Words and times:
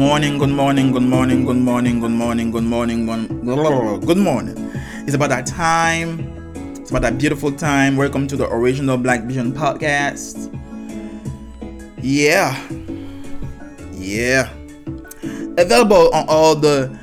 morning, 0.00 0.38
good 0.38 0.48
morning, 0.48 0.92
good 0.92 1.02
morning, 1.02 1.44
good 1.44 1.58
morning, 1.58 2.00
good 2.00 2.10
morning, 2.10 2.50
good 2.50 2.64
morning, 2.64 3.04
good 4.00 4.16
morning. 4.16 4.72
It's 5.04 5.12
about 5.12 5.28
that 5.28 5.44
time. 5.44 6.20
It's 6.76 6.88
about 6.88 7.02
that 7.02 7.18
beautiful 7.18 7.52
time. 7.52 7.98
Welcome 7.98 8.26
to 8.28 8.34
the 8.34 8.48
original 8.48 8.96
Black 8.96 9.24
Vision 9.24 9.52
podcast. 9.52 10.48
Yeah. 12.00 12.58
Yeah. 13.92 14.50
Available 15.58 16.08
on 16.14 16.24
all 16.30 16.54
the 16.54 16.98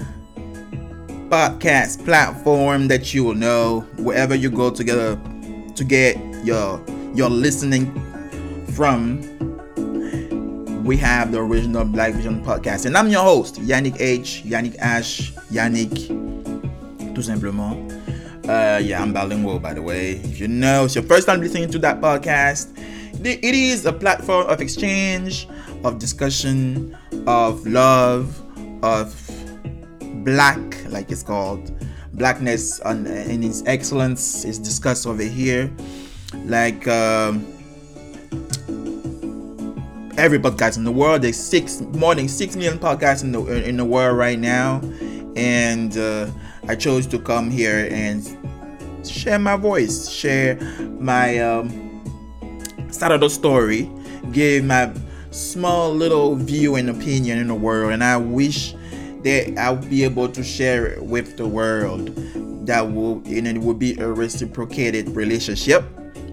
podcast 1.29 2.03
platform 2.03 2.87
that 2.87 3.13
you 3.13 3.25
will 3.25 3.35
know 3.35 3.81
wherever 3.97 4.33
you 4.33 4.49
go 4.49 4.71
together 4.71 5.21
to 5.75 5.83
get 5.83 6.17
your 6.43 6.83
your 7.13 7.29
listening 7.29 7.93
from 8.73 9.36
we 10.87 10.95
have 10.95 11.33
the 11.33 11.37
original 11.37 11.83
Black 11.83 12.13
Vision 12.13 12.41
podcast. 12.41 12.85
And 12.85 12.95
I'm 12.95 13.09
your 13.09 13.21
host, 13.21 13.55
Yannick 13.55 13.99
H, 13.99 14.43
Yannick 14.45 14.77
Ash, 14.77 15.33
Yannick, 15.51 16.07
tout 17.13 17.23
simplement. 17.23 17.91
Uh, 18.47 18.79
yeah, 18.81 19.01
I'm 19.01 19.11
bilingual, 19.11 19.59
by 19.59 19.73
the 19.73 19.81
way. 19.81 20.11
If 20.11 20.39
you 20.39 20.47
know, 20.47 20.85
it's 20.85 20.95
your 20.95 21.03
first 21.03 21.27
time 21.27 21.41
listening 21.41 21.69
to 21.71 21.79
that 21.79 21.99
podcast, 21.99 22.71
it 23.21 23.43
is 23.43 23.85
a 23.85 23.91
platform 23.91 24.47
of 24.47 24.61
exchange, 24.61 25.49
of 25.83 25.99
discussion, 25.99 26.97
of 27.27 27.67
love, 27.67 28.41
of 28.81 29.13
black, 30.23 30.57
like 30.89 31.11
it's 31.11 31.21
called. 31.21 31.69
Blackness 32.13 32.79
and, 32.79 33.05
and 33.07 33.43
its 33.43 33.61
excellence 33.65 34.45
is 34.45 34.57
discussed 34.57 35.05
over 35.05 35.21
here. 35.21 35.69
Like, 36.45 36.87
um, 36.87 37.45
every 40.17 40.39
podcast 40.39 40.77
in 40.77 40.83
the 40.83 40.91
world. 40.91 41.21
There's 41.21 41.37
six 41.37 41.79
more 41.93 42.15
than 42.15 42.27
six 42.27 42.55
million 42.55 42.79
podcasts 42.79 43.23
in 43.23 43.31
the 43.31 43.41
in 43.63 43.77
the 43.77 43.85
world 43.85 44.17
right 44.17 44.37
now, 44.37 44.81
and 45.35 45.95
uh, 45.97 46.27
I 46.67 46.75
chose 46.75 47.07
to 47.07 47.19
come 47.19 47.49
here 47.49 47.87
and 47.91 48.25
share 49.07 49.39
my 49.39 49.55
voice, 49.55 50.09
share 50.09 50.59
my 50.99 51.39
um, 51.39 51.69
side 52.91 53.11
of 53.11 53.21
the 53.21 53.29
story, 53.29 53.89
give 54.31 54.65
my 54.65 54.91
small 55.31 55.93
little 55.93 56.35
view 56.35 56.75
and 56.75 56.89
opinion 56.89 57.37
in 57.37 57.47
the 57.47 57.55
world, 57.55 57.93
and 57.93 58.03
I 58.03 58.17
wish 58.17 58.73
that 59.23 59.57
I'll 59.57 59.75
be 59.75 60.03
able 60.03 60.29
to 60.29 60.43
share 60.43 60.87
it 60.87 61.03
with 61.03 61.37
the 61.37 61.47
world. 61.47 62.13
That 62.65 62.91
will 62.91 63.21
and 63.25 63.47
it 63.47 63.59
will 63.59 63.75
be 63.75 63.97
a 63.99 64.07
reciprocated 64.11 65.09
relationship. 65.09 65.85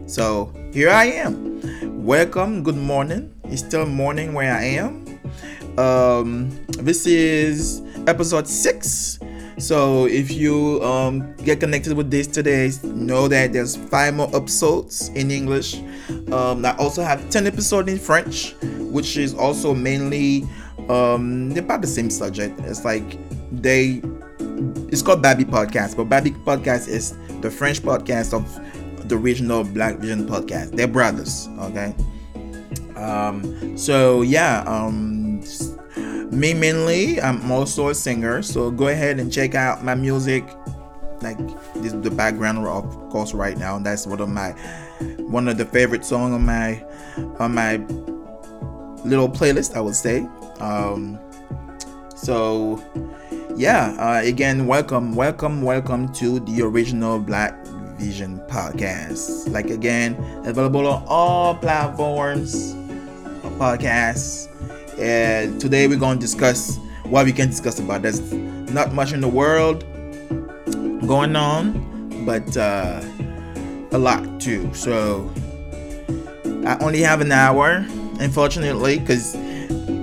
So 0.07 0.53
here 0.73 0.91
I 0.91 1.05
am. 1.05 2.05
Welcome. 2.05 2.65
Good 2.65 2.77
morning 2.77 3.35
it's 3.55 3.62
still 3.62 3.86
morning 3.86 4.34
where 4.34 4.52
I 4.52 4.64
am. 4.64 5.06
Um, 5.78 6.50
this 6.70 7.06
is 7.06 7.83
episode 8.08 8.48
six. 8.48 9.19
So 9.58 10.06
if 10.06 10.33
you 10.33 10.83
um, 10.83 11.36
get 11.36 11.60
connected 11.60 11.97
with 11.97 12.10
this 12.10 12.27
today, 12.27 12.72
know 12.82 13.28
that 13.28 13.52
there's 13.52 13.77
five 13.77 14.14
more 14.14 14.28
episodes 14.34 15.08
in 15.10 15.30
English. 15.30 15.77
Um, 16.32 16.66
I 16.66 16.77
also 16.78 17.02
have 17.02 17.30
ten 17.30 17.47
episodes 17.47 17.88
in 17.88 17.98
French, 17.98 18.55
which 18.91 19.16
is 19.16 19.34
also 19.34 19.72
mainly 19.72 20.42
um, 20.88 21.55
about 21.56 21.80
the 21.80 21.86
same 21.86 22.10
subject. 22.10 22.58
It's 22.60 22.84
like 22.84 23.16
they, 23.52 24.02
it's 24.91 25.02
called 25.02 25.22
Baby 25.22 25.44
Podcast, 25.44 25.97
but 25.97 26.08
Baby 26.08 26.32
Podcast 26.32 26.88
is 26.88 27.14
the 27.41 27.50
French 27.50 27.80
podcast 27.82 28.34
of 28.34 29.08
the 29.08 29.16
original 29.16 29.62
Black 29.62 29.98
Vision 29.98 30.27
podcast. 30.27 30.72
They're 30.72 30.88
brothers, 30.88 31.48
okay. 31.60 31.94
Um, 32.97 33.77
so 33.77 34.22
yeah, 34.22 34.65
um, 34.66 35.43
me 36.31 36.55
mainly, 36.55 37.21
I'm 37.21 37.50
also 37.50 37.88
a 37.88 37.94
singer. 37.94 38.43
So 38.43 38.71
go 38.71 38.88
ahead 38.88 39.19
and 39.19 39.32
check 39.32 39.55
out 39.55 39.84
my 39.84 39.94
music. 39.94 40.44
Like 41.22 41.38
this 41.77 41.93
the 41.93 42.10
background 42.10 42.66
of 42.66 42.84
course 43.09 43.32
right 43.32 43.56
now. 43.56 43.78
That's 43.78 44.06
one 44.06 44.21
of 44.21 44.28
my 44.28 44.50
one 45.19 45.49
of 45.49 45.56
the 45.56 45.65
favorite 45.65 46.05
song 46.05 46.34
on 46.34 46.44
my 46.44 46.84
on 47.38 47.55
my 47.55 47.77
little 49.05 49.28
playlist. 49.28 49.75
I 49.76 49.81
would 49.81 49.97
say. 49.97 50.26
Um, 50.61 51.19
so 52.15 52.82
yeah, 53.56 53.94
uh, 53.99 54.26
again, 54.26 54.66
welcome, 54.66 55.15
welcome, 55.15 55.62
welcome 55.62 56.12
to 56.15 56.41
the 56.41 56.62
original 56.62 57.19
Black 57.19 57.65
Vision 57.99 58.41
podcast. 58.49 59.50
Like 59.50 59.71
again, 59.71 60.15
available 60.44 60.87
on 60.87 61.05
all 61.06 61.55
platforms 61.55 62.75
podcast. 63.50 64.49
And 64.99 65.60
today 65.60 65.87
we're 65.88 65.99
going 65.99 66.19
to 66.19 66.21
discuss 66.21 66.78
what 67.05 67.27
we 67.27 67.32
can 67.32 67.49
discuss 67.49 67.78
about. 67.78 68.03
There's 68.03 68.32
not 68.32 68.93
much 68.93 69.12
in 69.12 69.21
the 69.21 69.28
world 69.28 69.84
going 71.06 71.37
on, 71.37 72.25
but 72.25 72.56
uh, 72.56 73.03
a 73.93 73.99
lot 73.99 74.41
too. 74.41 74.72
So 74.75 75.31
I 76.66 76.77
only 76.81 77.00
have 77.00 77.21
an 77.21 77.32
hour, 77.32 77.87
unfortunately, 78.21 78.99
because 78.99 79.37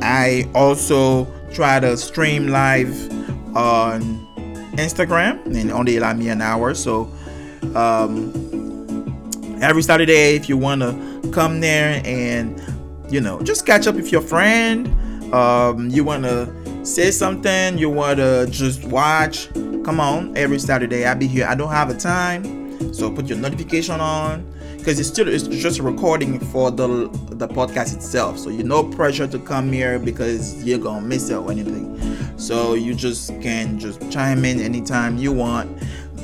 I 0.01 0.49
also 0.53 1.25
try 1.51 1.79
to 1.79 1.97
stream 1.97 2.47
live 2.47 2.89
on 3.55 4.01
Instagram 4.77 5.45
and 5.45 5.71
only 5.71 5.97
allow 5.97 6.13
me 6.13 6.29
an 6.29 6.41
hour. 6.41 6.73
So 6.73 7.11
um, 7.75 8.31
every 9.61 9.81
Saturday, 9.81 10.35
if 10.35 10.47
you 10.47 10.57
want 10.57 10.81
to 10.81 11.31
come 11.31 11.59
there 11.59 12.01
and 12.05 12.59
you 13.11 13.21
know, 13.21 13.41
just 13.41 13.65
catch 13.65 13.87
up 13.87 13.95
with 13.95 14.11
your 14.11 14.21
friend. 14.21 14.87
Um, 15.33 15.89
you 15.89 16.03
want 16.03 16.23
to 16.23 16.85
say 16.85 17.11
something, 17.11 17.77
you 17.77 17.89
want 17.89 18.17
to 18.17 18.47
just 18.49 18.85
watch. 18.85 19.49
Come 19.83 19.99
on, 19.99 20.35
every 20.37 20.59
Saturday 20.59 21.05
I'll 21.05 21.15
be 21.15 21.27
here. 21.27 21.45
I 21.47 21.55
don't 21.55 21.71
have 21.71 21.89
a 21.89 21.97
time, 21.97 22.93
so 22.93 23.11
put 23.11 23.27
your 23.27 23.37
notification 23.37 23.99
on 23.99 24.45
because 24.77 24.99
it's 24.99 25.09
still 25.09 25.27
it's 25.27 25.47
just 25.47 25.79
recording 25.79 26.39
for 26.39 26.71
the 26.71 27.09
the 27.31 27.47
podcast 27.47 27.95
itself. 27.95 28.37
So 28.39 28.49
you 28.49 28.63
no 28.63 28.83
pressure 28.83 29.27
to 29.27 29.39
come 29.39 29.71
here 29.71 29.99
because 29.99 30.63
you're 30.63 30.79
gonna 30.79 31.05
miss 31.05 31.29
it 31.29 31.35
or 31.35 31.51
anything. 31.51 31.97
So 32.37 32.73
you 32.73 32.95
just 32.95 33.29
can 33.41 33.77
just 33.77 34.11
chime 34.11 34.45
in 34.45 34.59
anytime 34.59 35.17
you 35.17 35.31
want. 35.31 35.77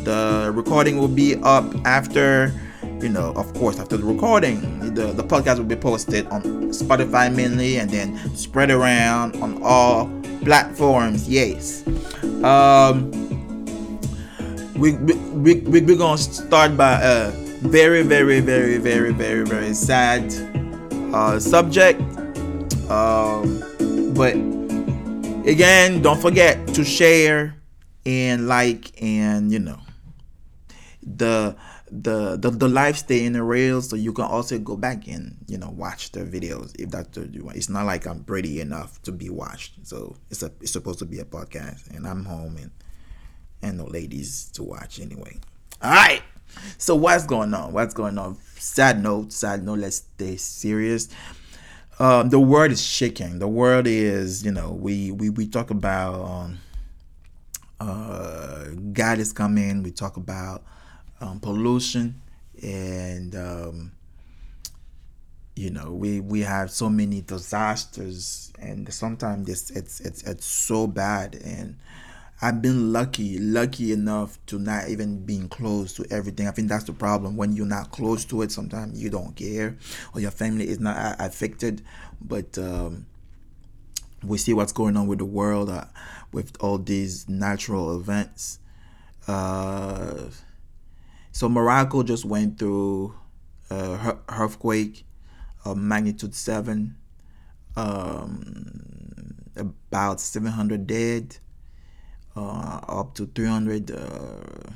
The 0.03 0.51
recording 0.53 0.97
will 0.97 1.07
be 1.07 1.35
up 1.43 1.65
after 1.85 2.53
you 3.02 3.09
know, 3.09 3.34
of 3.35 3.53
course, 3.53 3.80
after 3.80 3.97
the 3.97 4.06
recording, 4.06 4.94
the, 4.94 5.13
the 5.13 5.24
podcast 5.24 5.58
will 5.58 5.66
be 5.66 5.75
posted 5.75 6.28
on 6.28 6.41
Spotify 6.72 7.34
mainly 7.34 7.78
and 7.78 7.90
then 7.90 8.18
spread 8.35 8.72
around 8.72 9.35
on 9.38 9.62
all 9.63 10.09
platforms. 10.44 11.30
Yes. 11.30 11.85
Um, 12.44 13.12
we, 14.75 14.94
we, 14.94 15.13
we, 15.13 15.81
we're 15.81 15.97
going 15.97 16.18
to 16.18 16.24
start 16.24 16.78
by 16.78 17.00
a 17.02 17.31
very, 17.62 18.03
very, 18.03 18.40
very, 18.40 18.78
very, 18.78 19.12
very, 19.12 19.46
very 19.46 19.74
sad 19.74 20.34
uh, 21.14 21.40
subject. 21.40 22.02
Um, 22.90 23.64
but 24.14 24.34
again, 25.47 26.02
don't 26.02 26.22
forget 26.22 26.68
to 26.74 26.84
share 26.84 27.56
and 28.06 28.47
like 28.47 29.02
and, 29.02 29.52
you 29.52 29.59
know, 29.59 29.79
the 31.02 31.56
the, 31.89 32.37
the 32.37 32.49
the 32.49 32.67
live 32.67 32.97
stay 32.97 33.25
in 33.25 33.33
the 33.33 33.43
rails 33.43 33.89
so 33.89 33.95
you 33.95 34.11
can 34.11 34.25
also 34.25 34.59
go 34.59 34.75
back 34.75 35.07
and 35.07 35.37
you 35.47 35.57
know 35.57 35.69
watch 35.69 36.11
the 36.11 36.21
videos 36.21 36.75
if 36.79 36.89
that's 36.89 37.17
what 37.17 37.33
you 37.33 37.45
want. 37.45 37.57
It's 37.57 37.69
not 37.69 37.85
like 37.85 38.05
i'm 38.05 38.23
pretty 38.23 38.59
enough 38.59 39.01
to 39.03 39.11
be 39.11 39.29
watched. 39.29 39.73
So 39.83 40.15
it's 40.29 40.43
a 40.43 40.51
it's 40.61 40.71
supposed 40.71 40.99
to 40.99 41.05
be 41.05 41.19
a 41.19 41.25
podcast 41.25 41.95
and 41.95 42.07
i'm 42.07 42.25
home 42.25 42.57
and 42.57 42.72
and 43.61 43.78
no 43.78 43.85
ladies 43.85 44.49
to 44.53 44.63
watch 44.63 44.99
anyway. 44.99 45.39
All 45.81 45.91
right 45.91 46.22
so 46.78 46.95
what's 46.95 47.25
going 47.25 47.53
on? 47.53 47.73
What's 47.73 47.93
going 47.93 48.17
on? 48.17 48.37
Sad 48.57 49.01
note 49.01 49.31
sad 49.31 49.63
note 49.63 49.79
let's 49.79 49.97
stay 49.97 50.37
serious. 50.37 51.09
Um, 51.99 52.29
the 52.29 52.40
world 52.40 52.72
is 52.72 52.83
shaking. 52.83 53.40
The 53.40 53.47
world 53.47 53.87
is 53.87 54.43
you 54.43 54.51
know 54.51 54.72
we 54.72 55.11
we, 55.11 55.29
we 55.29 55.47
talk 55.47 55.72
about 55.72 56.25
um, 56.25 56.59
uh, 57.79 58.66
god 58.93 59.19
is 59.19 59.33
coming. 59.33 59.83
We 59.83 59.91
talk 59.91 60.17
about 60.17 60.63
um, 61.22 61.40
pollution, 61.40 62.22
and 62.61 63.35
um, 63.35 63.91
you 65.55 65.69
know 65.69 65.91
we 65.91 66.19
we 66.19 66.41
have 66.41 66.72
so 66.72 66.90
many 66.90 67.22
disasters, 67.22 68.52
and 68.59 68.91
sometimes 68.93 69.49
it's 69.49 69.69
it's 69.72 69.99
it's 70.02 70.23
it's 70.23 70.46
so 70.46 70.87
bad 70.87 71.35
and. 71.43 71.78
I've 72.40 72.61
been 72.61 72.93
lucky, 72.93 73.40
lucky 73.40 73.91
enough 73.91 74.37
to 74.46 74.59
not 74.59 74.90
even 74.90 75.25
being 75.25 75.49
close 75.49 75.93
to 75.93 76.05
everything. 76.11 76.47
I 76.47 76.52
think 76.52 76.69
that's 76.69 76.84
the 76.84 76.93
problem. 76.93 77.35
When 77.35 77.53
you're 77.53 77.66
not 77.66 77.90
close 77.90 78.25
to 78.25 78.43
it, 78.43 78.52
sometimes 78.52 79.02
you 79.02 79.09
don't 79.09 79.35
care, 79.35 79.75
or 80.14 80.22
your 80.22 80.29
family 80.29 80.69
is 80.69 80.79
not 80.79 81.16
affected. 81.17 81.81
But 82.22 82.55
um, 82.59 83.08
we 84.23 84.37
see 84.37 84.53
what's 84.53 84.72
going 84.72 84.97
on 84.97 85.08
with 85.08 85.17
the 85.17 85.25
world 85.25 85.69
uh, 85.69 85.85
with 86.31 86.55
all 86.59 86.78
these 86.78 87.28
natural 87.28 87.99
events. 87.99 88.59
Uh, 89.28 90.25
so 91.37 91.47
Morocco 91.47 92.01
just 92.01 92.25
went 92.25 92.57
through 92.57 93.13
a 93.69 94.17
earthquake 94.28 95.05
of 95.66 95.78
magnitude 95.78 96.34
seven. 96.34 96.95
Um, 97.75 99.35
about 99.55 100.19
700 100.19 100.87
dead, 100.87 101.37
uh, 102.35 102.79
up 102.87 103.13
to 103.13 103.28
300. 103.28 103.91
Uh, 103.91 104.72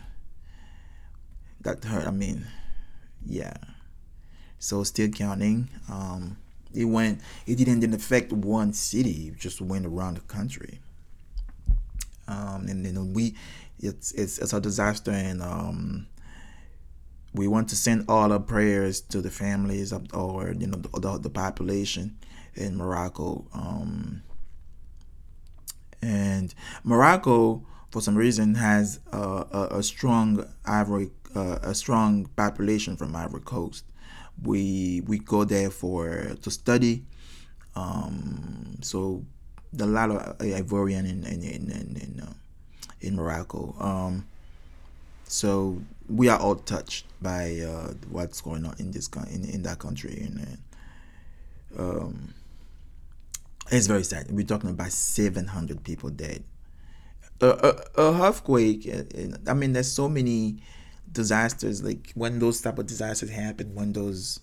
that 1.61 1.83
hurt. 1.83 2.05
I 2.05 2.11
mean, 2.11 2.45
yeah. 3.25 3.57
So 4.59 4.83
still 4.83 5.09
counting. 5.09 5.67
Um, 5.91 6.37
it 6.75 6.85
went. 6.85 7.21
It 7.47 7.55
didn't 7.55 7.91
affect 7.91 8.31
one 8.31 8.73
city. 8.73 9.29
It 9.29 9.39
just 9.39 9.61
went 9.61 9.87
around 9.87 10.17
the 10.17 10.21
country. 10.21 10.79
Um, 12.27 12.67
and 12.69 12.85
then 12.85 13.13
we, 13.13 13.33
it's 13.79 14.11
it's 14.11 14.37
it's 14.37 14.53
a 14.53 14.61
disaster, 14.61 15.09
and 15.09 15.41
um, 15.41 16.05
we 17.33 17.47
want 17.47 17.69
to 17.69 17.75
send 17.75 18.05
all 18.09 18.31
our 18.31 18.39
prayers 18.39 19.01
to 19.01 19.21
the 19.21 19.31
families 19.31 19.91
of, 19.91 20.13
or 20.13 20.53
you 20.57 20.67
know 20.67 20.77
the, 20.77 20.99
the, 20.99 21.17
the 21.19 21.29
population 21.29 22.17
in 22.55 22.77
Morocco. 22.77 23.45
Um, 23.53 24.21
and 26.01 26.53
Morocco, 26.83 27.65
for 27.91 28.01
some 28.01 28.15
reason, 28.15 28.55
has 28.55 28.99
a, 29.11 29.17
a, 29.17 29.67
a 29.79 29.83
strong 29.83 30.45
Ivory, 30.65 31.11
uh, 31.35 31.59
a 31.61 31.73
strong 31.73 32.25
population 32.35 32.97
from 32.97 33.15
Ivory 33.15 33.41
Coast. 33.41 33.85
We 34.43 35.01
we 35.07 35.19
go 35.19 35.43
there 35.45 35.69
for 35.69 36.35
to 36.41 36.51
study. 36.51 37.05
Um, 37.75 38.77
so 38.81 39.23
a 39.79 39.85
lot 39.85 40.11
of 40.11 40.37
Ivorian 40.39 41.09
in 41.09 41.23
in 41.25 41.43
in 41.43 41.71
in, 41.71 41.97
in, 42.01 42.19
uh, 42.21 42.33
in 42.99 43.15
Morocco. 43.15 43.75
Um, 43.79 44.27
so 45.25 45.81
we 46.09 46.27
are 46.27 46.37
all 46.37 46.55
touched 46.55 47.05
by 47.21 47.59
uh, 47.59 47.93
what's 48.09 48.41
going 48.41 48.65
on 48.65 48.75
in 48.79 48.91
this 48.91 49.09
in, 49.31 49.45
in 49.45 49.63
that 49.63 49.79
country 49.79 50.21
and 50.21 50.57
um, 51.77 52.33
it's 53.71 53.87
very 53.87 54.03
sad. 54.03 54.29
We're 54.29 54.45
talking 54.45 54.69
about 54.69 54.91
700 54.91 55.83
people 55.83 56.09
dead. 56.09 56.43
A, 57.39 57.47
a, 57.47 58.01
a 58.01 58.21
earthquake 58.27 58.87
uh, 58.87 59.01
i 59.49 59.55
mean 59.55 59.73
there's 59.73 59.91
so 59.91 60.07
many 60.07 60.61
disasters 61.11 61.83
like 61.83 62.11
when 62.13 62.37
those 62.37 62.61
type 62.61 62.77
of 62.77 62.85
disasters 62.85 63.31
happen 63.31 63.73
when 63.73 63.93
those 63.93 64.41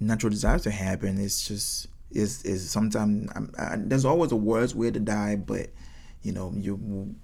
natural 0.00 0.30
disasters 0.30 0.72
happen 0.72 1.20
it's 1.20 1.46
just 1.46 1.86
is 2.10 2.44
is 2.44 2.68
sometimes 2.68 3.30
there's 3.78 4.04
always 4.04 4.32
a 4.32 4.36
worse 4.36 4.74
way 4.74 4.90
to 4.90 4.98
die 4.98 5.36
but 5.36 5.68
you 6.22 6.32
know 6.32 6.52
you 6.56 7.14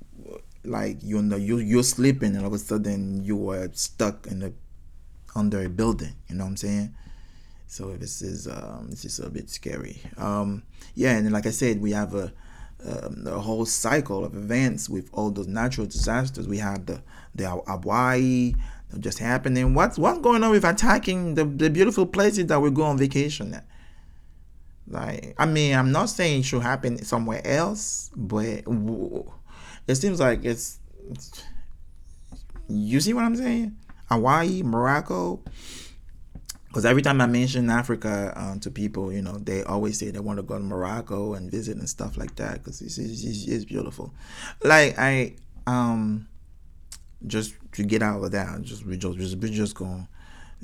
like 0.69 0.99
you 1.03 1.21
know 1.23 1.37
you 1.37 1.59
you're 1.59 1.83
sleeping 1.83 2.35
and 2.35 2.41
all 2.41 2.49
of 2.49 2.53
a 2.53 2.59
sudden 2.59 3.25
you 3.25 3.51
are 3.51 3.69
stuck 3.73 4.27
in 4.27 4.41
the 4.41 4.53
under 5.35 5.65
a 5.65 5.69
building 5.69 6.15
you 6.29 6.37
know 6.37 6.45
what 6.45 6.51
i'm 6.51 6.57
saying? 6.57 6.95
So 7.67 7.97
this 7.97 8.23
is 8.23 8.49
um 8.49 8.89
this 8.91 9.05
is 9.05 9.19
a 9.19 9.31
bit 9.31 9.51
scary. 9.51 10.01
Um 10.17 10.63
yeah 10.95 11.17
and 11.17 11.31
like 11.33 11.47
i 11.47 11.51
said 11.51 11.81
we 11.81 11.93
have 11.93 12.15
a 12.15 12.33
um, 12.87 13.25
a 13.27 13.41
whole 13.41 13.67
cycle 13.67 14.25
of 14.25 14.37
events 14.37 14.89
with 14.89 15.11
all 15.13 15.31
those 15.31 15.49
natural 15.49 15.87
disasters. 15.87 16.47
We 16.47 16.59
had 16.59 16.87
the 16.87 17.03
the 17.35 17.51
hawaii 17.51 18.55
just 19.01 19.19
happening. 19.19 19.75
What's 19.75 19.99
what's 19.99 20.21
going 20.21 20.45
on 20.45 20.51
with 20.51 20.65
attacking 20.65 21.35
the, 21.35 21.45
the 21.45 21.71
beautiful 21.71 22.07
places 22.07 22.47
that 22.47 22.61
we 22.61 22.71
go 22.71 22.85
on 22.85 22.97
vacation 22.97 23.55
at? 23.55 23.65
Like 24.91 25.35
i 25.37 25.45
mean 25.45 25.75
i'm 25.75 25.93
not 25.93 26.09
saying 26.09 26.41
it 26.41 26.45
should 26.45 26.63
happen 26.63 27.05
somewhere 27.05 27.47
else 27.47 28.11
but 28.17 28.63
it 29.89 29.97
seems 29.97 30.21
like 30.21 30.45
it's, 30.45 30.79
it's 31.11 31.43
you 32.69 33.01
see 33.01 33.15
what 33.15 33.25
I'm 33.25 33.35
saying? 33.35 33.77
Hawaii, 34.09 34.63
Morocco. 34.63 35.41
Because 36.67 36.85
every 36.85 37.01
time 37.01 37.21
I 37.23 37.27
mention 37.27 37.71
Africa 37.71 38.33
uh, 38.37 38.59
to 38.59 38.71
people, 38.71 39.11
you 39.11 39.23
know, 39.23 39.39
they 39.39 39.63
always 39.65 39.99
say 39.99 40.11
they 40.11 40.21
want 40.21 40.39
to 40.39 40.43
go 40.43 40.59
to 40.59 40.63
Morocco 40.63 41.33
and 41.33 41.51
visit 41.51 41.79
and 41.79 41.89
stuff 41.89 42.19
like 42.19 42.37
that 42.37 42.59
because 42.59 42.83
it's, 42.83 42.99
it's, 42.99 43.49
it's, 43.49 43.65
beautiful. 43.65 44.13
Like 44.63 44.99
I, 44.99 45.37
um, 45.67 46.29
just 47.27 47.55
to 47.73 47.83
get 47.83 48.03
out 48.03 48.23
of 48.23 48.31
that, 48.33 48.61
just 48.63 48.85
we 48.85 48.99
just 48.99 49.17
just 49.19 49.39
we 49.39 49.51
just 49.51 49.75
going 49.75 50.07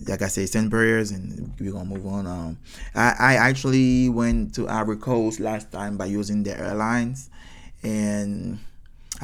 like 0.07 0.23
I 0.23 0.29
say, 0.29 0.45
send 0.47 0.71
prayers 0.71 1.11
and 1.11 1.55
we're 1.59 1.73
gonna 1.73 1.85
move 1.87 2.07
on. 2.07 2.27
Um, 2.27 2.59
I, 2.95 3.15
I 3.19 3.35
actually 3.37 4.09
went 4.09 4.55
to 4.57 4.69
Ivory 4.69 4.97
Coast 4.97 5.41
last 5.41 5.73
time 5.73 5.97
by 5.97 6.07
using 6.07 6.43
the 6.43 6.59
airlines, 6.59 7.31
and 7.83 8.59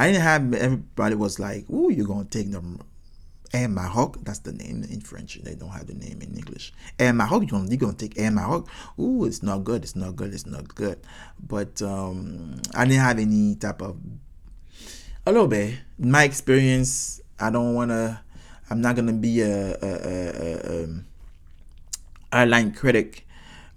I 0.00 0.06
didn't 0.06 0.22
have 0.22 0.54
everybody 0.54 1.14
was 1.14 1.38
like, 1.38 1.66
"Oh, 1.70 1.90
you're 1.90 2.06
gonna 2.06 2.24
take 2.24 2.50
them." 2.50 2.80
Air 3.52 3.68
Maroc, 3.68 4.16
that's 4.24 4.38
the 4.38 4.52
name 4.52 4.86
in 4.88 5.00
French. 5.02 5.38
They 5.42 5.54
don't 5.54 5.70
have 5.70 5.88
the 5.88 5.92
name 5.94 6.22
in 6.22 6.34
English. 6.36 6.72
Air 6.98 7.12
Maroc, 7.12 7.42
you're 7.42 7.50
gonna, 7.50 7.68
you're 7.68 7.76
gonna 7.76 7.92
take 7.92 8.16
Air 8.18 8.30
Maroc. 8.30 8.66
Ooh, 8.98 9.26
it's 9.26 9.42
not 9.42 9.58
good. 9.64 9.82
It's 9.82 9.94
not 9.94 10.16
good. 10.16 10.32
It's 10.32 10.46
not 10.46 10.74
good. 10.74 11.00
But 11.46 11.82
um, 11.82 12.62
I 12.74 12.86
didn't 12.86 13.00
have 13.02 13.18
any 13.18 13.56
type 13.56 13.82
of 13.82 13.98
a 15.26 15.32
little 15.32 15.48
bit. 15.48 15.74
In 15.98 16.10
my 16.10 16.24
experience. 16.24 17.20
I 17.38 17.50
don't 17.50 17.74
wanna. 17.74 18.22
I'm 18.70 18.80
not 18.80 18.96
gonna 18.96 19.12
be 19.12 19.42
a, 19.42 19.72
a, 19.72 19.76
a, 19.82 20.80
a 20.80 20.84
um, 20.84 21.04
airline 22.32 22.72
critic 22.72 23.26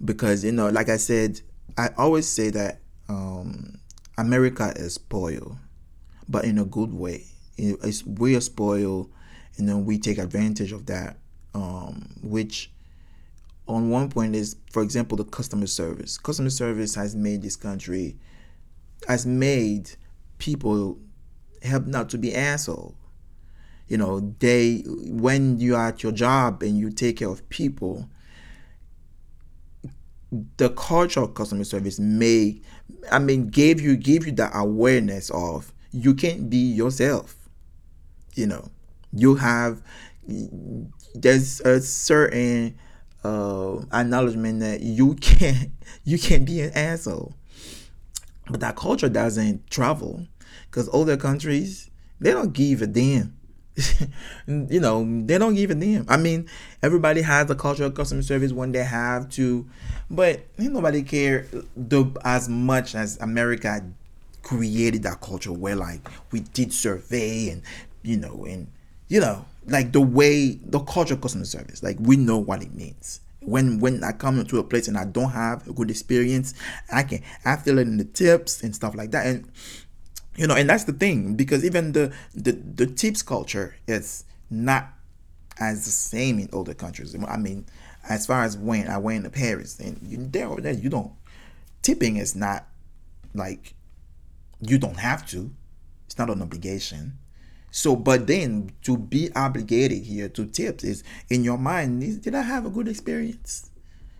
because 0.02 0.42
you 0.42 0.52
know, 0.52 0.70
like 0.70 0.88
I 0.88 0.96
said, 0.96 1.42
I 1.76 1.90
always 1.98 2.26
say 2.26 2.48
that 2.50 2.80
um, 3.10 3.78
America 4.16 4.72
is 4.74 4.94
spoiled 4.94 5.58
but 6.28 6.44
in 6.44 6.58
a 6.58 6.64
good 6.64 6.92
way. 6.92 7.24
It's 7.56 8.04
we 8.04 8.34
are 8.36 8.40
spoiled, 8.40 9.10
and 9.56 9.68
then 9.68 9.84
we 9.84 9.98
take 9.98 10.18
advantage 10.18 10.72
of 10.72 10.86
that. 10.86 11.16
Um, 11.54 12.08
which, 12.22 12.70
on 13.68 13.90
one 13.90 14.08
point, 14.08 14.34
is 14.34 14.56
for 14.72 14.82
example 14.82 15.16
the 15.16 15.24
customer 15.24 15.66
service. 15.66 16.18
Customer 16.18 16.50
service 16.50 16.94
has 16.96 17.14
made 17.14 17.42
this 17.42 17.56
country, 17.56 18.16
has 19.06 19.24
made 19.24 19.90
people 20.38 20.98
help 21.62 21.86
not 21.86 22.08
to 22.10 22.18
be 22.18 22.34
asshole. 22.34 22.94
You 23.88 23.98
know, 23.98 24.34
they 24.38 24.82
when 24.86 25.60
you 25.60 25.76
are 25.76 25.88
at 25.88 26.02
your 26.02 26.12
job 26.12 26.62
and 26.62 26.78
you 26.78 26.90
take 26.90 27.18
care 27.18 27.28
of 27.28 27.48
people, 27.50 28.08
the 30.56 30.70
culture 30.70 31.20
of 31.20 31.34
customer 31.34 31.64
service 31.64 31.98
may 31.98 32.60
I 33.12 33.18
mean 33.18 33.50
gave 33.50 33.80
you 33.80 33.96
give 33.96 34.26
you 34.26 34.32
the 34.32 34.56
awareness 34.56 35.30
of 35.30 35.73
you 35.94 36.14
can't 36.14 36.50
be 36.50 36.56
yourself. 36.56 37.36
You 38.34 38.48
know, 38.48 38.68
you 39.12 39.36
have 39.36 39.80
there's 41.14 41.60
a 41.60 41.80
certain 41.80 42.76
uh, 43.22 43.76
acknowledgement 43.92 44.60
that 44.60 44.80
you 44.80 45.14
can't 45.14 45.70
you 46.04 46.18
can't 46.18 46.44
be 46.44 46.60
an 46.60 46.72
asshole. 46.74 47.34
But 48.50 48.60
that 48.60 48.76
culture 48.76 49.08
doesn't 49.08 49.70
travel 49.70 50.26
because 50.66 50.90
other 50.92 51.16
countries 51.16 51.90
they 52.20 52.32
don't 52.32 52.52
give 52.52 52.82
a 52.82 52.86
damn. 52.86 53.36
you 54.46 54.80
know, 54.80 55.04
they 55.24 55.38
don't 55.38 55.54
give 55.54 55.70
a 55.70 55.74
damn. 55.74 56.04
I 56.08 56.16
mean, 56.16 56.48
everybody 56.82 57.22
has 57.22 57.50
a 57.50 57.54
culture 57.54 57.84
of 57.84 57.94
customer 57.94 58.22
service 58.22 58.52
when 58.52 58.72
they 58.72 58.84
have 58.84 59.28
to, 59.30 59.68
but 60.10 60.46
nobody 60.58 61.02
care 61.02 61.46
the, 61.76 62.06
as 62.24 62.48
much 62.48 62.94
as 62.94 63.18
America 63.20 63.84
created 64.44 65.02
that 65.02 65.20
culture 65.20 65.52
where 65.52 65.76
like 65.76 66.08
we 66.30 66.40
did 66.40 66.72
survey 66.72 67.48
and 67.48 67.62
you 68.02 68.16
know 68.16 68.44
and 68.44 68.68
you 69.08 69.20
know 69.20 69.44
like 69.66 69.92
the 69.92 70.00
way 70.00 70.58
the 70.66 70.80
culture 70.80 71.14
of 71.14 71.20
customer 71.20 71.44
service 71.44 71.82
like 71.82 71.96
we 71.98 72.16
know 72.16 72.38
what 72.38 72.62
it 72.62 72.74
means 72.74 73.20
when 73.46 73.80
when 73.80 74.02
I 74.02 74.12
come 74.12 74.38
into 74.38 74.58
a 74.58 74.64
place 74.64 74.88
and 74.88 74.96
I 74.96 75.04
don't 75.04 75.30
have 75.30 75.68
a 75.68 75.72
good 75.72 75.90
experience, 75.90 76.54
I 76.92 77.02
can 77.02 77.22
I 77.44 77.56
feel 77.56 77.78
it 77.78 77.82
in 77.82 77.98
the 77.98 78.04
tips 78.04 78.62
and 78.62 78.74
stuff 78.74 78.94
like 78.94 79.10
that. 79.12 79.26
And 79.26 79.50
you 80.36 80.46
know, 80.46 80.54
and 80.54 80.68
that's 80.68 80.84
the 80.84 80.92
thing 80.92 81.34
because 81.34 81.64
even 81.64 81.92
the 81.92 82.12
the, 82.34 82.52
the 82.52 82.86
tips 82.86 83.22
culture 83.22 83.76
is 83.86 84.24
not 84.50 84.88
as 85.58 85.84
the 85.84 85.90
same 85.90 86.38
in 86.38 86.48
other 86.52 86.74
countries. 86.74 87.14
I 87.28 87.36
mean, 87.36 87.66
as 88.08 88.26
far 88.26 88.44
as 88.44 88.56
when 88.56 88.88
I 88.88 88.98
went 88.98 89.24
to 89.24 89.30
Paris 89.30 89.78
and 89.78 89.98
you 90.02 90.18
there 90.18 90.48
there 90.56 90.72
you 90.72 90.88
don't 90.88 91.12
tipping 91.82 92.16
is 92.16 92.34
not 92.34 92.66
like 93.34 93.74
you 94.70 94.78
don't 94.78 94.98
have 94.98 95.26
to. 95.28 95.50
It's 96.06 96.18
not 96.18 96.30
an 96.30 96.42
obligation. 96.42 97.18
So, 97.70 97.96
but 97.96 98.26
then 98.28 98.70
to 98.82 98.96
be 98.96 99.30
obligated 99.34 100.04
here 100.04 100.28
to 100.28 100.46
tips 100.46 100.84
is 100.84 101.02
in 101.28 101.42
your 101.42 101.58
mind, 101.58 102.22
did 102.22 102.34
I 102.34 102.42
have 102.42 102.66
a 102.66 102.70
good 102.70 102.86
experience? 102.86 103.70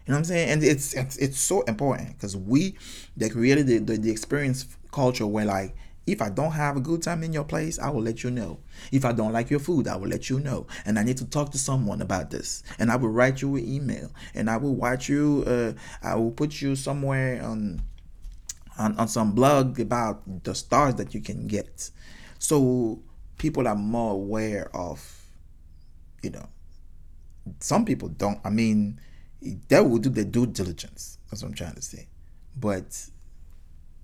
You 0.06 0.10
know 0.10 0.16
what 0.16 0.18
I'm 0.18 0.24
saying? 0.24 0.50
And 0.50 0.64
it's 0.64 0.92
it's, 0.92 1.16
it's 1.18 1.38
so 1.38 1.62
important 1.62 2.16
because 2.16 2.36
we 2.36 2.76
they 3.16 3.28
created 3.28 3.66
the, 3.66 3.78
the, 3.78 3.96
the 3.96 4.10
experience 4.10 4.66
culture 4.92 5.26
where 5.26 5.44
like 5.44 5.76
if 6.06 6.20
I 6.20 6.28
don't 6.28 6.52
have 6.52 6.76
a 6.76 6.80
good 6.80 7.02
time 7.02 7.22
in 7.22 7.32
your 7.32 7.44
place, 7.44 7.78
I 7.78 7.90
will 7.90 8.02
let 8.02 8.22
you 8.22 8.30
know. 8.30 8.58
If 8.92 9.04
I 9.04 9.12
don't 9.12 9.32
like 9.32 9.50
your 9.50 9.60
food, 9.60 9.88
I 9.88 9.96
will 9.96 10.08
let 10.08 10.28
you 10.28 10.38
know. 10.40 10.66
And 10.84 10.98
I 10.98 11.02
need 11.02 11.16
to 11.18 11.24
talk 11.24 11.50
to 11.52 11.58
someone 11.58 12.02
about 12.02 12.30
this. 12.30 12.62
And 12.78 12.90
I 12.90 12.96
will 12.96 13.08
write 13.08 13.40
you 13.40 13.56
an 13.56 13.66
email. 13.66 14.10
And 14.34 14.50
I 14.50 14.56
will 14.58 14.74
watch 14.74 15.08
you. 15.08 15.44
Uh, 15.46 15.72
I 16.02 16.14
will 16.16 16.32
put 16.32 16.60
you 16.60 16.76
somewhere 16.76 17.42
on 17.42 17.80
on, 18.78 18.96
on 18.98 19.08
some 19.08 19.32
blog 19.32 19.80
about 19.80 20.44
the 20.44 20.54
stars 20.54 20.94
that 20.96 21.14
you 21.14 21.20
can 21.20 21.46
get. 21.46 21.90
So 22.38 23.00
people 23.38 23.68
are 23.68 23.74
more 23.74 24.12
aware 24.12 24.70
of, 24.74 25.00
you 26.22 26.30
know, 26.30 26.48
some 27.60 27.84
people 27.84 28.08
don't. 28.08 28.38
I 28.44 28.50
mean, 28.50 29.00
they 29.68 29.80
will 29.80 29.98
do 29.98 30.10
their 30.10 30.24
due 30.24 30.46
diligence. 30.46 31.18
That's 31.30 31.42
what 31.42 31.50
I'm 31.50 31.54
trying 31.54 31.74
to 31.74 31.82
say. 31.82 32.08
But 32.56 33.08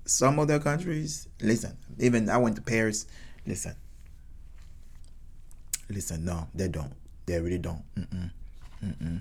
some 0.05 0.39
other 0.39 0.59
countries, 0.59 1.29
listen, 1.41 1.77
even 1.99 2.29
I 2.29 2.37
went 2.39 2.57
to 2.57 2.62
Paris, 2.62 3.07
listen, 3.47 3.75
listen, 5.89 6.25
no, 6.25 6.49
they 6.55 6.69
don't. 6.69 6.93
They 7.27 7.41
really 7.41 7.59
don't. 7.59 7.83
Mm-mm. 7.97 8.31
Mm-mm. 8.85 9.21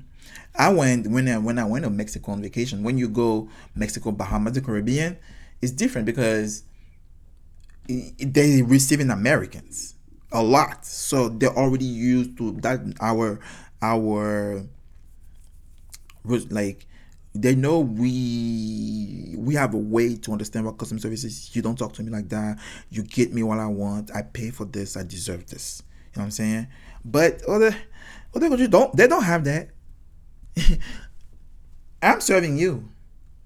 I 0.55 0.69
went 0.73 1.07
when 1.07 1.27
I 1.27 1.37
when 1.37 1.59
I 1.59 1.65
went 1.65 1.83
to 1.83 1.89
Mexico 1.89 2.31
on 2.31 2.41
vacation. 2.41 2.83
When 2.83 2.97
you 2.97 3.07
go 3.07 3.49
Mexico, 3.75 4.11
Bahamas, 4.11 4.53
the 4.53 4.61
Caribbean, 4.61 5.17
it's 5.61 5.71
different 5.71 6.05
because 6.05 6.63
they're 7.87 8.63
receiving 8.63 9.09
Americans 9.09 9.95
a 10.31 10.43
lot, 10.43 10.85
so 10.85 11.29
they're 11.29 11.55
already 11.55 11.85
used 11.85 12.37
to 12.37 12.51
that. 12.61 12.79
Our 13.01 13.39
our 13.81 14.65
like 16.49 16.85
they 17.33 17.55
know 17.55 17.79
we 17.79 19.35
we 19.37 19.55
have 19.55 19.73
a 19.73 19.77
way 19.77 20.15
to 20.15 20.31
understand 20.31 20.65
what 20.65 20.77
customer 20.77 20.99
service 20.99 21.23
is. 21.23 21.55
You 21.55 21.61
don't 21.61 21.77
talk 21.77 21.93
to 21.93 22.03
me 22.03 22.11
like 22.11 22.29
that. 22.29 22.59
You 22.89 23.03
get 23.03 23.33
me 23.33 23.43
what 23.43 23.59
I 23.59 23.67
want. 23.67 24.11
I 24.15 24.21
pay 24.21 24.51
for 24.51 24.65
this. 24.65 24.97
I 24.97 25.03
deserve 25.03 25.47
this. 25.47 25.81
You 26.13 26.19
know 26.19 26.21
what 26.21 26.25
I'm 26.25 26.31
saying? 26.31 26.67
But 27.03 27.43
other 27.45 27.75
other 28.35 28.49
countries 28.49 28.69
don't 28.69 28.95
they 28.95 29.07
don't 29.07 29.23
have 29.23 29.43
that. 29.45 29.69
I'm 32.01 32.21
serving 32.21 32.57
you. 32.57 32.89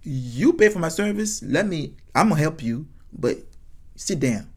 You 0.03 0.53
pay 0.53 0.69
for 0.69 0.79
my 0.79 0.89
service. 0.89 1.41
Let 1.43 1.67
me. 1.67 1.95
I'm 2.13 2.29
gonna 2.29 2.41
help 2.41 2.61
you, 2.61 2.87
but 3.11 3.37
sit 3.95 4.19
down. 4.19 4.49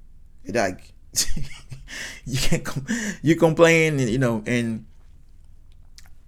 Like 0.46 0.92
you 2.24 2.38
can't. 2.38 2.64
Com- 2.64 2.86
you 3.22 3.36
complain, 3.36 3.98
you 3.98 4.18
know, 4.18 4.42
and 4.46 4.86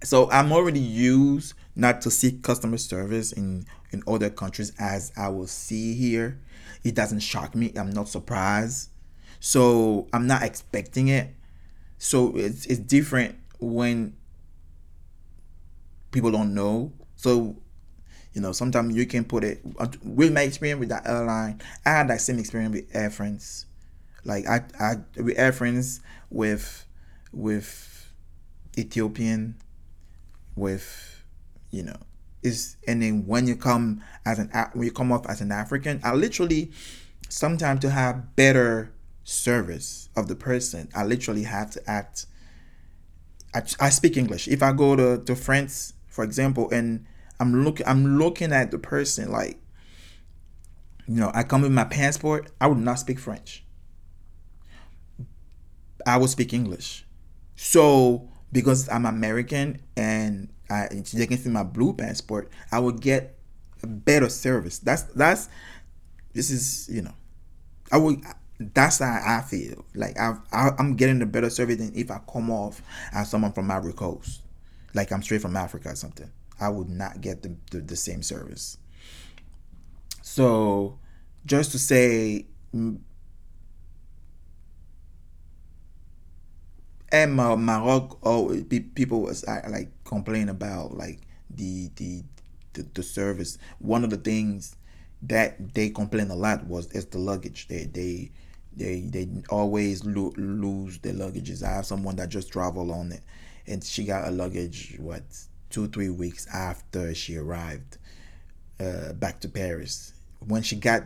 so 0.05 0.31
I'm 0.31 0.53
already 0.53 0.81
used 0.81 1.55
not 1.75 2.01
to 2.03 2.11
seek 2.11 2.43
customer 2.43 2.79
service 2.79 3.33
in 3.33 3.67
in 3.91 4.03
other 4.07 4.31
countries 4.31 4.73
as 4.79 5.13
I 5.17 5.29
will 5.29 5.47
see 5.47 5.95
here. 5.95 6.41
It 6.85 6.95
doesn't 6.95 7.21
shock 7.21 7.55
me. 7.55 7.73
I'm 7.77 7.91
not 7.91 8.09
surprised. 8.09 8.91
So 9.41 10.09
I'm 10.13 10.27
not 10.27 10.43
expecting 10.43 11.09
it. 11.09 11.35
So 11.99 12.37
it's 12.37 12.67
it's 12.67 12.79
different 12.79 13.37
when 13.59 14.15
people 16.11 16.31
don't 16.31 16.55
know. 16.55 16.93
So, 17.17 17.57
you 18.32 18.40
know, 18.40 18.52
sometimes 18.52 18.94
you 18.94 19.06
can 19.06 19.25
put 19.25 19.44
it 19.44 19.61
with 20.02 20.32
my 20.32 20.42
experience 20.42 20.80
with 20.80 20.88
that 20.90 21.06
airline. 21.06 21.61
I 21.85 21.90
had 21.90 22.08
that 22.08 22.20
same 22.20 22.38
experience 22.38 22.75
with 22.75 22.94
Air 22.94 23.11
France. 23.11 23.66
Like 24.25 24.47
I, 24.47 24.62
I 24.78 24.97
with 25.16 25.38
Air 25.38 25.52
France 25.52 26.00
with 26.30 26.85
with 27.32 28.12
Ethiopian, 28.76 29.56
with 30.56 31.25
you 31.70 31.82
know, 31.82 31.97
is 32.42 32.76
and 32.87 33.02
then 33.02 33.26
when 33.26 33.47
you 33.47 33.56
come 33.56 34.02
as 34.25 34.38
an 34.38 34.50
when 34.75 34.85
you 34.85 34.92
come 34.92 35.12
off 35.12 35.26
as 35.26 35.40
an 35.40 35.52
African, 35.52 36.00
I 36.04 36.14
literally 36.14 36.70
sometimes 37.28 37.80
to 37.80 37.90
have 37.90 38.37
better 38.37 38.92
service 39.25 40.08
of 40.16 40.28
the 40.28 40.35
person, 40.35 40.88
I 40.94 41.04
literally 41.04 41.44
have 41.44 41.70
to 41.73 41.90
act. 41.90 42.26
I, 43.54 43.62
I 43.80 43.90
speak 43.90 44.16
English. 44.16 44.49
If 44.49 44.62
I 44.62 44.73
go 44.73 44.97
to, 44.97 45.23
to 45.25 45.35
France 45.35 45.94
for 46.06 46.25
example, 46.25 46.68
and 46.70 47.06
I'm 47.40 47.64
looking 47.64 47.87
I'm 47.87 48.18
looking 48.18 48.52
at 48.52 48.71
the 48.71 48.78
person 48.78 49.30
like 49.30 49.59
you 51.09 51.14
know, 51.14 51.30
I 51.35 51.42
come 51.42 51.62
with 51.62 51.73
my 51.73 51.85
passport, 51.85 52.50
I 52.61 52.66
would 52.66 52.78
not 52.78 52.99
speak 52.99 53.18
French. 53.18 53.64
I 56.07 56.18
would 56.18 56.28
speak 56.28 56.52
English. 56.52 57.07
So 57.57 58.28
because 58.52 58.88
I'm 58.88 59.07
American 59.07 59.80
and 59.97 60.49
I 60.71 60.88
they 61.12 61.26
can 61.26 61.38
see 61.38 61.49
my 61.49 61.62
blue 61.62 61.95
passport, 61.95 62.50
I 62.71 62.78
would 62.78 63.00
get 63.00 63.38
a 63.83 63.87
better 63.87 64.28
service. 64.28 64.78
That's 64.78 65.02
that's 65.02 65.49
this 66.35 66.50
is 66.50 66.88
you 66.90 67.02
know, 67.02 67.14
I 67.90 67.97
would 67.97 68.21
that's 68.59 68.99
how 68.99 69.23
I 69.25 69.40
feel. 69.42 69.85
Like 69.95 70.18
I, 70.18 70.37
I 70.52 70.71
am 70.78 70.95
getting 70.95 71.23
a 71.23 71.26
better 71.26 71.49
service 71.49 71.78
than 71.78 71.92
if 71.95 72.11
I 72.11 72.21
come 72.30 72.50
off 72.50 72.83
as 73.12 73.30
someone 73.30 73.52
from 73.52 73.71
Ivory 73.71 73.95
Coast 73.95 74.42
like 74.95 75.12
I'm 75.12 75.23
straight 75.23 75.42
from 75.42 75.57
Africa 75.57 75.90
or 75.90 75.95
something, 75.95 76.30
I 76.61 76.69
would 76.69 76.88
not 76.91 77.21
get 77.21 77.43
the, 77.43 77.57
the, 77.71 77.81
the 77.81 77.97
same 77.97 78.23
service. 78.23 78.79
So, 80.23 80.99
just 81.47 81.73
to 81.73 81.79
say, 81.79 82.47
mm, 82.75 82.99
and 87.11 87.35
Maroc, 87.35 88.19
oh, 88.23 88.62
people 88.95 89.23
was 89.23 89.45
like 89.47 89.91
complain 90.05 90.49
about 90.49 90.97
like 90.97 91.21
the, 91.50 91.91
the 91.97 92.23
the 92.75 92.87
the 92.95 93.03
service. 93.03 93.59
One 93.79 94.05
of 94.05 94.11
the 94.11 94.17
things 94.19 94.77
that 95.23 95.75
they 95.75 95.91
complain 95.91 96.31
a 96.31 96.37
lot 96.37 96.67
was 96.67 96.93
is 96.93 97.07
the 97.07 97.19
luggage. 97.19 97.69
They 97.69 97.85
they 97.85 98.31
they 98.77 99.00
they 99.03 99.29
always 99.49 100.05
lo- 100.05 100.35
lose 100.37 100.99
their 100.99 101.15
luggages. 101.15 101.62
I 101.62 101.73
have 101.75 101.87
someone 101.87 102.17
that 102.17 102.29
just 102.29 102.53
travel 102.53 102.93
on 102.93 103.12
it 103.12 103.23
and 103.67 103.83
she 103.85 104.05
got 104.05 104.27
a 104.27 104.31
luggage 104.31 104.97
what 104.99 105.23
two 105.71 105.89
three 105.89 106.11
weeks 106.11 106.47
after 106.53 107.15
she 107.15 107.37
arrived 107.37 107.99
uh, 108.81 109.13
back 109.15 109.41
to 109.41 109.49
Paris. 109.49 110.13
When 110.41 110.63
she 110.63 110.77
got, 110.77 111.05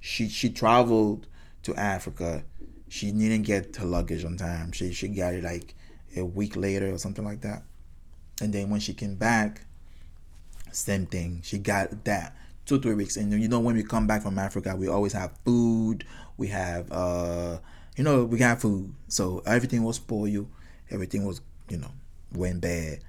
she 0.00 0.28
she 0.28 0.50
traveled 0.50 1.26
to 1.64 1.74
Africa. 1.76 2.44
She 2.88 3.10
didn't 3.10 3.42
get 3.42 3.76
her 3.76 3.86
luggage 3.86 4.24
on 4.24 4.36
time. 4.36 4.72
She 4.72 4.92
she 4.92 5.08
got 5.08 5.34
it 5.34 5.44
like 5.44 5.74
a 6.16 6.24
week 6.24 6.56
later 6.56 6.92
or 6.92 6.98
something 6.98 7.24
like 7.24 7.40
that. 7.42 7.62
And 8.40 8.52
then 8.52 8.70
when 8.70 8.80
she 8.80 8.92
came 8.92 9.14
back, 9.14 9.62
same 10.72 11.06
thing. 11.06 11.40
She 11.44 11.58
got 11.58 12.04
that 12.04 12.36
two 12.66 12.80
three 12.80 12.94
weeks. 12.94 13.16
And 13.16 13.32
you 13.32 13.48
know 13.48 13.60
when 13.60 13.76
we 13.76 13.82
come 13.82 14.06
back 14.06 14.22
from 14.22 14.38
Africa, 14.38 14.74
we 14.76 14.88
always 14.88 15.12
have 15.12 15.32
food. 15.44 16.04
We 16.36 16.48
have 16.48 16.90
uh, 16.90 17.58
you 17.96 18.04
know 18.04 18.24
we 18.24 18.38
got 18.38 18.60
food. 18.60 18.92
So 19.08 19.42
everything 19.46 19.84
was 19.84 19.96
spoiled. 19.96 20.48
Everything 20.90 21.24
was 21.24 21.40
you 21.72 21.78
know, 21.78 21.90
went 22.32 22.60
bad. 22.60 23.00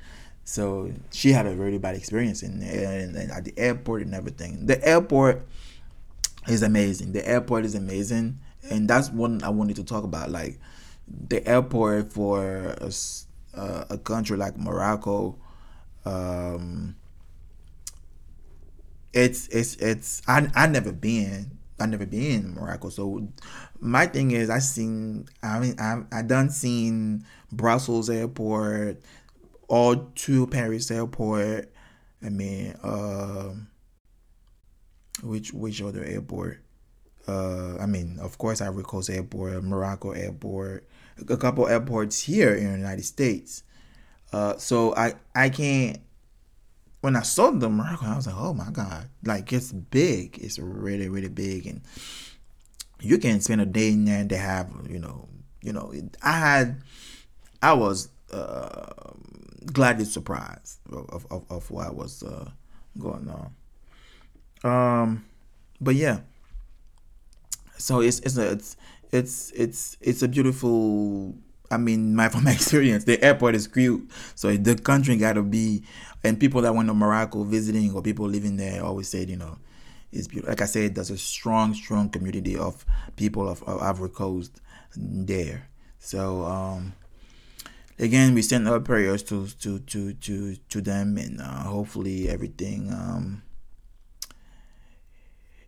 So 0.44 0.92
she 1.12 1.32
had 1.32 1.46
a 1.46 1.56
really 1.56 1.78
bad 1.78 1.96
experience 1.96 2.44
in 2.44 2.62
at 2.64 3.46
the 3.46 3.54
airport 3.58 4.02
and 4.04 4.14
everything. 4.14 4.66
The 4.66 4.86
airport 4.86 5.48
is 6.48 6.64
amazing. 6.64 7.14
The 7.14 7.28
airport 7.28 7.66
is 7.66 7.76
amazing, 7.76 8.40
and 8.70 8.88
that's 8.88 9.10
one 9.10 9.42
I 9.44 9.50
wanted 9.50 9.78
to 9.78 9.84
talk 9.84 10.04
about. 10.04 10.30
Like 10.32 10.60
the 11.08 11.46
airport 11.48 12.12
for 12.12 12.76
a, 12.82 12.92
uh, 13.56 13.86
a 13.90 13.98
country 13.98 14.36
like 14.36 14.58
Morocco, 14.58 15.38
um, 16.06 16.96
it's 19.14 19.48
it's 19.48 19.76
it's 19.78 20.22
I 20.28 20.50
I 20.56 20.68
never 20.68 20.92
been 20.92 21.58
I 21.80 21.86
never 21.86 22.06
been 22.06 22.22
in 22.44 22.54
Morocco. 22.56 22.90
So 22.90 23.28
my 23.80 24.08
thing 24.08 24.32
is 24.32 24.50
I 24.50 24.60
seen 24.60 25.28
I 25.42 25.60
mean 25.60 25.80
I 25.80 26.02
I 26.12 26.22
done 26.22 26.50
seen 26.50 27.26
Brussels 27.52 28.10
airport, 28.10 29.02
all 29.68 29.96
to 29.96 30.48
Paris 30.48 30.92
airport. 30.92 31.72
I 32.24 32.30
mean, 32.30 32.76
uh, 32.84 33.54
which 35.22 35.54
which 35.54 35.82
other 35.82 36.04
airport? 36.04 36.60
Uh, 37.28 37.78
I 37.78 37.86
mean, 37.86 38.20
of 38.20 38.38
course, 38.38 38.62
Ivory 38.62 38.84
Coast 38.84 39.10
Airport, 39.10 39.64
Morocco 39.64 40.12
Airport, 40.12 40.88
a 41.30 41.38
couple 41.38 41.68
airports 41.68 42.22
here 42.22 42.54
in 42.54 42.66
the 42.66 42.78
United 42.78 43.06
States. 43.06 43.64
Uh, 44.32 44.58
so 44.58 44.96
I 44.96 45.14
I 45.36 45.50
can't. 45.50 46.00
When 47.02 47.16
I 47.18 47.22
saw 47.22 47.52
the 47.52 47.70
Morocco, 47.70 48.06
I 48.06 48.16
was 48.16 48.28
like, 48.28 48.36
oh 48.38 48.54
my 48.54 48.70
god, 48.72 49.10
like 49.24 49.52
it's 49.52 49.72
big. 49.72 50.40
It's 50.40 50.60
really 50.60 51.10
really 51.10 51.30
big, 51.30 51.68
and 51.68 51.82
you 53.04 53.18
can 53.18 53.42
spend 53.42 53.62
a 53.62 53.66
day 53.66 53.90
in 53.90 54.06
there 54.06 54.20
and 54.22 54.30
they 54.30 54.38
have 54.38 54.70
you 54.90 54.98
know 54.98 55.28
you 55.62 55.74
know 55.74 55.94
I 56.22 56.32
had 56.32 56.82
I 57.62 57.74
was 57.74 58.10
uh, 58.32 59.12
gladly 59.66 60.06
surprised 60.06 60.80
of, 60.92 61.26
of, 61.32 61.46
of 61.50 61.72
what 61.72 61.96
was 61.96 62.24
uh, 62.24 62.50
going 63.00 63.30
on. 63.30 63.54
Um, 64.64 65.26
but 65.82 65.96
yeah, 65.96 66.20
so 67.78 68.00
it's 68.02 68.20
it's 68.20 68.38
a 68.38 68.52
it's 68.52 68.78
it's 69.12 69.52
it's 69.52 69.98
it's 70.02 70.22
a 70.24 70.28
beautiful. 70.28 71.36
I 71.70 71.78
mean, 71.78 72.16
my 72.18 72.30
from 72.30 72.46
my 72.46 72.52
experience, 72.52 73.04
the 73.04 73.24
airport 73.24 73.56
is 73.56 73.68
cute. 73.68 74.10
So 74.36 74.56
the 74.56 74.76
country 74.76 75.18
got 75.18 75.34
to 75.34 75.44
be, 75.44 75.84
and 76.24 76.40
people 76.40 76.62
that 76.62 76.74
went 76.74 76.88
to 76.88 76.94
Morocco 76.94 77.44
visiting 77.44 77.94
or 77.94 78.02
people 78.02 78.28
living 78.28 78.58
there 78.58 78.84
always 78.84 79.10
said, 79.10 79.30
you 79.30 79.38
know, 79.38 79.58
it's 80.12 80.28
beautiful. 80.28 80.52
Like 80.52 80.62
I 80.62 80.66
said, 80.66 80.96
there's 80.96 81.10
a 81.10 81.18
strong, 81.18 81.74
strong 81.74 82.10
community 82.10 82.58
of 82.58 82.86
people 83.16 83.50
of, 83.50 83.64
of 83.64 83.82
Ivory 83.82 84.10
Coast 84.10 84.62
there. 84.96 85.68
So 86.00 86.44
um, 86.46 86.94
again 88.00 88.34
we 88.34 88.42
send 88.42 88.68
our 88.68 88.80
prayers 88.80 89.24
to 89.24 89.48
to 89.60 89.80
to 89.80 90.14
to 90.14 90.56
to 90.70 90.82
them 90.82 91.18
and 91.18 91.42
uh, 91.42 91.64
hopefully 91.64 92.30
everything 92.30 92.92
um 92.92 93.44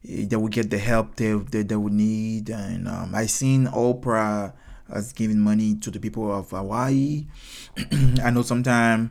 they 0.08 0.36
will 0.36 0.48
get 0.48 0.70
the 0.70 0.78
help 0.78 1.16
they 1.16 1.34
they, 1.34 1.64
they 1.64 1.76
would 1.76 1.94
need. 1.94 2.50
And 2.50 2.88
um, 2.88 3.16
i 3.16 3.26
seen 3.26 3.68
oprah 3.68 4.54
as 4.90 5.14
giving 5.14 5.40
money 5.40 5.76
to 5.76 5.90
the 5.92 6.00
people 6.00 6.32
of 6.32 6.52
hawaii. 6.52 7.28
I 8.24 8.30
know 8.30 8.42
sometimes 8.44 9.10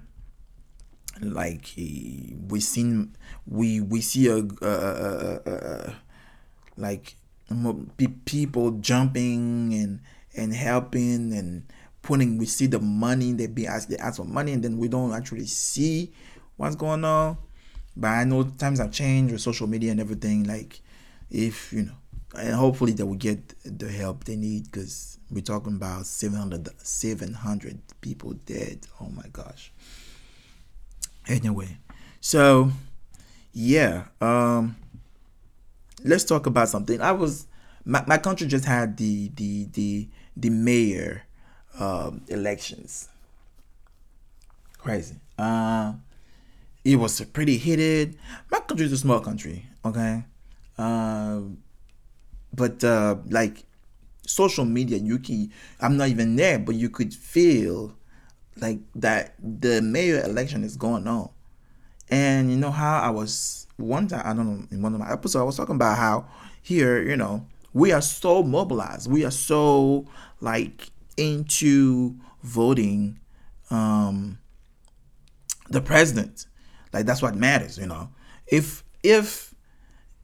like 1.21 1.73
we 1.77 2.61
seen 2.61 3.17
we 3.47 3.81
we 3.81 4.01
see 4.01 4.29
a, 4.29 4.37
a, 4.37 4.69
a, 4.69 5.41
a 5.47 5.95
like 6.77 7.17
people 8.25 8.73
jumping 8.73 9.75
and 9.75 10.01
and 10.37 10.53
helping 10.55 11.33
and 11.33 11.65
putting 12.05 12.39
we 12.39 12.47
see 12.47 12.67
the 12.67 12.79
money 12.79 13.33
they 13.33 13.47
be 13.47 13.67
asked 13.67 13.89
they 13.89 13.97
ask 13.97 14.19
for 14.19 14.25
money 14.25 14.53
and 14.53 14.63
then 14.63 14.79
we 14.79 14.87
don't 14.87 15.13
actually 15.13 15.47
see 15.47 16.13
what's 16.57 16.77
going 16.77 17.05
on. 17.05 17.37
But 17.97 18.09
i 18.09 18.25
know 18.25 18.45
times 18.45 18.79
have 18.79 18.93
changed 18.93 19.33
with 19.33 19.41
social 19.41 19.67
media 19.67 19.91
and 19.91 20.01
everything 20.01 20.45
like 20.45 20.81
if 21.31 21.73
you 21.73 21.85
know 21.85 21.95
and 22.37 22.55
hopefully 22.55 22.93
they 22.93 23.05
will 23.05 23.15
get 23.15 23.55
the 23.65 23.91
help 23.91 24.25
they 24.25 24.37
need 24.37 24.65
because 24.65 25.19
we're 25.31 25.41
talking 25.41 25.77
about 25.77 26.07
700 26.07 26.69
700 26.79 27.79
people 28.01 28.35
dead. 28.45 28.87
Oh 29.01 29.09
my 29.09 29.27
gosh. 29.33 29.73
Anyway 31.27 31.79
so 32.21 32.71
yeah 33.53 34.05
um 34.21 34.77
let's 36.05 36.25
talk 36.25 36.47
about 36.47 36.69
something. 36.69 37.01
I 37.01 37.13
was 37.13 37.47
my, 37.85 38.05
my 38.07 38.19
country 38.19 38.47
just 38.47 38.65
had 38.65 38.97
the 38.97 39.31
the 39.35 39.67
the 39.73 40.09
the 40.37 40.51
mayor 40.51 41.23
um, 41.79 42.23
elections. 42.29 43.09
Crazy. 44.79 45.17
Uh 45.39 45.95
it 46.85 46.97
was 46.97 47.19
pretty 47.33 47.57
heated 47.57 48.17
my 48.51 48.61
country 48.61 48.85
is 48.85 48.93
a 48.93 48.99
small 48.99 49.19
country 49.21 49.65
okay? 49.85 50.23
Uh, 50.77 51.41
but 52.53 52.85
uh 52.85 53.17
like 53.31 53.65
social 54.27 54.65
media 54.65 54.99
you 54.99 55.19
can 55.19 55.51
i'm 55.81 55.97
not 55.97 56.09
even 56.09 56.37
there 56.37 56.59
but 56.59 56.75
you 56.75 56.89
could 56.89 57.13
feel 57.13 57.95
like 58.57 58.79
that 58.95 59.35
the 59.39 59.81
mayor 59.83 60.23
election 60.23 60.63
is 60.63 60.77
going 60.77 61.09
on. 61.09 61.29
And 62.11 62.51
you 62.51 62.57
know 62.57 62.71
how 62.71 63.01
i 63.01 63.11
was 63.11 63.67
one 63.77 64.07
time 64.07 64.23
i 64.25 64.33
don't 64.35 64.47
know 64.47 64.67
in 64.71 64.83
one 64.83 64.95
of 64.95 65.01
my 65.01 65.11
episodes 65.11 65.37
i 65.37 65.43
was 65.43 65.57
talking 65.57 65.75
about 65.77 65.97
how 65.97 66.27
here 66.63 67.03
you 67.03 67.17
know 67.17 67.47
we 67.75 67.91
are 67.91 68.01
so 68.01 68.43
mobilized. 68.43 69.11
We 69.11 69.25
are 69.25 69.33
so 69.33 70.07
like 70.41 70.91
into 71.17 72.17
voting 72.43 73.19
um 73.71 74.39
the 75.71 75.81
president. 75.81 76.47
Like 76.93 77.07
that's 77.07 77.23
what 77.23 77.35
matters 77.35 77.79
you 77.79 77.87
know? 77.87 78.11
If 78.47 78.85
if 79.03 79.55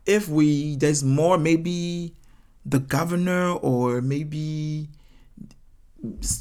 if 0.07 0.29
we 0.29 0.77
there's 0.77 1.03
more 1.05 1.39
maybe 1.39 2.15
the 2.65 2.79
governor 2.79 3.53
or 3.53 4.01
maybe 4.01 4.89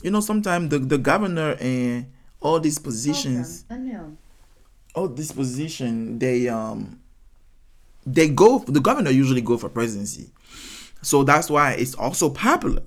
you 0.03 0.11
know 0.11 0.21
sometimes 0.21 0.69
the, 0.69 0.79
the 0.79 0.97
governor 0.97 1.55
and 1.59 2.05
all 2.41 2.59
these 2.59 2.79
positions. 2.79 3.65
All 4.95 5.07
this 5.07 5.31
position 5.31 6.19
they 6.19 6.47
um 6.49 6.99
they 8.05 8.27
go 8.29 8.59
the 8.59 8.79
governor 8.81 9.11
usually 9.11 9.41
go 9.41 9.57
for 9.57 9.69
presidency. 9.69 10.31
So 11.01 11.23
that's 11.23 11.49
why 11.49 11.73
it's 11.73 11.95
also 11.95 12.29
popular 12.29 12.81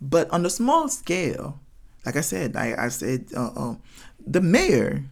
but 0.00 0.30
on 0.30 0.46
a 0.46 0.50
small 0.50 0.88
scale 0.88 1.60
like 2.04 2.16
i 2.16 2.20
said 2.20 2.56
i, 2.56 2.74
I 2.76 2.88
said 2.88 3.26
uh, 3.36 3.50
uh, 3.56 3.74
the 4.26 4.40
mayor 4.40 5.04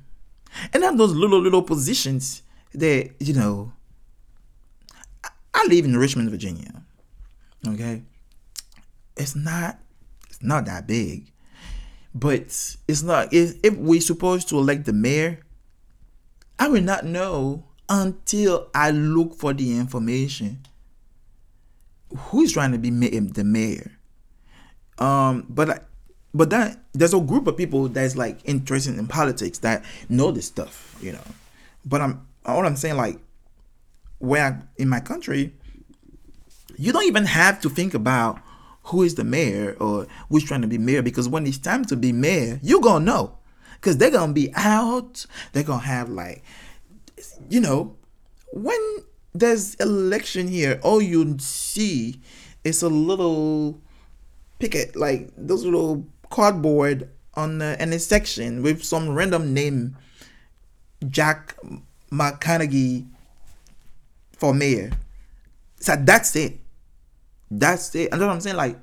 and 0.72 0.82
then 0.82 0.96
those 0.96 1.12
little 1.12 1.40
little 1.40 1.62
positions 1.62 2.42
that 2.74 3.10
you 3.20 3.34
know 3.34 3.72
I, 5.24 5.28
I 5.54 5.66
live 5.68 5.84
in 5.84 5.96
richmond 5.96 6.30
virginia 6.30 6.82
Okay, 7.66 8.02
it's 9.16 9.34
not 9.34 9.78
it's 10.28 10.42
not 10.42 10.66
that 10.66 10.86
big, 10.86 11.32
but 12.14 12.40
it's 12.40 13.02
not. 13.02 13.32
If, 13.32 13.56
if 13.64 13.74
we're 13.76 14.00
supposed 14.00 14.48
to 14.50 14.58
elect 14.58 14.86
the 14.86 14.92
mayor, 14.92 15.40
I 16.58 16.68
will 16.68 16.82
not 16.82 17.04
know 17.04 17.64
until 17.88 18.68
I 18.74 18.90
look 18.90 19.34
for 19.34 19.52
the 19.52 19.76
information. 19.76 20.60
Who's 22.16 22.52
trying 22.52 22.72
to 22.72 22.78
be 22.78 22.90
the 22.90 23.44
mayor? 23.44 23.97
Um, 24.98 25.46
but 25.48 25.84
but 26.34 26.50
that 26.50 26.78
there's 26.92 27.14
a 27.14 27.20
group 27.20 27.46
of 27.46 27.56
people 27.56 27.88
that's 27.88 28.16
like 28.16 28.38
interested 28.44 28.98
in 28.98 29.06
politics 29.06 29.58
that 29.58 29.84
know 30.08 30.30
this 30.30 30.46
stuff, 30.46 30.96
you 31.00 31.12
know. 31.12 31.24
But 31.84 32.00
I'm 32.00 32.26
all 32.44 32.66
I'm 32.66 32.76
saying 32.76 32.96
like 32.96 33.18
where 34.18 34.44
I, 34.44 34.80
in 34.80 34.88
my 34.88 35.00
country, 35.00 35.54
you 36.76 36.92
don't 36.92 37.04
even 37.04 37.24
have 37.24 37.60
to 37.62 37.70
think 37.70 37.94
about 37.94 38.40
who 38.84 39.02
is 39.02 39.14
the 39.14 39.24
mayor 39.24 39.76
or 39.80 40.06
who's 40.28 40.44
trying 40.44 40.62
to 40.62 40.68
be 40.68 40.78
mayor 40.78 41.02
because 41.02 41.28
when 41.28 41.46
it's 41.46 41.58
time 41.58 41.84
to 41.86 41.96
be 41.96 42.12
mayor, 42.12 42.58
you're 42.62 42.80
gonna 42.80 43.04
know. 43.04 43.34
Because 43.74 43.96
they're 43.96 44.10
gonna 44.10 44.32
be 44.32 44.52
out, 44.56 45.24
they're 45.52 45.62
gonna 45.62 45.82
have 45.82 46.08
like 46.08 46.42
you 47.48 47.60
know, 47.60 47.96
when 48.52 48.78
there's 49.34 49.74
election 49.76 50.48
here, 50.48 50.80
all 50.82 51.00
you 51.00 51.36
see 51.38 52.20
is 52.64 52.82
a 52.82 52.88
little 52.88 53.80
picket, 54.58 54.96
like 54.96 55.30
those 55.36 55.64
little 55.64 56.06
cardboard 56.30 57.08
on 57.34 57.58
the 57.58 57.80
in 57.82 57.92
a 57.92 57.98
section 57.98 58.62
with 58.62 58.84
some 58.84 59.10
random 59.10 59.54
name 59.54 59.96
Jack 61.08 61.56
McConaughey 62.10 63.06
for 64.36 64.52
mayor. 64.54 64.90
So 65.80 65.96
that's 65.96 66.34
it. 66.36 66.58
That's 67.50 67.94
it. 67.94 68.10
And 68.12 68.20
what 68.20 68.30
I'm 68.30 68.40
saying. 68.40 68.56
Like, 68.56 68.78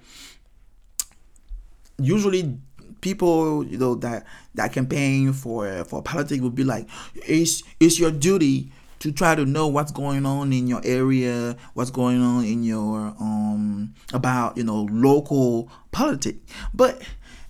usually 1.98 2.58
people, 3.02 3.66
you 3.66 3.78
know, 3.78 3.96
that 3.96 4.26
that 4.56 4.74
campaign 4.74 5.34
for 5.34 5.84
for 5.86 6.02
politics 6.02 6.42
would 6.42 6.56
be 6.56 6.64
like, 6.64 6.88
it's 7.16 7.64
it's 7.80 8.00
your 8.00 8.12
duty 8.12 8.72
to 9.00 9.12
try 9.12 9.36
to 9.36 9.46
know 9.46 9.68
what's 9.68 9.92
going 9.92 10.26
on 10.26 10.54
in 10.54 10.68
your 10.68 10.82
area, 10.84 11.56
what's 11.74 11.92
going 11.92 12.22
on 12.22 12.46
in 12.46 12.64
your 12.64 13.14
um 13.20 13.94
about 14.14 14.58
you 14.58 14.64
know 14.64 14.88
local 14.92 15.70
politics. 15.92 16.40
But 16.74 17.02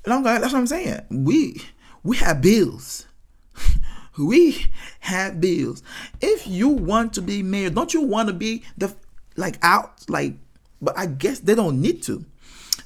that's 0.03 0.23
what 0.23 0.55
I'm 0.55 0.67
saying. 0.67 1.01
We 1.09 1.61
we 2.03 2.17
have 2.17 2.41
bills. 2.41 3.07
we 4.17 4.67
have 5.01 5.41
bills. 5.41 5.83
If 6.21 6.47
you 6.47 6.69
want 6.69 7.13
to 7.13 7.21
be 7.21 7.43
mayor, 7.43 7.69
don't 7.69 7.93
you 7.93 8.01
want 8.01 8.27
to 8.27 8.33
be 8.33 8.63
the 8.77 8.95
like 9.35 9.57
out 9.61 10.03
like 10.07 10.35
but 10.81 10.97
I 10.97 11.07
guess 11.07 11.39
they 11.39 11.55
don't 11.55 11.81
need 11.81 12.03
to. 12.03 12.23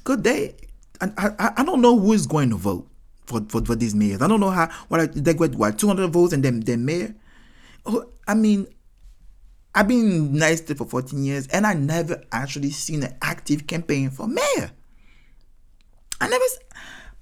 Cause 0.04 0.22
they 0.22 0.54
I, 1.00 1.10
I, 1.16 1.52
I 1.58 1.64
don't 1.64 1.80
know 1.80 1.98
who 1.98 2.12
is 2.12 2.26
going 2.26 2.50
to 2.50 2.56
vote 2.56 2.86
for, 3.26 3.40
for, 3.48 3.64
for 3.64 3.74
these 3.74 3.94
mayors. 3.94 4.22
I 4.22 4.28
don't 4.28 4.40
know 4.40 4.50
how 4.50 4.70
what 4.88 5.12
they 5.12 5.34
got 5.34 5.54
what 5.54 5.78
200 5.78 6.08
votes 6.08 6.32
and 6.32 6.42
then 6.42 6.60
then 6.60 6.84
mayor. 6.84 7.14
Oh, 7.86 8.06
I 8.26 8.34
mean, 8.34 8.66
I've 9.74 9.88
been 9.88 10.34
nice 10.34 10.60
for 10.60 10.84
14 10.84 11.22
years 11.22 11.46
and 11.48 11.66
I 11.66 11.74
never 11.74 12.22
actually 12.32 12.70
seen 12.70 13.02
an 13.02 13.16
active 13.22 13.66
campaign 13.66 14.10
for 14.10 14.26
mayor. 14.26 14.72
I 16.20 16.28
never. 16.28 16.44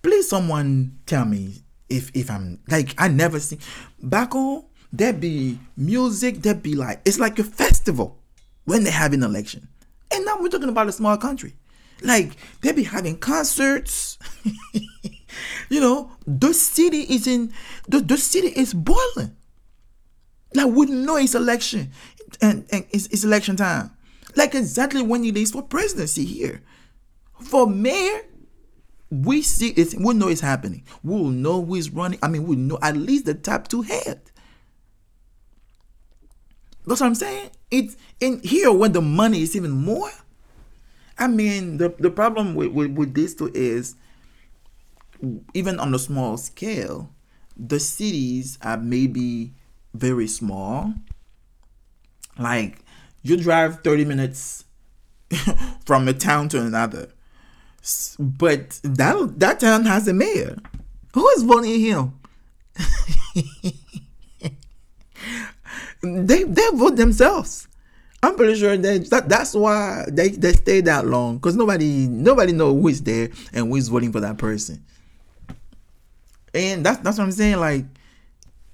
Please, 0.02 0.28
someone 0.28 0.98
tell 1.06 1.24
me 1.24 1.62
if 1.88 2.10
if 2.14 2.30
I'm 2.30 2.60
like 2.68 2.94
I 2.98 3.08
never 3.08 3.40
seen 3.40 3.58
back 4.02 4.32
home. 4.32 4.64
There 4.92 5.12
be 5.12 5.58
music. 5.76 6.42
There 6.42 6.54
be 6.54 6.74
like 6.74 7.02
it's 7.04 7.18
like 7.18 7.38
a 7.38 7.44
festival 7.44 8.18
when 8.64 8.84
they 8.84 8.90
have 8.90 9.12
an 9.12 9.22
election. 9.22 9.68
And 10.10 10.24
now 10.24 10.38
we're 10.40 10.48
talking 10.48 10.70
about 10.70 10.88
a 10.88 10.92
small 10.92 11.16
country. 11.18 11.54
Like 12.02 12.32
they 12.62 12.72
be 12.72 12.84
having 12.84 13.18
concerts. 13.18 14.18
you 15.68 15.80
know, 15.80 16.12
the 16.26 16.54
city 16.54 17.02
is 17.02 17.26
in 17.26 17.52
the, 17.88 18.00
the 18.00 18.16
city 18.16 18.48
is 18.48 18.72
boiling. 18.72 19.36
Like 20.54 20.68
we 20.68 20.86
know 20.86 21.16
it's 21.16 21.34
election 21.34 21.90
and, 22.40 22.66
and 22.70 22.86
it's, 22.90 23.06
it's 23.06 23.24
election 23.24 23.56
time. 23.56 23.90
Like 24.36 24.54
exactly 24.54 25.02
when 25.02 25.24
it 25.24 25.36
is 25.36 25.50
for 25.50 25.62
presidency 25.62 26.24
here. 26.24 26.62
For 27.40 27.66
mayor, 27.66 28.22
we 29.10 29.42
see 29.42 29.70
it, 29.70 29.94
we 29.98 30.14
know 30.14 30.28
it's 30.28 30.40
happening. 30.40 30.84
We 31.02 31.14
will 31.14 31.30
know 31.30 31.64
who 31.64 31.74
is 31.74 31.90
running. 31.90 32.18
I 32.22 32.28
mean, 32.28 32.46
we 32.46 32.56
know 32.56 32.78
at 32.82 32.96
least 32.96 33.26
the 33.26 33.34
top 33.34 33.68
two 33.68 33.82
head. 33.82 34.20
That's 36.86 37.00
what 37.00 37.06
I'm 37.06 37.14
saying. 37.14 37.50
It's 37.70 37.96
in 38.20 38.40
here 38.40 38.72
when 38.72 38.92
the 38.92 39.02
money 39.02 39.42
is 39.42 39.54
even 39.54 39.70
more. 39.70 40.10
I 41.18 41.26
mean, 41.26 41.76
the 41.78 41.94
the 41.98 42.10
problem 42.10 42.54
with, 42.54 42.72
with, 42.72 42.92
with 42.92 43.14
this 43.14 43.34
too 43.34 43.50
is 43.52 43.94
even 45.52 45.78
on 45.78 45.94
a 45.94 45.98
small 45.98 46.36
scale, 46.36 47.10
the 47.56 47.80
cities 47.80 48.58
are 48.62 48.78
maybe 48.78 49.52
very 49.98 50.26
small. 50.28 50.94
Like 52.38 52.78
you 53.22 53.36
drive 53.36 53.82
30 53.82 54.04
minutes 54.04 54.64
from 55.84 56.08
a 56.08 56.12
town 56.12 56.48
to 56.50 56.60
another. 56.60 57.08
But 58.18 58.80
that 58.82 59.38
that 59.38 59.60
town 59.60 59.84
has 59.84 60.08
a 60.08 60.12
mayor. 60.12 60.58
Who 61.14 61.28
is 61.30 61.42
voting 61.42 61.80
him? 61.80 62.18
they 66.26 66.44
they 66.44 66.68
vote 66.74 66.96
themselves. 66.96 67.68
I'm 68.22 68.34
pretty 68.34 68.58
sure 68.58 68.76
that 68.76 69.28
that's 69.28 69.54
why 69.54 70.04
they, 70.08 70.30
they 70.30 70.52
stay 70.52 70.80
that 70.82 71.06
long 71.06 71.36
because 71.36 71.54
nobody 71.54 72.08
nobody 72.08 72.52
know 72.52 72.74
who 72.74 72.88
is 72.88 73.02
there 73.02 73.30
and 73.52 73.68
who 73.68 73.76
is 73.76 73.88
voting 73.88 74.10
for 74.10 74.20
that 74.20 74.38
person. 74.38 74.84
And 76.52 76.84
that's 76.84 76.98
that's 76.98 77.18
what 77.18 77.24
I'm 77.24 77.32
saying. 77.32 77.58
Like, 77.58 77.84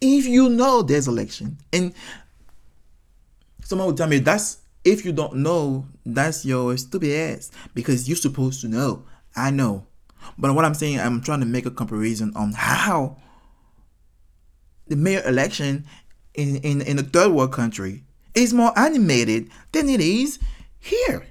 if 0.04 0.26
you 0.26 0.50
know 0.50 0.82
there's 0.82 1.08
election, 1.08 1.56
and 1.72 1.94
someone 3.64 3.88
would 3.88 3.96
tell 3.96 4.08
me 4.08 4.18
that's 4.18 4.58
if 4.84 5.04
you 5.04 5.12
don't 5.12 5.36
know, 5.36 5.86
that's 6.04 6.44
your 6.44 6.76
stupid 6.76 7.10
ass 7.10 7.50
because 7.74 8.06
you're 8.06 8.16
supposed 8.16 8.60
to 8.60 8.68
know. 8.68 9.04
I 9.34 9.50
know. 9.50 9.86
But 10.36 10.54
what 10.54 10.64
I'm 10.64 10.74
saying, 10.74 11.00
I'm 11.00 11.22
trying 11.22 11.40
to 11.40 11.46
make 11.46 11.64
a 11.64 11.70
comparison 11.70 12.32
on 12.36 12.52
how 12.52 13.16
the 14.86 14.96
mayor 14.96 15.22
election 15.26 15.86
in, 16.34 16.56
in, 16.56 16.82
in 16.82 16.98
a 16.98 17.02
third 17.02 17.32
world 17.32 17.52
country 17.52 18.04
is 18.34 18.52
more 18.52 18.78
animated 18.78 19.48
than 19.72 19.88
it 19.88 20.00
is 20.00 20.38
here. 20.78 21.26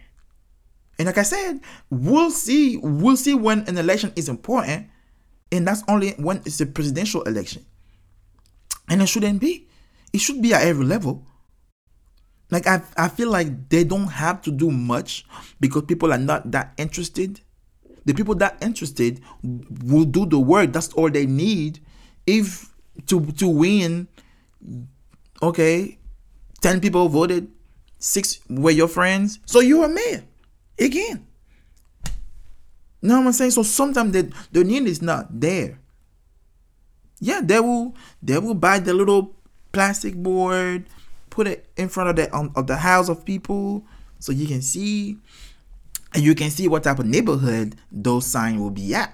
And 0.98 1.06
like 1.06 1.18
I 1.20 1.24
said, 1.24 1.60
we'll 1.90 2.32
see 2.32 2.78
we'll 2.78 3.18
see 3.18 3.34
when 3.34 3.68
an 3.68 3.78
election 3.78 4.14
is 4.16 4.30
important, 4.30 4.88
and 5.52 5.68
that's 5.68 5.84
only 5.88 6.12
when 6.12 6.38
it's 6.46 6.62
a 6.62 6.66
presidential 6.66 7.24
election. 7.24 7.66
And 8.94 9.02
it 9.02 9.08
shouldn't 9.08 9.42
be. 9.42 9.68
It 10.14 10.22
should 10.22 10.40
be 10.40 10.54
at 10.54 10.62
every 10.62 10.86
level. 10.86 11.26
Like 12.52 12.68
I, 12.68 12.84
I 12.96 13.10
feel 13.10 13.32
like 13.32 13.70
they 13.70 13.84
don't 13.84 14.06
have 14.06 14.44
to 14.44 14.52
do 14.52 14.70
much 14.70 15.26
because 15.60 15.86
people 15.90 16.14
are 16.14 16.20
not 16.20 16.52
that 16.52 16.74
interested. 16.78 17.42
The 18.06 18.14
people 18.14 18.36
that 18.36 18.62
interested 18.62 19.20
will 19.42 20.06
do 20.06 20.28
the 20.28 20.38
work. 20.38 20.74
That's 20.74 20.94
all 20.94 21.10
they 21.10 21.26
need. 21.26 21.80
If 22.28 22.70
to 23.08 23.26
to 23.42 23.48
win, 23.48 24.08
okay, 25.42 25.98
ten 26.62 26.80
people 26.80 27.10
voted, 27.10 27.50
six 27.98 28.42
were 28.48 28.78
your 28.78 28.88
friends, 28.88 29.40
so 29.48 29.60
you're 29.60 29.90
mayor 29.90 30.24
again. 30.78 31.26
You 33.02 33.10
know 33.10 33.18
what 33.22 33.26
I'm 33.26 33.34
saying? 33.34 33.52
So 33.58 33.64
sometimes 33.64 34.14
the, 34.14 34.32
the 34.52 34.64
need 34.64 34.86
is 34.86 35.02
not 35.02 35.28
there. 35.42 35.80
Yeah, 37.20 37.42
they 37.44 37.60
will 37.60 37.96
they 38.22 38.38
will 38.38 38.56
buy 38.56 38.80
the 38.80 38.94
little 38.94 39.36
plastic 39.72 40.16
board, 40.16 40.88
put 41.30 41.48
it 41.48 41.68
in 41.78 41.90
front 41.90 42.10
of 42.10 42.16
the 42.16 42.34
um, 42.36 42.52
of 42.56 42.68
the 42.68 42.78
house 42.78 43.10
of 43.10 43.26
people 43.26 43.86
so 44.20 44.32
you 44.32 44.48
can 44.48 44.62
see 44.62 45.18
and 46.14 46.24
you 46.24 46.36
can 46.36 46.50
see 46.50 46.68
what 46.68 46.84
type 46.84 47.00
of 47.00 47.06
neighborhood 47.06 47.76
those 47.92 48.26
signs 48.26 48.60
will 48.60 48.70
be 48.70 48.94
at. 48.94 49.14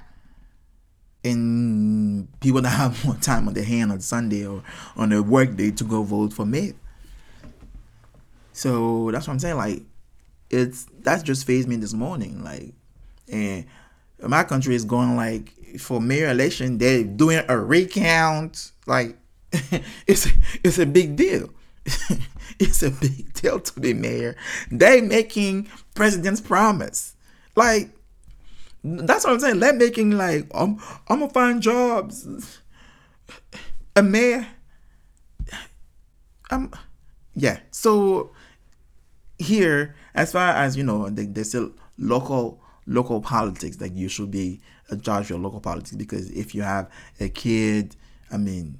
And 1.23 2.27
people 2.39 2.61
that 2.61 2.69
have 2.69 3.03
more 3.05 3.15
time 3.15 3.47
on 3.47 3.53
their 3.53 3.63
hand 3.63 3.91
on 3.91 3.99
Sunday 3.99 4.45
or 4.45 4.63
on 4.95 5.09
their 5.09 5.23
work 5.23 5.55
day 5.55 5.71
to 5.71 5.83
go 5.83 6.03
vote 6.03 6.33
for 6.33 6.45
mayor. 6.45 6.73
So 8.53 9.09
that's 9.11 9.27
what 9.27 9.33
I'm 9.33 9.39
saying. 9.39 9.57
Like 9.57 9.83
it's 10.49 10.87
that's 10.99 11.23
just 11.23 11.45
phased 11.45 11.67
me 11.67 11.77
this 11.77 11.93
morning. 11.93 12.43
Like, 12.43 12.73
and 13.31 13.65
my 14.21 14.43
country 14.43 14.75
is 14.75 14.85
going 14.85 15.15
like 15.15 15.53
for 15.77 16.01
mayor 16.01 16.29
election, 16.29 16.77
they're 16.77 17.03
doing 17.03 17.43
a 17.47 17.57
recount. 17.57 18.71
Like, 18.85 19.17
it's 20.07 20.27
it's 20.63 20.79
a 20.79 20.85
big 20.85 21.15
deal. 21.15 21.49
it's 22.59 22.83
a 22.83 22.91
big 22.91 23.33
deal 23.33 23.59
to 23.59 23.79
be 23.79 23.93
mayor. 23.93 24.35
They 24.71 25.01
making 25.01 25.69
president's 25.95 26.41
promise. 26.41 27.15
Like, 27.55 27.89
that's 28.83 29.25
what 29.25 29.33
I'm 29.33 29.39
saying. 29.39 29.59
They're 29.59 29.73
making 29.73 30.11
like 30.11 30.47
I'm 30.53 30.79
I'm 31.07 31.19
gonna 31.19 31.29
find 31.29 31.61
jobs. 31.61 32.59
A 33.95 34.03
mayor. 34.03 34.47
Um, 36.51 36.71
yeah. 37.35 37.59
So 37.71 38.31
here, 39.37 39.95
as 40.15 40.31
far 40.31 40.49
as 40.49 40.77
you 40.77 40.83
know, 40.83 41.09
there's 41.09 41.49
still 41.49 41.71
local 41.97 42.61
local 42.85 43.21
politics. 43.21 43.79
Like 43.79 43.95
you 43.95 44.07
should 44.07 44.31
be 44.31 44.61
judge 44.95 45.29
your 45.29 45.39
local 45.39 45.59
politics 45.59 45.95
because 45.95 46.29
if 46.31 46.53
you 46.55 46.61
have 46.61 46.89
a 47.19 47.29
kid, 47.29 47.95
I 48.31 48.37
mean, 48.37 48.77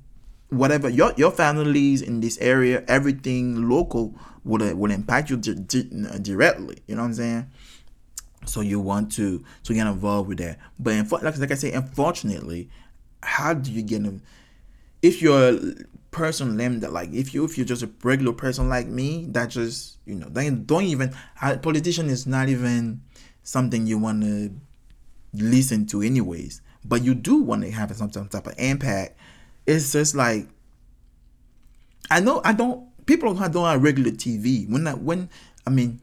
whatever 0.49 0.89
your 0.89 1.13
your 1.17 1.31
families 1.31 2.01
in 2.01 2.21
this 2.21 2.37
area, 2.39 2.83
everything 2.87 3.69
local 3.69 4.15
would 4.43 4.61
uh, 4.61 4.75
will 4.75 4.91
impact 4.91 5.29
you 5.29 5.37
di- 5.37 5.55
di- 5.55 6.19
directly. 6.21 6.79
You 6.87 6.95
know 6.95 7.01
what 7.01 7.09
I'm 7.09 7.13
saying? 7.13 7.51
So 8.45 8.61
you 8.61 8.79
want 8.79 9.11
to 9.13 9.43
to 9.63 9.73
get 9.73 9.87
involved 9.87 10.29
with 10.29 10.39
that. 10.39 10.59
But 10.79 11.05
like, 11.23 11.37
like 11.37 11.51
I 11.51 11.55
say, 11.55 11.71
unfortunately, 11.71 12.69
how 13.21 13.53
do 13.53 13.71
you 13.71 13.81
get 13.81 14.03
them? 14.03 14.21
If 15.01 15.21
you're 15.21 15.55
a 15.55 15.59
person 16.11 16.57
that 16.79 16.91
like 16.91 17.11
if 17.13 17.33
you 17.33 17.45
if 17.45 17.57
you're 17.57 17.65
just 17.65 17.83
a 17.83 17.89
regular 18.03 18.33
person 18.33 18.67
like 18.67 18.87
me 18.87 19.27
that 19.29 19.49
just 19.49 19.97
you 20.05 20.15
know 20.15 20.27
don't, 20.29 20.65
don't 20.65 20.83
even 20.83 21.13
politician 21.61 22.09
is 22.09 22.25
not 22.25 22.49
even 22.49 23.01
something 23.43 23.85
you 23.85 23.97
want 23.97 24.23
to 24.23 24.51
listen 25.33 25.85
to 25.87 26.01
anyways. 26.01 26.61
But 26.85 27.03
you 27.03 27.13
do 27.13 27.37
want 27.37 27.63
to 27.63 27.71
have 27.71 27.95
some, 27.95 28.11
some 28.11 28.29
type 28.29 28.47
of 28.47 28.55
impact. 28.57 29.17
It's 29.65 29.91
just 29.91 30.15
like 30.15 30.47
i 32.11 32.19
know 32.19 32.41
i 32.43 32.51
don't 32.51 32.87
people 33.05 33.31
don't 33.35 33.67
have 33.67 33.83
regular 33.83 34.09
tv 34.09 34.67
when 34.67 34.87
I, 34.87 34.95
when 34.95 35.29
i 35.67 35.69
mean 35.69 36.01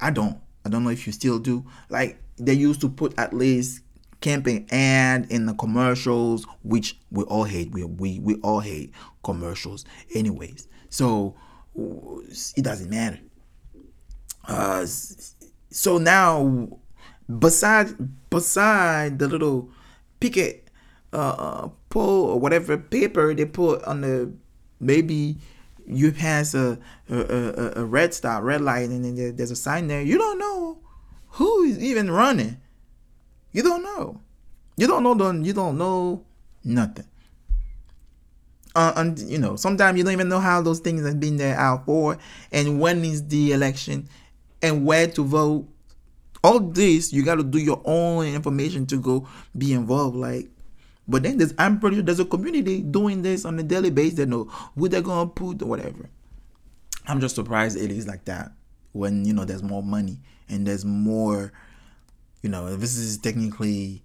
i 0.00 0.10
don't. 0.10 0.38
I 0.64 0.70
don't 0.70 0.84
know 0.84 0.90
if 0.90 1.06
you 1.06 1.12
still 1.12 1.38
do. 1.38 1.64
Like 1.88 2.20
they 2.36 2.52
used 2.52 2.82
to 2.82 2.88
put 2.90 3.18
at 3.18 3.32
least 3.32 3.80
camping 4.20 4.66
and 4.70 5.30
in 5.30 5.46
the 5.46 5.54
commercials 5.54 6.46
which 6.62 6.98
we 7.10 7.24
all 7.24 7.44
hate. 7.44 7.70
We, 7.70 7.84
we 7.84 8.18
we 8.20 8.34
all 8.42 8.60
hate 8.60 8.92
commercials 9.22 9.84
anyways. 10.14 10.68
So 10.90 11.34
it 11.74 12.62
doesn't 12.62 12.90
matter. 12.90 13.18
Uh 14.46 14.84
so 14.86 15.98
now 15.98 16.68
beside 17.28 17.94
beside 18.30 19.18
the 19.18 19.28
little 19.28 19.68
picket 20.20 20.68
uh, 21.12 21.16
uh 21.16 21.68
pull 21.90 22.24
or 22.26 22.40
whatever 22.40 22.76
paper 22.76 23.34
they 23.34 23.44
put 23.44 23.82
on 23.84 24.00
the 24.00 24.32
maybe 24.80 25.36
you 25.86 26.12
pass 26.12 26.54
a 26.54 26.78
a, 27.10 27.16
a, 27.16 27.72
a 27.82 27.84
red 27.84 28.12
stop 28.12 28.42
red 28.42 28.60
light 28.60 28.88
and 28.88 29.04
then 29.04 29.36
there's 29.36 29.50
a 29.50 29.56
sign 29.56 29.88
there 29.88 30.02
you 30.02 30.18
don't 30.18 30.38
know 30.38 30.78
who 31.32 31.62
is 31.62 31.78
even 31.82 32.10
running 32.10 32.58
you 33.52 33.62
don't 33.62 33.82
know. 33.82 34.20
You 34.76 34.86
don't 34.86 35.02
know. 35.02 35.14
The, 35.14 35.44
you 35.44 35.52
don't 35.52 35.78
know 35.78 36.24
nothing. 36.64 37.06
Uh, 38.74 38.92
and 38.96 39.18
you 39.18 39.38
know, 39.38 39.56
sometimes 39.56 39.98
you 39.98 40.04
don't 40.04 40.12
even 40.12 40.28
know 40.28 40.38
how 40.40 40.60
those 40.62 40.78
things 40.80 41.04
have 41.04 41.18
been 41.18 41.36
there 41.36 41.58
out 41.58 41.86
for, 41.86 42.18
and 42.52 42.78
when 42.78 43.04
is 43.04 43.26
the 43.26 43.52
election, 43.52 44.08
and 44.62 44.84
where 44.84 45.06
to 45.08 45.24
vote. 45.24 45.66
All 46.42 46.60
this 46.60 47.12
you 47.12 47.24
got 47.24 47.36
to 47.36 47.44
do 47.44 47.58
your 47.58 47.82
own 47.84 48.26
information 48.26 48.86
to 48.86 49.00
go 49.00 49.28
be 49.56 49.72
involved. 49.72 50.16
Like, 50.16 50.48
but 51.06 51.22
then 51.22 51.38
there's 51.38 51.54
I'm 51.58 51.80
pretty 51.80 51.96
sure 51.96 52.04
there's 52.04 52.20
a 52.20 52.24
community 52.24 52.82
doing 52.82 53.22
this 53.22 53.44
on 53.44 53.58
a 53.58 53.62
daily 53.62 53.90
basis. 53.90 54.18
They 54.18 54.26
know 54.26 54.44
who 54.44 54.88
they're 54.88 55.02
gonna 55.02 55.28
put 55.28 55.62
or 55.62 55.66
whatever. 55.66 56.08
I'm 57.06 57.20
just 57.20 57.34
surprised 57.34 57.76
it 57.76 57.90
is 57.90 58.06
like 58.06 58.24
that 58.26 58.52
when 58.92 59.24
you 59.24 59.32
know 59.32 59.44
there's 59.44 59.62
more 59.62 59.82
money 59.82 60.18
and 60.48 60.66
there's 60.66 60.84
more 60.84 61.52
you 62.42 62.48
know, 62.48 62.76
this 62.76 62.96
is 62.96 63.18
technically, 63.18 64.02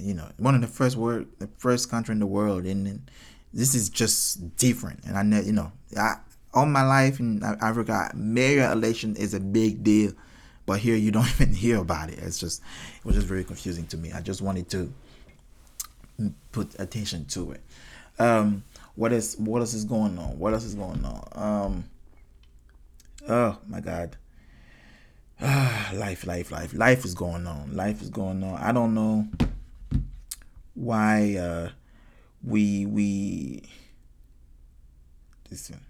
you 0.00 0.14
know, 0.14 0.28
one 0.38 0.54
of 0.54 0.60
the 0.60 0.66
first 0.66 0.96
word, 0.96 1.28
the 1.38 1.48
first 1.58 1.90
country 1.90 2.12
in 2.12 2.18
the 2.18 2.26
world, 2.26 2.64
and 2.64 3.10
this 3.52 3.74
is 3.74 3.88
just 3.88 4.56
different. 4.56 5.04
And 5.04 5.16
I 5.16 5.22
know, 5.22 5.40
you 5.40 5.52
know, 5.52 5.72
I, 5.96 6.16
all 6.56 6.66
my 6.66 6.82
life 6.82 7.20
in 7.20 7.42
Africa, 7.42 8.10
mayor 8.14 8.72
election 8.72 9.14
is 9.16 9.34
a 9.34 9.40
big 9.40 9.84
deal, 9.84 10.12
but 10.64 10.78
here 10.80 10.96
you 10.96 11.10
don't 11.10 11.28
even 11.40 11.52
hear 11.52 11.76
about 11.76 12.08
it. 12.08 12.18
It's 12.18 12.38
just, 12.38 12.62
it 12.96 13.04
was 13.04 13.14
just 13.14 13.26
very 13.26 13.44
confusing 13.44 13.86
to 13.88 13.98
me. 13.98 14.10
I 14.12 14.22
just 14.22 14.40
wanted 14.40 14.70
to 14.70 14.92
put 16.52 16.74
attention 16.80 17.26
to 17.26 17.52
it. 17.52 17.60
Um, 18.18 18.64
what 18.94 19.12
is 19.12 19.36
what 19.36 19.60
else 19.60 19.74
is 19.74 19.84
going 19.84 20.18
on? 20.18 20.38
What 20.38 20.54
else 20.54 20.64
is 20.64 20.74
going 20.74 21.04
on? 21.04 21.28
Um, 21.32 21.84
oh 23.28 23.58
my 23.68 23.80
God. 23.80 24.16
life, 25.42 26.26
life, 26.26 26.50
life, 26.50 26.72
life 26.72 27.04
is 27.04 27.14
going 27.14 27.46
on. 27.46 27.76
Life 27.76 28.00
is 28.00 28.08
going 28.08 28.42
on. 28.42 28.54
I 28.54 28.72
don't 28.72 28.94
know 28.94 29.28
why 30.72 31.36
uh, 31.36 31.68
we 32.42 32.86
we 32.86 33.68
listen. 35.50 35.80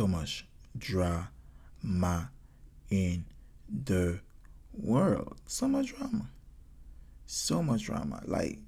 So 0.00 0.06
much 0.06 0.46
drama 0.78 2.30
in 2.88 3.26
the 3.68 4.20
world. 4.72 5.36
So 5.44 5.68
much 5.68 5.94
drama. 5.94 6.30
So 7.26 7.62
much 7.62 7.82
drama. 7.82 8.22
Like 8.24 8.60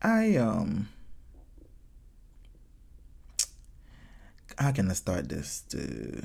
I 0.00 0.36
um 0.36 0.88
how 4.56 4.70
can 4.70 4.88
I 4.88 4.92
start 4.92 5.28
this? 5.28 5.62
To, 5.70 6.22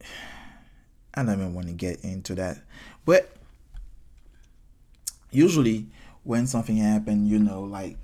I 1.14 1.22
don't 1.22 1.34
even 1.34 1.52
want 1.52 1.66
to 1.66 1.74
get 1.74 2.02
into 2.02 2.34
that, 2.36 2.62
but 3.04 3.30
usually 5.30 5.88
when 6.24 6.46
something 6.46 6.78
happens, 6.78 7.30
you 7.30 7.38
know, 7.38 7.64
like 7.64 7.98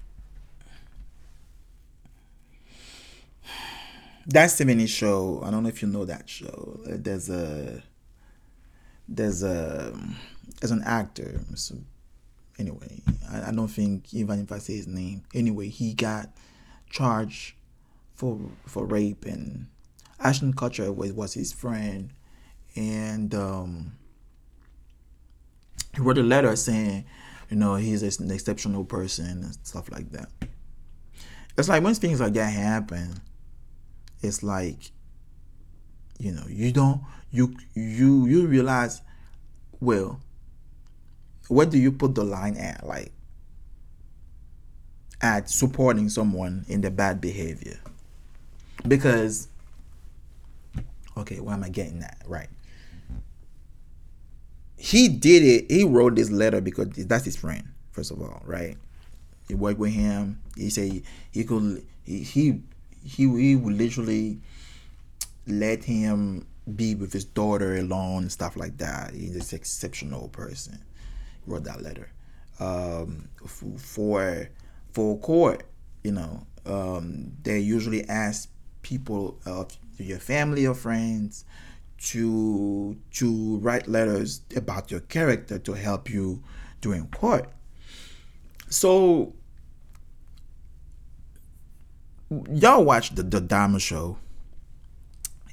that 4.29 4.51
70 4.51 4.87
show. 4.87 5.43
I 5.45 5.51
don't 5.51 5.63
know 5.63 5.69
if 5.69 5.83
you 5.83 5.89
know 5.89 6.05
that 6.05 6.29
show. 6.29 6.81
There's 6.87 7.29
a 7.31 7.83
there's 9.09 9.43
a 9.43 9.99
there's 10.61 10.71
an 10.71 10.83
actor, 10.85 11.41
anyway, 12.59 13.01
I, 13.31 13.49
I 13.49 13.53
don't 13.53 13.69
think 13.69 14.13
even 14.13 14.41
if 14.41 14.53
I 14.53 14.59
say 14.59 14.77
his 14.77 14.87
name, 14.87 15.25
anyway, 15.35 15.69
he 15.69 15.95
got 15.95 16.29
charged 16.91 17.55
for 18.15 18.39
for 18.67 18.85
rape 18.85 19.25
and 19.25 19.67
Ashton 20.21 20.53
Kutcher 20.53 20.95
was, 20.95 21.13
was 21.13 21.35
his 21.35 21.53
friend 21.53 22.11
and 22.77 23.35
um, 23.35 23.93
he 25.95 26.01
wrote 26.01 26.19
a 26.19 26.23
letter 26.23 26.55
saying, 26.57 27.05
you 27.51 27.57
know, 27.57 27.77
he's 27.77 28.03
an 28.21 28.31
exceptional 28.31 28.85
person 28.85 29.45
and 29.45 29.55
stuff 29.63 29.91
like 29.91 30.11
that. 30.13 30.29
It's 31.57 31.69
like 31.69 31.83
when 31.83 31.95
things 31.95 32.21
like 32.21 32.35
that 32.35 32.53
happen, 32.53 33.21
it's 34.23 34.43
like, 34.43 34.91
you 36.19 36.33
know, 36.33 36.45
you 36.49 36.73
don't 36.73 37.03
you 37.31 37.55
you 37.75 38.27
you 38.27 38.47
realize, 38.47 39.03
well, 39.81 40.21
where 41.49 41.67
do 41.67 41.79
you 41.79 41.93
put 41.93 42.15
the 42.15 42.25
line 42.25 42.57
at? 42.57 42.87
Like 42.87 43.13
at 45.21 45.51
supporting 45.51 46.09
someone 46.09 46.65
in 46.69 46.81
the 46.81 46.91
bad 46.91 47.21
behavior. 47.21 47.79
Because 48.87 49.49
okay, 51.17 51.41
why 51.41 51.55
am 51.55 51.65
I 51.65 51.69
getting 51.69 52.01
that? 52.01 52.23
Right 52.27 52.49
he 54.79 55.09
did 55.09 55.43
it. 55.43 55.71
He 55.71 55.85
wrote 55.85 56.15
this 56.15 56.31
letter 56.31 56.61
because 56.61 56.89
that's 57.07 57.25
his 57.25 57.37
friend. 57.37 57.65
First 57.91 58.13
of 58.13 58.23
all, 58.23 58.41
right? 58.47 58.79
He 59.49 59.55
worked 59.55 59.79
with 59.81 59.93
him. 59.93 60.41
He 60.57 60.71
said 60.71 61.03
he 61.33 61.45
could. 61.45 61.85
He 62.05 62.23
he 62.23 62.63
he, 63.09 63.41
he 63.41 63.57
would 63.57 63.75
literally 63.75 64.41
let 65.47 65.85
him 65.85 66.47
be 66.77 66.95
with 66.95 67.13
his 67.13 67.25
daughter 67.25 67.77
alone 67.77 68.23
and 68.25 68.33
stuff 68.33 68.57
like 68.57 68.77
that. 68.79 69.15
He's 69.15 69.53
an 69.53 69.57
exceptional 69.57 70.29
person. 70.29 70.79
He 71.45 71.51
wrote 71.51 71.65
that 71.65 71.83
letter 71.83 72.11
um, 72.61 73.29
for 73.79 74.51
for 74.93 75.19
court. 75.19 75.65
You 76.05 76.13
know, 76.13 76.47
um, 76.67 77.33
they 77.43 77.59
usually 77.59 78.07
ask 78.09 78.51
people 78.83 79.39
of 79.47 79.77
your 79.99 80.19
family 80.19 80.67
or 80.67 80.75
friends 80.75 81.45
to 81.99 82.97
to 83.13 83.57
write 83.59 83.89
letters 83.89 84.43
about 84.55 84.91
your 84.91 85.01
character 85.01 85.59
to 85.59 85.73
help 85.73 86.11
you 86.11 86.43
during 86.81 87.07
court. 87.09 87.51
So 88.69 89.33
y'all 92.31 92.85
watch 92.85 93.15
the 93.15 93.23
the 93.23 93.41
Dahmer 93.41 93.81
show. 93.81 94.19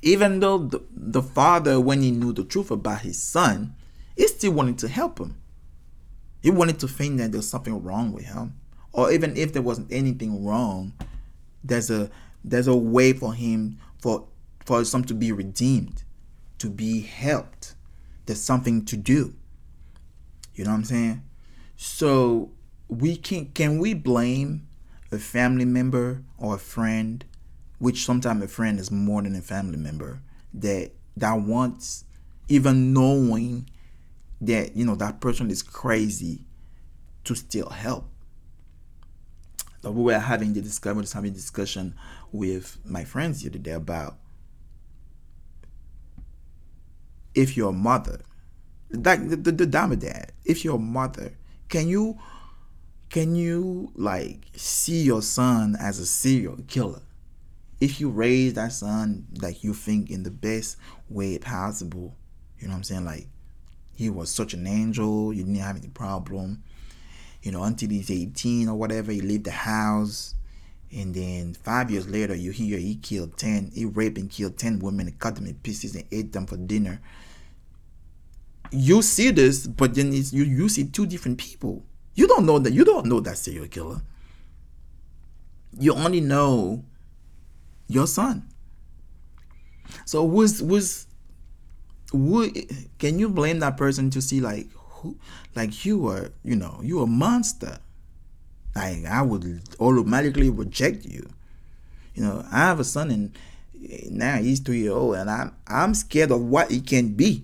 Even 0.02 0.40
though 0.40 0.60
the, 0.60 0.84
the 0.92 1.22
father, 1.22 1.80
when 1.80 2.02
he 2.02 2.12
knew 2.12 2.32
the 2.32 2.44
truth 2.44 2.70
about 2.70 3.02
his 3.02 3.20
son, 3.20 3.76
he 4.16 4.28
still 4.28 4.52
wanted 4.52 4.78
to 4.80 4.88
help 4.88 5.20
him. 5.20 5.36
He 6.44 6.52
wanted 6.52 6.80
to 6.80 6.88
think 6.88 7.18
that 7.18 7.32
there's 7.32 7.48
something 7.50 7.82
wrong 7.82 8.12
with 8.12 8.26
him. 8.26 8.54
Or 8.92 9.12
even 9.12 9.36
if 9.36 9.52
there 9.52 9.64
wasn't 9.64 9.92
anything 9.92 10.46
wrong, 10.46 10.94
there's 11.64 11.90
a 11.90 12.12
there's 12.44 12.68
a 12.68 12.76
way 12.76 13.14
for 13.14 13.34
him 13.34 13.80
for 14.00 14.28
for 14.64 14.86
some 14.86 15.04
to 15.06 15.14
be 15.14 15.32
redeemed 15.32 16.04
to 16.60 16.70
be 16.70 17.02
helped. 17.02 17.76
There's 18.26 18.42
something 18.42 18.86
to 18.86 18.98
do. 18.98 19.36
You 20.56 20.64
know 20.64 20.72
what 20.72 20.78
I'm 20.78 20.84
saying? 20.86 21.24
So 21.76 22.52
we 22.88 23.18
can 23.18 23.48
can 23.48 23.80
we 23.80 23.94
blame 23.94 24.68
a 25.12 25.18
family 25.18 25.66
member 25.66 26.24
or 26.38 26.56
a 26.56 26.60
friend, 26.60 27.26
which 27.80 28.06
sometimes 28.06 28.44
a 28.44 28.48
friend 28.48 28.80
is 28.80 28.92
more 28.92 29.22
than 29.22 29.36
a 29.36 29.42
family 29.42 29.78
member, 29.78 30.22
that 30.54 30.92
that 31.18 31.34
wants 31.34 32.06
even 32.48 32.94
knowing 32.94 33.70
that 34.42 34.76
you 34.76 34.86
know 34.86 34.96
that 34.96 35.22
person 35.22 35.50
is 35.50 35.62
crazy 35.64 36.46
to 37.24 37.36
still 37.36 37.70
help. 37.70 38.10
So 39.82 39.92
we 39.92 40.04
were 40.04 40.20
having 40.20 40.54
the 40.54 40.62
discussion, 40.62 41.06
having 41.14 41.34
discussion 41.34 41.96
with 42.32 42.78
my 42.86 43.04
friends 43.04 43.44
the 43.44 43.50
other 43.50 43.60
day 43.60 43.72
about 43.72 44.18
if 47.36 47.56
your 47.56 47.74
mother, 47.74 48.22
like 48.92 49.28
the, 49.30 49.36
the, 49.36 49.52
the 49.52 49.66
dad, 49.66 50.32
if 50.44 50.64
your 50.64 50.80
mother, 50.80 51.34
can 51.70 51.88
you 51.88 52.18
can 53.10 53.36
you 53.36 53.92
like 53.96 54.48
see 54.56 55.04
your 55.04 55.22
son 55.22 55.76
as 55.80 56.00
a 56.00 56.06
serial 56.06 56.58
killer? 56.68 57.02
If 57.80 58.00
you 58.00 58.10
raise 58.10 58.54
that 58.54 58.72
son 58.72 59.28
like 59.42 59.64
you 59.64 59.74
think 59.74 60.10
in 60.10 60.24
the 60.24 60.32
best 60.32 60.78
way 61.10 61.38
possible, 61.38 62.16
you 62.60 62.68
know 62.68 62.74
what 62.74 62.78
I'm 62.78 62.84
saying? 62.84 63.06
Like 63.06 63.28
he 63.94 64.10
was 64.10 64.30
such 64.30 64.54
an 64.54 64.68
angel, 64.68 65.34
you 65.34 65.44
didn't 65.44 65.60
have 65.60 65.78
any 65.78 65.90
problem. 65.90 66.64
You 67.42 67.52
know, 67.52 67.64
until 67.64 67.90
he's 67.90 68.10
18 68.10 68.70
or 68.70 68.76
whatever, 68.76 69.12
he 69.12 69.22
left 69.22 69.44
the 69.44 69.52
house. 69.52 70.34
And 70.92 71.14
then 71.14 71.54
five 71.54 71.92
years 71.92 72.08
later, 72.08 72.34
you 72.34 72.52
hear 72.52 72.78
he 72.78 72.96
killed 72.96 73.38
10, 73.38 73.72
he 73.74 73.86
raped 73.86 74.18
and 74.18 74.30
killed 74.30 74.58
10 74.58 74.80
women 74.80 75.08
and 75.08 75.20
cut 75.20 75.36
them 75.36 75.46
in 75.46 75.56
pieces 75.56 75.96
and 75.96 76.06
ate 76.12 76.32
them 76.32 76.48
for 76.48 76.58
dinner 76.58 77.02
you 78.72 79.02
see 79.02 79.32
this, 79.32 79.68
but 79.68 79.96
then 79.96 80.12
you 80.12 80.44
you 80.44 80.70
see 80.70 80.86
two 80.86 81.06
different 81.06 81.38
people. 81.38 81.84
You 82.16 82.28
don't 82.28 82.46
know 82.46 82.60
that. 82.60 82.74
You 82.74 82.86
don't 82.86 83.06
know 83.06 83.20
that 83.20 83.38
serial 83.38 83.68
killer. 83.68 84.02
You 85.78 85.94
only 85.94 86.22
know 86.22 86.84
your 87.88 88.08
son. 88.08 88.48
So 90.06 90.24
was 90.24 90.62
was 90.64 91.08
would 92.14 92.56
can 92.98 93.20
you 93.20 93.30
blame 93.30 93.60
that 93.60 93.78
person 93.78 94.10
to 94.12 94.22
see 94.22 94.40
like 94.40 94.68
who 94.74 95.18
like 95.56 95.86
you 95.86 96.08
are 96.08 96.32
you 96.44 96.56
know 96.56 96.80
you 96.82 97.02
a 97.02 97.08
monster 97.08 97.78
like 98.76 99.06
i 99.06 99.22
would 99.22 99.62
automatically 99.80 100.50
reject 100.50 101.06
you 101.06 101.28
you 102.14 102.24
know 102.24 102.46
i 102.52 102.60
have 102.60 102.80
a 102.80 102.84
son 102.84 103.12
and 103.12 103.38
now 104.10 104.38
he's 104.38 104.60
three 104.60 104.80
years 104.80 104.94
old 104.94 105.16
and 105.16 105.30
i'm 105.30 105.54
i'm 105.68 105.94
scared 105.94 106.32
of 106.32 106.42
what 106.42 106.72
he 106.72 106.80
can 106.80 107.10
be 107.10 107.44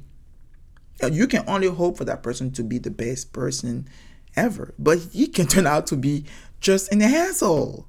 you 1.11 1.27
can 1.27 1.43
only 1.47 1.67
hope 1.67 1.97
for 1.97 2.05
that 2.05 2.21
person 2.21 2.51
to 2.51 2.63
be 2.63 2.77
the 2.77 2.91
best 2.91 3.33
person 3.33 3.87
ever. 4.35 4.73
But 4.79 4.99
he 5.11 5.27
can 5.27 5.47
turn 5.47 5.67
out 5.67 5.87
to 5.87 5.95
be 5.95 6.25
just 6.59 6.91
an 6.91 7.01
asshole. 7.01 7.87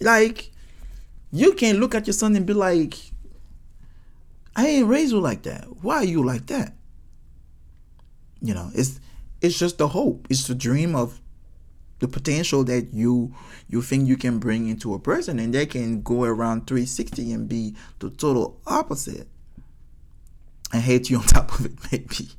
Like, 0.00 0.52
you 1.32 1.52
can 1.54 1.78
look 1.78 1.94
at 1.94 2.06
your 2.06 2.14
son 2.14 2.36
and 2.36 2.46
be 2.46 2.52
like, 2.52 2.94
I 4.54 4.66
ain't 4.66 4.88
raised 4.88 5.12
you 5.12 5.20
like 5.20 5.42
that. 5.42 5.64
Why 5.82 5.96
are 5.96 6.04
you 6.04 6.24
like 6.24 6.46
that? 6.46 6.74
You 8.40 8.54
know, 8.54 8.70
it's 8.74 9.00
it's 9.40 9.58
just 9.58 9.78
the 9.78 9.88
hope. 9.88 10.26
It's 10.30 10.46
the 10.46 10.54
dream 10.54 10.94
of 10.94 11.20
the 11.98 12.08
potential 12.08 12.64
that 12.64 12.92
you 12.92 13.34
you 13.68 13.82
think 13.82 14.08
you 14.08 14.16
can 14.16 14.38
bring 14.38 14.68
into 14.68 14.94
a 14.94 14.98
person 14.98 15.38
and 15.38 15.54
they 15.54 15.66
can 15.66 16.02
go 16.02 16.24
around 16.24 16.66
360 16.66 17.32
and 17.32 17.48
be 17.48 17.74
the 17.98 18.10
total 18.10 18.60
opposite 18.66 19.28
and 20.72 20.82
hate 20.82 21.10
you 21.10 21.18
on 21.18 21.24
top 21.26 21.58
of 21.58 21.66
it 21.66 21.72
maybe. 21.92 22.30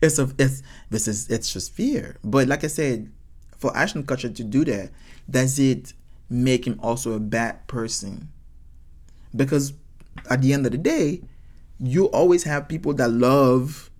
It's 0.00 0.18
a 0.18 0.30
it's 0.38 0.62
this 0.90 1.08
is 1.08 1.28
it's 1.28 1.52
just 1.52 1.72
fear. 1.72 2.16
But 2.24 2.48
like 2.48 2.64
i 2.64 2.68
said 2.68 3.10
for 3.56 3.76
ashton 3.76 4.04
kutcher 4.04 4.34
to 4.34 4.44
do 4.44 4.64
that 4.64 4.90
does 5.30 5.58
it 5.58 5.92
make 6.28 6.66
him 6.66 6.78
also 6.82 7.12
a 7.12 7.20
bad 7.20 7.66
person? 7.68 8.28
Because 9.34 9.72
at 10.30 10.42
the 10.42 10.52
end 10.52 10.66
of 10.66 10.72
the 10.72 10.78
day 10.78 11.22
you 11.80 12.06
always 12.06 12.44
have 12.44 12.68
people 12.68 12.94
that 12.94 13.10
love 13.10 13.90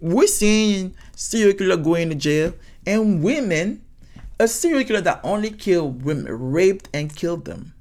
we're 0.00 0.26
seeing 0.26 0.94
serial 1.16 1.56
killer 1.56 1.76
going 1.76 2.08
to 2.08 2.14
jail 2.14 2.54
and 2.86 3.22
women 3.22 3.82
a 4.38 4.48
serial 4.48 4.84
killer 4.84 5.00
that 5.00 5.20
only 5.22 5.50
killed 5.50 6.02
women 6.02 6.26
raped 6.26 6.88
and 6.94 7.14
killed 7.14 7.44
them 7.44 7.74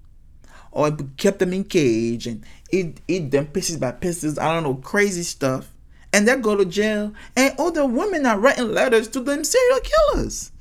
or 0.72 0.92
kept 1.18 1.40
them 1.40 1.54
in 1.54 1.64
cage 1.64 2.28
and 2.28 2.44
eat 2.74 3.02
eat 3.08 3.32
them 3.32 3.48
pieces 3.48 3.78
by 3.78 3.92
pieces. 3.92 4.38
I 4.40 4.54
don't 4.54 4.64
know, 4.64 4.76
crazy 4.76 5.24
stuff. 5.24 5.70
And 6.12 6.28
they 6.28 6.36
go 6.36 6.56
to 6.56 6.66
jail, 6.66 7.14
and 7.36 7.56
all 7.58 7.72
the 7.72 7.86
women 7.86 8.26
are 8.26 8.40
writing 8.40 8.72
letters 8.72 9.08
to 9.10 9.20
them 9.20 9.44
serial 9.44 9.80
killers. 9.80 10.52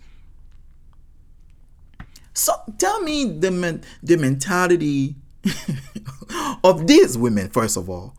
So 2.35 2.53
tell 2.79 3.03
me 3.03 3.25
the 3.25 3.51
men, 3.51 3.83
the 4.03 4.17
mentality 4.17 5.17
of 6.65 6.87
these 6.87 7.19
women. 7.19 7.51
First 7.51 7.77
of 7.77 7.91
all, 7.91 8.17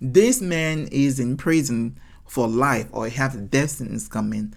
this 0.00 0.40
man 0.40 0.88
is 0.90 1.20
in 1.20 1.36
prison 1.36 2.00
for 2.26 2.48
life, 2.48 2.88
or 2.90 3.08
have 3.08 3.50
death 3.50 3.70
sentence 3.70 4.08
coming, 4.08 4.52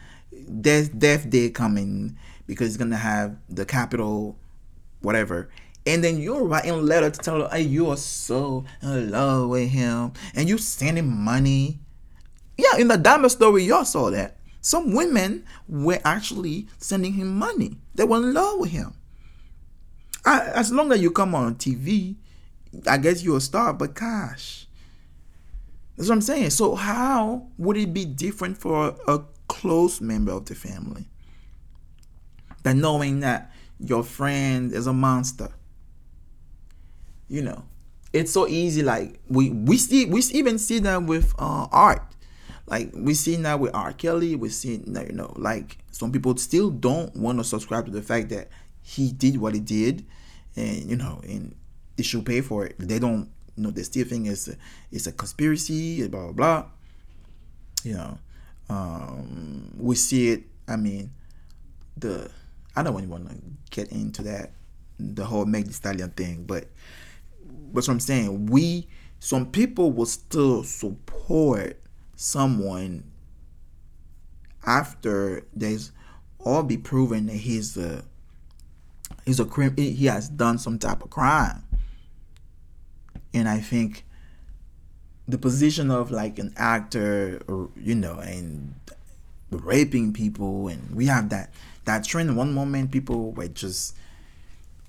death 0.62 0.97
death 0.97 1.30
day 1.30 1.50
coming 1.50 2.17
because 2.47 2.69
he's 2.69 2.78
gonna 2.78 2.97
have 2.97 3.38
the 3.47 3.65
capital, 3.65 4.38
whatever, 5.02 5.50
and 5.86 6.04
then 6.04 6.20
you're 6.20 6.44
writing 6.44 6.72
a 6.72 6.78
letter 6.78 7.10
to 7.10 7.20
tell 7.20 7.41
her, 7.41 7.50
hey, 7.50 7.62
you 7.62 7.89
are 7.89 7.98
so 7.98 8.65
in 8.82 9.12
love 9.12 9.50
with 9.50 9.70
him, 9.70 10.13
and 10.36 10.48
you 10.48 10.58
sending 10.58 11.10
money. 11.10 11.80
Yeah, 12.58 12.78
in 12.78 12.88
the 12.88 12.98
Dahmer 12.98 13.30
story, 13.30 13.63
y'all 13.63 13.86
saw 13.86 14.10
that. 14.12 14.38
Some 14.62 14.94
women 14.94 15.46
were 15.67 16.00
actually 16.06 16.67
sending 16.78 17.13
him 17.13 17.36
money. 17.38 17.78
They 17.96 18.04
were 18.04 18.17
in 18.17 18.34
love 18.34 18.60
with 18.60 18.72
him. 18.72 18.94
As 20.24 20.72
long 20.72 20.91
as 20.91 21.02
you 21.02 21.10
come 21.10 21.34
on 21.34 21.56
TV, 21.56 22.15
I 22.88 22.98
guess 22.98 23.24
you're 23.24 23.38
a 23.38 23.41
star, 23.41 23.74
but 23.74 23.96
gosh. 23.96 24.67
That's 25.98 26.10
what 26.10 26.15
I'm 26.15 26.22
saying. 26.22 26.52
So 26.52 26.76
how 26.76 27.48
would 27.58 27.76
it 27.78 27.91
be 27.91 28.06
different 28.06 28.58
for 28.58 28.96
a 29.08 29.22
close 29.48 30.00
member 30.00 30.32
of 30.32 30.46
the 30.46 30.54
family? 30.54 31.08
than 32.63 32.82
knowing 32.82 33.22
that 33.22 33.52
your 33.80 34.04
friend 34.04 34.72
is 34.72 34.88
a 34.88 34.94
monster. 34.94 35.50
You 37.32 37.41
know, 37.41 37.63
it's 38.12 38.34
so 38.34 38.46
easy. 38.46 38.84
Like 38.84 39.22
we 39.30 39.52
we 39.52 39.78
see 39.78 40.06
we 40.06 40.22
even 40.34 40.60
see 40.60 40.80
that 40.80 41.04
with 41.04 41.34
uh, 41.39 41.67
art. 41.72 42.04
Like 42.67 42.91
we 42.94 43.13
see 43.13 43.38
now 43.38 43.56
with 43.56 43.74
R. 43.74 43.94
Kelly. 43.94 44.36
We 44.36 44.50
see 44.50 44.84
that 44.88 45.08
you 45.08 45.13
know 45.13 45.32
like 45.38 45.78
some 45.91 46.12
people 46.12 46.36
still 46.36 46.70
don't 46.70 47.15
want 47.15 47.38
to 47.38 47.46
subscribe 47.46 47.86
to 47.86 47.91
the 47.91 48.02
fact 48.02 48.28
that 48.30 48.50
he 48.82 49.13
did 49.13 49.38
what 49.38 49.54
he 49.54 49.62
did, 49.62 50.06
and 50.58 50.89
you 50.89 50.98
know 50.98 51.22
and 51.24 51.56
they 51.96 52.04
should 52.04 52.26
pay 52.26 52.41
for 52.41 52.65
it. 52.65 52.76
They 52.78 53.00
don't 53.00 53.30
you 53.56 53.63
know 53.63 53.72
they 53.72 53.84
still 53.84 54.06
think 54.06 54.28
it's 54.28 54.50
a, 54.50 54.58
it's 54.91 55.08
a 55.08 55.13
conspiracy. 55.13 56.06
Blah 56.10 56.34
blah 56.34 56.34
blah. 56.34 56.65
You 57.86 57.94
know, 57.94 58.17
um, 58.67 59.72
we 59.78 59.96
see 59.96 60.32
it. 60.32 60.44
I 60.67 60.76
mean, 60.76 61.12
the 61.96 62.30
I 62.76 62.84
don't 62.84 62.98
even 62.98 63.10
want 63.10 63.30
to 63.30 63.38
get 63.70 63.89
into 63.94 64.22
that 64.24 64.52
the 65.00 65.26
whole 65.26 65.46
Meg 65.46 65.67
Thee 65.67 65.72
Stallion 65.74 66.10
thing, 66.10 66.44
but 66.44 66.65
but 67.73 67.88
what 67.88 67.89
I'm 67.89 67.99
saying. 67.99 68.47
We 68.47 68.88
some 69.19 69.51
people 69.51 69.91
will 69.91 70.05
still 70.05 70.63
support 70.63 71.79
someone 72.15 73.03
after 74.65 75.45
there's 75.53 75.91
all 76.39 76.63
be 76.63 76.77
proven 76.77 77.27
that 77.27 77.38
he's 77.38 77.77
a 77.77 78.03
he's 79.25 79.39
a 79.39 79.45
crime 79.45 79.75
he 79.77 80.05
has 80.05 80.29
done 80.29 80.57
some 80.57 80.79
type 80.79 81.03
of 81.03 81.10
crime. 81.10 81.63
And 83.34 83.47
i 83.47 83.60
think 83.60 84.05
the 85.27 85.38
position 85.38 85.89
of 85.89 86.12
like 86.12 86.38
an 86.39 86.53
actor 86.57 87.41
or 87.47 87.69
you 87.77 87.95
know 87.95 88.19
and 88.19 88.75
raping 89.49 90.13
people 90.13 90.67
and 90.67 90.95
we 90.95 91.05
have 91.05 91.29
that 91.29 91.51
that 91.86 92.03
trend. 92.03 92.36
One 92.38 92.53
moment 92.53 92.91
people 92.91 93.31
were 93.31 93.47
just 93.47 93.95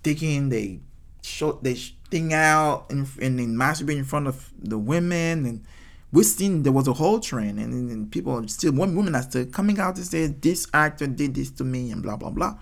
taking 0.03 0.49
they 0.49 0.81
short 1.23 1.63
they 1.63 1.75
thing 1.75 2.33
out 2.33 2.87
and, 2.91 3.09
and 3.21 3.39
then 3.39 3.55
masturbate 3.57 3.97
in 3.97 4.05
front 4.05 4.27
of 4.27 4.53
the 4.59 4.79
women 4.79 5.47
and 5.47 5.65
we've 6.11 6.27
seen 6.27 6.63
there 6.63 6.73
was 6.73 6.87
a 6.87 6.93
whole 6.93 7.21
trend 7.21 7.59
and, 7.59 7.91
and, 7.91 8.13
people 8.13 8.47
still 8.49 8.73
one 8.73 8.95
women 8.95 9.15
are 9.15 9.23
still 9.23 9.47
coming 9.47 9.79
out 9.79 9.97
to 9.97 10.05
say 10.05 10.27
this 10.27 10.67
actor 10.75 11.07
did 11.07 11.35
this 11.35 11.51
to 11.51 11.65
me 11.65 11.91
and 11.91 12.03
blah 12.03 12.17
blah 12.17 12.31
blah. 12.31 12.57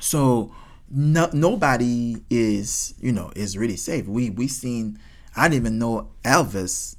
So 0.00 0.52
no, 0.90 1.30
nobody 1.32 2.16
is 2.28 2.94
you 3.00 3.12
know 3.12 3.30
is 3.36 3.56
really 3.56 3.76
safe. 3.76 4.06
We 4.06 4.30
we 4.30 4.48
seen 4.48 4.98
i 5.36 5.48
didn't 5.48 5.62
even 5.62 5.78
know 5.78 6.08
elvis 6.24 6.96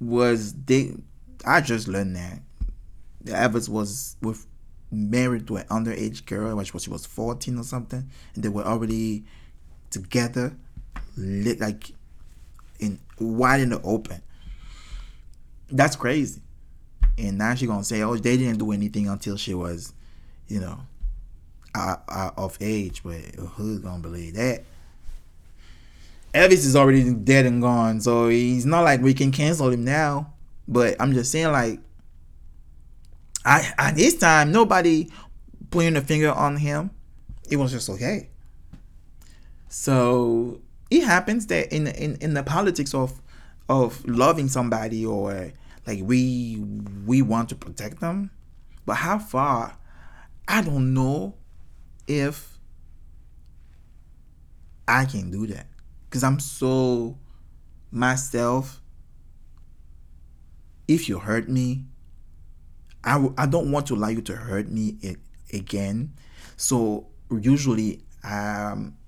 was 0.00 0.52
they 0.64 0.92
i 1.46 1.60
just 1.60 1.88
learned 1.88 2.16
that 2.16 2.40
elvis 3.24 3.68
was 3.68 4.16
with 4.20 4.46
married 4.90 5.46
to 5.46 5.56
an 5.56 5.66
underage 5.68 6.26
girl 6.26 6.56
which 6.56 6.74
was 6.74 6.82
she 6.82 6.90
was 6.90 7.06
14 7.06 7.58
or 7.58 7.62
something 7.62 8.10
and 8.34 8.44
they 8.44 8.48
were 8.48 8.64
already 8.64 9.24
together 9.92 10.52
like 11.16 11.90
in 12.80 12.98
wide 13.18 13.60
in 13.60 13.70
the 13.70 13.80
open 13.82 14.20
that's 15.70 15.94
crazy 15.96 16.40
and 17.18 17.38
now 17.38 17.54
she 17.54 17.66
gonna 17.66 17.84
say 17.84 18.02
oh 18.02 18.16
they 18.16 18.36
didn't 18.36 18.58
do 18.58 18.72
anything 18.72 19.08
until 19.08 19.36
she 19.36 19.54
was 19.54 19.92
you 20.48 20.58
know 20.58 20.78
out, 21.74 22.02
out 22.08 22.34
of 22.36 22.56
age 22.60 23.02
but 23.02 23.20
who's 23.54 23.78
gonna 23.78 24.02
believe 24.02 24.34
that 24.34 24.64
elvis 26.34 26.64
is 26.64 26.74
already 26.74 27.12
dead 27.12 27.46
and 27.46 27.60
gone 27.62 28.00
so 28.00 28.28
he's 28.28 28.66
not 28.66 28.82
like 28.82 29.00
we 29.00 29.14
can 29.14 29.30
cancel 29.30 29.70
him 29.70 29.84
now 29.84 30.32
but 30.66 30.96
i'm 30.98 31.12
just 31.12 31.30
saying 31.30 31.52
like 31.52 31.78
I 33.44 33.72
at 33.78 33.96
this 33.96 34.16
time 34.18 34.52
nobody 34.52 35.08
pointing 35.70 35.96
a 35.96 36.00
finger 36.00 36.30
on 36.30 36.56
him. 36.56 36.90
It 37.50 37.56
was 37.56 37.72
just 37.72 37.90
okay. 37.90 38.28
So 39.72 40.60
it 40.90 41.02
happens 41.02 41.46
that 41.46 41.72
in 41.72 41.86
in, 41.86 42.16
in 42.16 42.34
the 42.34 42.42
politics 42.42 42.92
of 42.92 43.22
of 43.70 44.06
loving 44.06 44.48
somebody 44.48 45.06
or 45.06 45.50
like 45.86 46.00
we 46.02 46.62
we 47.06 47.22
want 47.22 47.48
to 47.48 47.54
protect 47.54 48.00
them, 48.00 48.30
but 48.84 48.96
how 48.96 49.18
far? 49.18 49.78
I 50.46 50.60
don't 50.60 50.92
know 50.92 51.36
if 52.06 52.58
I 54.86 55.06
can 55.06 55.30
do 55.30 55.46
that 55.46 55.68
because 56.04 56.22
I'm 56.22 56.38
so 56.38 57.16
myself. 57.90 58.82
If 60.86 61.08
you 61.08 61.18
hurt 61.18 61.48
me, 61.48 61.86
I 63.02 63.12
w- 63.14 63.34
I 63.38 63.46
don't 63.46 63.72
want 63.72 63.86
to 63.86 63.94
allow 63.94 64.08
you 64.08 64.20
to 64.20 64.36
hurt 64.36 64.68
me 64.70 64.98
again. 65.50 66.12
So 66.58 67.06
usually 67.30 68.02
um 68.22 68.98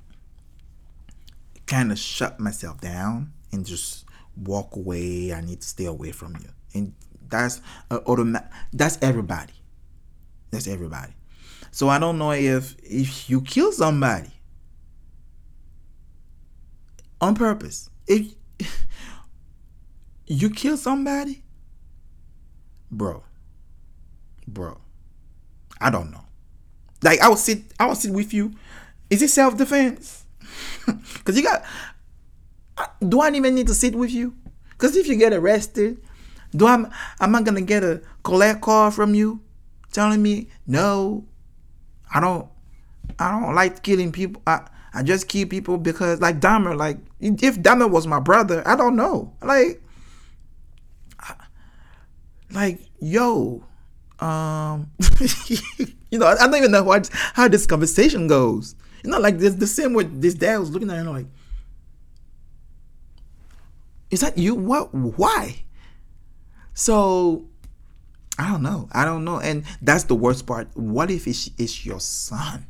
kind 1.66 1.92
of 1.92 1.98
shut 1.98 2.40
myself 2.40 2.80
down 2.80 3.32
and 3.52 3.64
just 3.64 4.04
walk 4.36 4.76
away. 4.76 5.32
I 5.32 5.40
need 5.40 5.60
to 5.60 5.68
stay 5.68 5.86
away 5.86 6.12
from 6.12 6.36
you. 6.36 6.48
And 6.74 6.94
that's 7.28 7.60
uh, 7.90 8.00
automatic 8.06 8.48
that's 8.72 8.98
everybody. 9.02 9.52
That's 10.50 10.68
everybody. 10.68 11.12
So 11.70 11.88
I 11.88 11.98
don't 11.98 12.18
know 12.18 12.32
if 12.32 12.76
if 12.82 13.28
you 13.28 13.40
kill 13.40 13.72
somebody 13.72 14.30
on 17.20 17.34
purpose. 17.34 17.90
If 18.06 18.34
you 20.26 20.50
kill 20.50 20.76
somebody, 20.76 21.42
bro, 22.90 23.22
bro. 24.46 24.78
I 25.80 25.90
don't 25.90 26.10
know. 26.10 26.24
Like 27.02 27.20
I 27.20 27.28
will 27.28 27.36
sit, 27.36 27.62
I 27.78 27.86
will 27.86 27.94
sit 27.94 28.12
with 28.12 28.32
you. 28.32 28.52
Is 29.10 29.22
it 29.22 29.30
self 29.30 29.56
defense? 29.56 30.23
Cause 31.24 31.36
you 31.36 31.42
got. 31.42 31.64
Do 33.06 33.20
I 33.20 33.30
even 33.30 33.54
need 33.54 33.68
to 33.68 33.74
sit 33.74 33.94
with 33.94 34.10
you? 34.10 34.34
Cause 34.78 34.96
if 34.96 35.06
you 35.06 35.16
get 35.16 35.32
arrested, 35.32 35.98
do 36.54 36.66
I? 36.66 36.74
Am 37.20 37.34
I 37.34 37.42
gonna 37.42 37.60
get 37.60 37.84
a 37.84 38.02
collect 38.22 38.60
call 38.60 38.90
from 38.90 39.14
you, 39.14 39.40
telling 39.92 40.22
me 40.22 40.48
no? 40.66 41.24
I 42.12 42.20
don't. 42.20 42.48
I 43.18 43.30
don't 43.30 43.54
like 43.54 43.82
killing 43.82 44.12
people. 44.12 44.42
I 44.46 44.66
I 44.92 45.02
just 45.02 45.28
kill 45.28 45.46
people 45.46 45.78
because 45.78 46.20
like 46.20 46.40
Dahmer. 46.40 46.76
Like 46.76 46.98
if 47.20 47.58
Dahmer 47.60 47.90
was 47.90 48.06
my 48.06 48.20
brother, 48.20 48.66
I 48.66 48.76
don't 48.76 48.96
know. 48.96 49.32
Like. 49.42 49.80
Like 52.50 52.78
yo, 53.00 53.64
um 54.20 54.90
you 56.10 56.18
know, 56.18 56.26
I, 56.26 56.36
don't 56.36 56.54
even 56.54 56.70
know 56.70 56.84
what 56.84 57.10
how 57.34 57.48
this 57.48 57.66
conversation 57.66 58.28
goes. 58.28 58.76
You 59.04 59.10
know, 59.10 59.18
like 59.20 59.38
this 59.38 59.54
the 59.54 59.66
same 59.66 59.92
way 59.94 60.04
this 60.04 60.34
dad 60.34 60.58
was 60.58 60.70
looking 60.70 60.90
at 60.90 60.96
him 60.96 61.06
like, 61.06 61.26
is 64.10 64.20
that 64.20 64.38
you? 64.38 64.54
What? 64.54 64.94
Why? 64.94 65.62
So 66.72 67.46
I 68.38 68.50
don't 68.50 68.62
know. 68.62 68.88
I 68.92 69.04
don't 69.04 69.24
know. 69.24 69.38
And 69.38 69.64
that's 69.82 70.04
the 70.04 70.14
worst 70.14 70.46
part. 70.46 70.68
What 70.74 71.10
if 71.10 71.28
it's, 71.28 71.50
it's 71.58 71.86
your 71.86 72.00
son? 72.00 72.66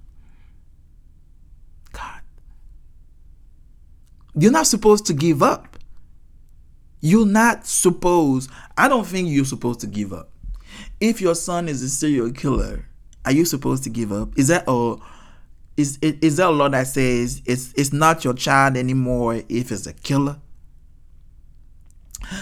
God. 1.93 2.21
You're 4.35 4.53
not 4.53 4.67
supposed 4.67 5.07
to 5.07 5.15
give 5.15 5.43
up. 5.43 5.79
You're 7.01 7.27
not 7.27 7.67
supposed, 7.67 8.51
I 8.77 8.89
don't 8.89 9.07
think 9.07 9.29
you're 9.29 9.45
supposed 9.45 9.81
to 9.81 9.87
give 9.87 10.13
up 10.13 10.31
if 11.01 11.21
your 11.21 11.35
son 11.35 11.69
is 11.69 11.83
a 11.83 11.89
serial 11.89 12.33
killer, 12.33 12.87
are 13.25 13.33
you 13.33 13.45
supposed 13.45 13.85
to 13.85 13.91
give 13.91 14.13
up? 14.13 14.37
Is 14.39 14.49
that 14.49 14.65
a 14.67 14.97
is 15.77 15.99
is 16.01 16.37
there 16.37 16.47
a 16.47 16.51
law 16.51 16.69
that 16.69 16.87
says 16.87 17.43
it's 17.47 17.73
it's 17.77 17.93
not 17.93 18.25
your 18.25 18.35
child 18.35 18.77
anymore 18.77 19.43
if 19.49 19.73
it's 19.73 19.87
a 19.87 19.93
killer? 19.93 20.39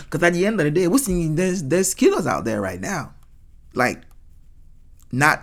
Because 0.05 0.23
at 0.23 0.35
the 0.35 0.47
end 0.47 0.61
of 0.61 0.65
the 0.65 0.71
day, 0.71 0.87
we're 0.87 0.99
seeing 0.99 1.35
there's 1.35 1.63
there's 1.63 1.95
killers 1.95 2.27
out 2.27 2.45
there 2.45 2.61
right 2.61 2.81
now, 2.81 3.15
like 3.75 4.03
not 5.11 5.43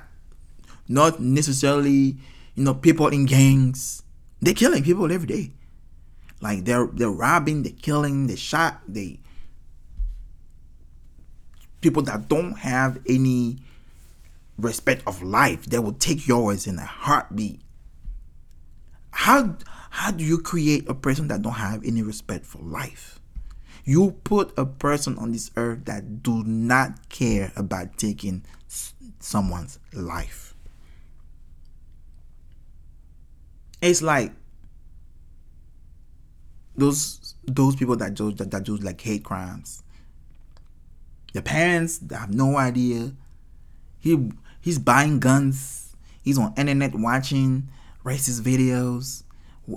not 0.88 1.20
necessarily 1.20 2.18
you 2.56 2.64
know 2.64 2.74
people 2.74 3.08
in 3.08 3.26
gangs. 3.26 4.04
They're 4.42 4.54
killing 4.54 4.84
people 4.84 5.12
every 5.12 5.28
day. 5.28 5.52
Like 6.42 6.66
they're 6.66 6.88
they're 6.88 7.10
robbing, 7.10 7.64
they're 7.64 7.74
killing, 7.74 8.28
they 8.28 8.36
shot, 8.36 8.82
they 8.88 9.20
people 11.82 12.04
that 12.04 12.28
don't 12.28 12.60
have 12.60 13.00
any 13.08 13.58
respect 14.58 15.02
of 15.08 15.24
life 15.24 15.66
they 15.68 15.80
will 15.80 15.94
take 15.94 16.28
yours 16.28 16.68
in 16.68 16.78
a 16.78 16.86
heartbeat 16.86 17.62
how 19.20 19.56
how 19.90 20.12
do 20.12 20.24
you 20.24 20.38
create 20.40 20.88
a 20.88 20.94
person 20.94 21.28
that 21.28 21.42
don't 21.42 21.54
have 21.54 21.84
any 21.84 22.02
respect 22.02 22.46
for 22.46 22.60
life 22.60 23.20
you 23.84 24.12
put 24.24 24.58
a 24.58 24.66
person 24.66 25.18
on 25.18 25.32
this 25.32 25.52
earth 25.56 25.86
that 25.86 26.22
do 26.24 26.44
not 26.44 27.10
care 27.10 27.52
about 27.56 27.98
taking 27.98 28.44
someone's 29.20 29.80
life 29.94 30.54
it's 33.82 34.02
like 34.02 34.32
those 36.76 37.36
those 37.46 37.76
people 37.76 37.96
that 37.96 38.14
do 38.14 38.32
that, 38.32 38.52
that 38.52 38.64
do 38.64 38.78
like 38.78 39.02
hate 39.02 39.24
crimes 39.24 39.84
the 41.34 41.42
parents 41.42 42.00
have 42.12 42.34
no 42.34 42.58
idea. 42.58 43.12
He 44.00 44.32
he's 44.62 44.80
buying 44.80 45.20
guns. 45.20 45.96
He's 46.24 46.38
on 46.38 46.54
internet 46.58 46.96
watching 46.96 47.70
racist 48.04 48.42
videos. 48.42 49.24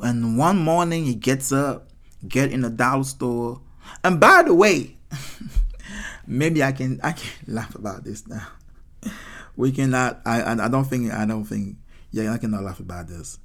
And 0.03 0.39
one 0.39 0.59
morning 0.59 1.05
he 1.05 1.15
gets 1.15 1.53
up, 1.53 1.89
get 2.27 2.53
in 2.53 2.63
the 2.63 2.71
dollar 2.71 3.05
store. 3.05 3.61
And 4.03 4.19
by 4.19 4.43
the 4.43 4.55
way, 4.55 4.97
maybe 6.27 6.63
I 6.63 6.73
can 6.73 7.01
I 7.03 7.13
can 7.13 7.31
laugh 7.55 7.75
about 7.75 8.05
this 8.05 8.27
now. 8.27 8.47
We 9.55 9.71
cannot 9.71 10.23
I 10.25 10.53
I 10.53 10.69
don't 10.69 10.87
think 10.87 11.13
I 11.13 11.27
don't 11.27 11.45
think 11.45 11.77
yeah 12.11 12.33
I 12.33 12.39
cannot 12.39 12.63
laugh 12.63 12.81
about 12.81 13.07
this. 13.07 13.39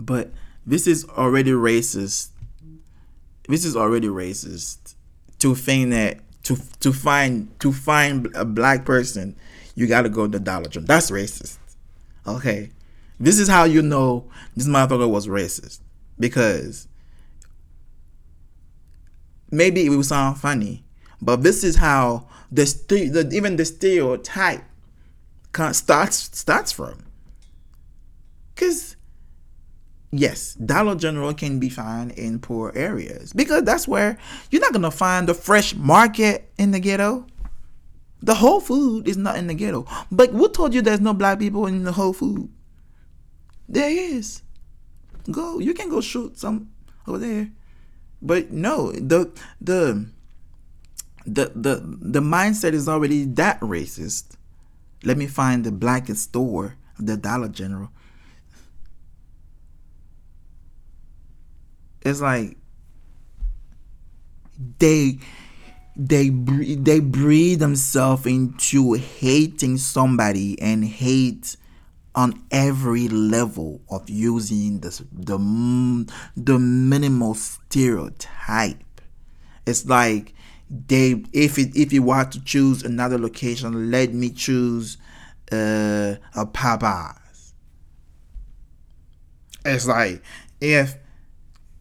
But 0.00 0.32
this 0.66 0.88
is 0.88 1.04
already 1.04 1.52
racist. 1.52 2.30
This 3.48 3.64
is 3.64 3.76
already 3.76 4.08
racist 4.08 4.96
to 5.38 5.54
think 5.54 5.90
that 5.90 6.18
to 6.42 6.56
to 6.80 6.92
find 6.92 7.58
to 7.60 7.72
find 7.72 8.34
a 8.34 8.44
black 8.44 8.84
person, 8.84 9.36
you 9.76 9.86
got 9.86 10.02
to 10.02 10.08
go 10.08 10.26
to 10.26 10.38
Dollar 10.40 10.68
Tree. 10.68 10.82
That's 10.82 11.10
racist. 11.12 11.58
Okay, 12.26 12.70
this 13.18 13.38
is 13.38 13.48
how 13.48 13.64
you 13.64 13.82
know 13.82 14.28
this 14.54 14.66
motherfucker 14.66 15.08
was 15.08 15.26
racist 15.26 15.80
because 16.18 16.88
maybe 19.50 19.86
it 19.86 19.90
will 19.90 20.02
sound 20.02 20.38
funny, 20.38 20.84
but 21.20 21.42
this 21.42 21.64
is 21.64 21.76
how 21.76 22.28
the, 22.50 22.64
the 22.88 23.28
even 23.32 23.56
the 23.56 23.64
stereotype 23.64 24.64
starts 25.72 26.38
starts 26.38 26.72
from. 26.72 27.04
Cause 28.54 28.96
yes, 30.10 30.54
Dollar 30.54 30.94
General 30.94 31.34
can 31.34 31.58
be 31.58 31.68
found 31.68 32.12
in 32.12 32.38
poor 32.38 32.72
areas 32.74 33.32
because 33.32 33.64
that's 33.64 33.88
where 33.88 34.18
you're 34.50 34.62
not 34.62 34.72
gonna 34.72 34.90
find 34.90 35.28
the 35.28 35.34
fresh 35.34 35.74
market 35.74 36.50
in 36.58 36.70
the 36.70 36.80
ghetto. 36.80 37.26
The 38.22 38.34
Whole 38.34 38.60
Food 38.60 39.08
is 39.08 39.16
not 39.16 39.36
in 39.36 39.46
the 39.46 39.54
ghetto. 39.54 39.86
But 40.10 40.30
who 40.30 40.48
told 40.48 40.74
you 40.74 40.80
there's 40.82 41.00
no 41.00 41.12
black 41.12 41.38
people 41.38 41.66
in 41.66 41.84
the 41.84 41.92
Whole 41.92 42.14
Food? 42.14 42.50
There 43.68 43.90
is. 43.90 44.42
Go. 45.30 45.58
You 45.58 45.74
can 45.74 45.88
go 45.88 46.00
shoot 46.00 46.38
some 46.38 46.70
over 47.06 47.18
there. 47.18 47.50
But 48.22 48.50
no, 48.50 48.92
the 48.92 49.32
the 49.60 50.06
the 51.24 51.52
the 51.54 51.82
the 52.00 52.20
mindset 52.20 52.72
is 52.72 52.88
already 52.88 53.24
that 53.24 53.60
racist. 53.60 54.36
Let 55.04 55.16
me 55.16 55.26
find 55.26 55.64
the 55.64 55.72
blackest 55.72 56.22
store, 56.24 56.76
the 56.98 57.16
Dollar 57.16 57.48
General. 57.48 57.90
It's 62.02 62.20
like 62.20 62.56
they 64.78 65.18
they 65.96 66.28
they 66.28 67.00
breed 67.00 67.58
themselves 67.58 68.26
into 68.26 68.92
hating 68.94 69.78
somebody 69.78 70.60
and 70.60 70.84
hate 70.84 71.56
on 72.16 72.42
every 72.50 73.08
level 73.08 73.82
of 73.90 74.08
using 74.08 74.80
this 74.80 75.02
the 75.12 75.38
the 76.34 76.58
minimal 76.58 77.34
stereotype. 77.34 79.02
It's 79.66 79.86
like 79.86 80.32
they 80.70 81.22
if 81.32 81.58
it 81.58 81.76
if 81.76 81.92
you 81.92 82.02
want 82.02 82.32
to 82.32 82.42
choose 82.42 82.82
another 82.82 83.18
location, 83.18 83.90
let 83.90 84.14
me 84.14 84.30
choose 84.30 84.96
uh, 85.52 86.16
a 86.34 86.46
Popeyes. 86.46 87.52
It's 89.66 89.86
like 89.86 90.22
if 90.60 90.96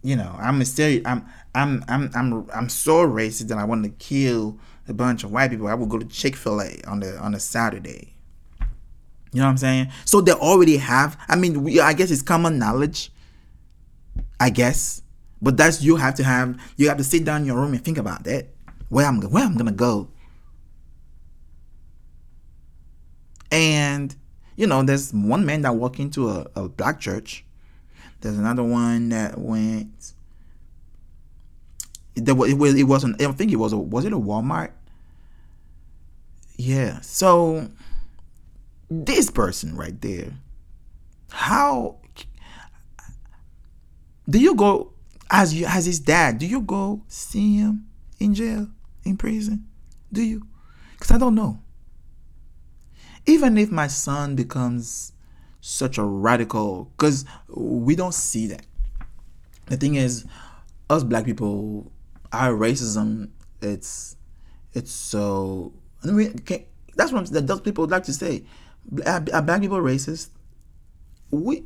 you 0.03 0.17
know 0.17 0.35
I'm 0.37 0.59
a 0.59 0.65
stereo 0.65 1.01
I'm 1.05 1.25
I'm 1.55 1.85
I'm 1.87 2.11
I'm 2.13 2.47
I'm 2.53 2.69
so 2.69 3.07
racist 3.07 3.47
that 3.47 3.57
I 3.57 3.63
want 3.63 3.85
to 3.85 3.89
kill 3.91 4.59
a 4.87 4.93
bunch 4.93 5.23
of 5.23 5.31
white 5.31 5.49
people. 5.49 5.67
I 5.67 5.75
would 5.75 5.89
go 5.89 5.97
to 5.97 6.05
Chick 6.05 6.35
Fil 6.35 6.61
A 6.61 6.81
on 6.85 6.99
the 6.99 7.17
on 7.19 7.33
a 7.33 7.39
Saturday. 7.39 8.14
You 9.35 9.41
know 9.41 9.47
what 9.47 9.51
I'm 9.51 9.57
saying? 9.57 9.91
So 10.05 10.21
they 10.21 10.31
already 10.31 10.77
have. 10.77 11.19
I 11.27 11.35
mean, 11.35 11.61
we, 11.61 11.81
I 11.81 11.91
guess 11.91 12.09
it's 12.09 12.21
common 12.21 12.57
knowledge. 12.57 13.11
I 14.39 14.49
guess, 14.49 15.01
but 15.41 15.57
that's 15.57 15.83
you 15.83 15.97
have 15.97 16.15
to 16.15 16.23
have. 16.23 16.57
You 16.77 16.87
have 16.87 16.95
to 16.99 17.03
sit 17.03 17.25
down 17.25 17.41
in 17.41 17.47
your 17.47 17.57
room 17.57 17.73
and 17.73 17.83
think 17.83 17.97
about 17.97 18.23
that. 18.23 18.47
Where 18.87 19.05
I'm 19.05 19.21
where 19.21 19.43
I'm 19.43 19.57
gonna 19.57 19.73
go. 19.73 20.07
And 23.51 24.15
you 24.55 24.67
know, 24.67 24.83
there's 24.83 25.13
one 25.13 25.45
man 25.45 25.63
that 25.63 25.75
walked 25.75 25.99
into 25.99 26.29
a, 26.29 26.47
a 26.55 26.69
black 26.69 27.01
church. 27.01 27.43
There's 28.21 28.37
another 28.37 28.63
one 28.63 29.09
that 29.09 29.37
went 29.37 30.13
there 32.15 32.35
was, 32.35 32.51
it, 32.51 32.57
was, 32.57 32.73
it 32.73 32.83
wasn't. 32.83 33.21
I 33.21 33.29
think 33.33 33.51
it 33.51 33.57
was 33.57 33.73
a 33.73 33.77
was 33.77 34.05
it 34.05 34.13
a 34.13 34.17
Walmart? 34.17 34.71
Yeah. 36.55 37.01
So 37.01 37.69
this 38.89 39.29
person 39.29 39.75
right 39.75 39.99
there, 40.01 40.31
how 41.31 41.97
do 44.29 44.39
you 44.39 44.55
go 44.55 44.93
as 45.29 45.53
you 45.53 45.65
as 45.65 45.85
his 45.85 45.99
dad? 45.99 46.39
Do 46.39 46.45
you 46.45 46.61
go 46.61 47.03
see 47.07 47.57
him 47.57 47.87
in 48.19 48.33
jail, 48.33 48.69
in 49.03 49.17
prison? 49.17 49.67
Do 50.11 50.21
you? 50.21 50.47
Because 50.93 51.11
I 51.11 51.17
don't 51.17 51.35
know. 51.35 51.59
Even 53.25 53.57
if 53.57 53.71
my 53.71 53.87
son 53.87 54.35
becomes 54.35 55.11
such 55.61 55.97
a 55.97 56.03
radical, 56.03 56.91
because 56.95 57.25
we 57.47 57.95
don't 57.95 58.13
see 58.13 58.47
that. 58.47 58.65
The 59.65 59.77
thing 59.77 59.95
is, 59.95 60.25
us 60.89 61.03
black 61.03 61.25
people 61.25 61.91
our 62.31 62.51
racism 62.51 63.29
it's 63.61 64.17
it's 64.73 64.91
so 64.91 65.73
I 66.03 66.07
mean, 66.07 66.35
that's 66.95 67.11
what 67.11 67.27
those 67.31 67.61
people 67.61 67.83
would 67.83 67.91
like 67.91 68.03
to 68.03 68.13
say. 68.13 68.43
Are, 69.05 69.23
are 69.33 69.41
black 69.41 69.61
people 69.61 69.79
racist? 69.79 70.29
We 71.31 71.65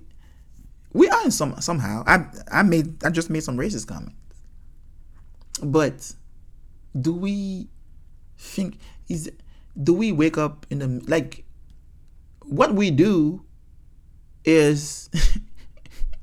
we 0.94 1.10
are 1.10 1.24
in 1.24 1.32
some 1.32 1.60
somehow. 1.62 2.04
I 2.08 2.26
I 2.52 2.64
made 2.64 3.04
I 3.04 3.10
just 3.10 3.30
made 3.30 3.44
some 3.44 3.58
racist 3.58 3.88
comments, 3.88 4.16
but 5.62 6.14
do 7.00 7.14
we 7.14 7.68
think 8.38 8.80
is 9.08 9.32
do 9.82 9.94
we 9.94 10.12
wake 10.12 10.38
up 10.38 10.66
in 10.70 10.80
the 10.80 10.88
like 11.08 11.44
what 12.44 12.74
we 12.74 12.90
do 12.90 13.44
is 14.44 15.10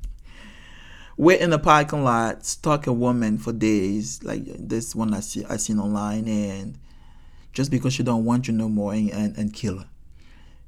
we're 1.17 1.37
in 1.37 1.49
the 1.49 1.59
parking 1.59 2.03
lot, 2.03 2.45
stalk 2.45 2.87
a 2.87 2.93
woman 2.93 3.37
for 3.37 3.53
days, 3.53 4.21
like 4.23 4.43
this 4.45 4.95
one 4.95 5.13
I 5.13 5.21
see 5.21 5.45
I 5.45 5.57
seen 5.57 5.79
online, 5.79 6.27
and 6.27 6.77
just 7.53 7.71
because 7.71 7.93
she 7.93 8.03
don't 8.03 8.25
want 8.25 8.47
you 8.47 8.53
no 8.53 8.67
more, 8.67 8.93
and 8.93 9.09
and, 9.11 9.37
and 9.37 9.53
kill 9.53 9.79
her. 9.79 9.87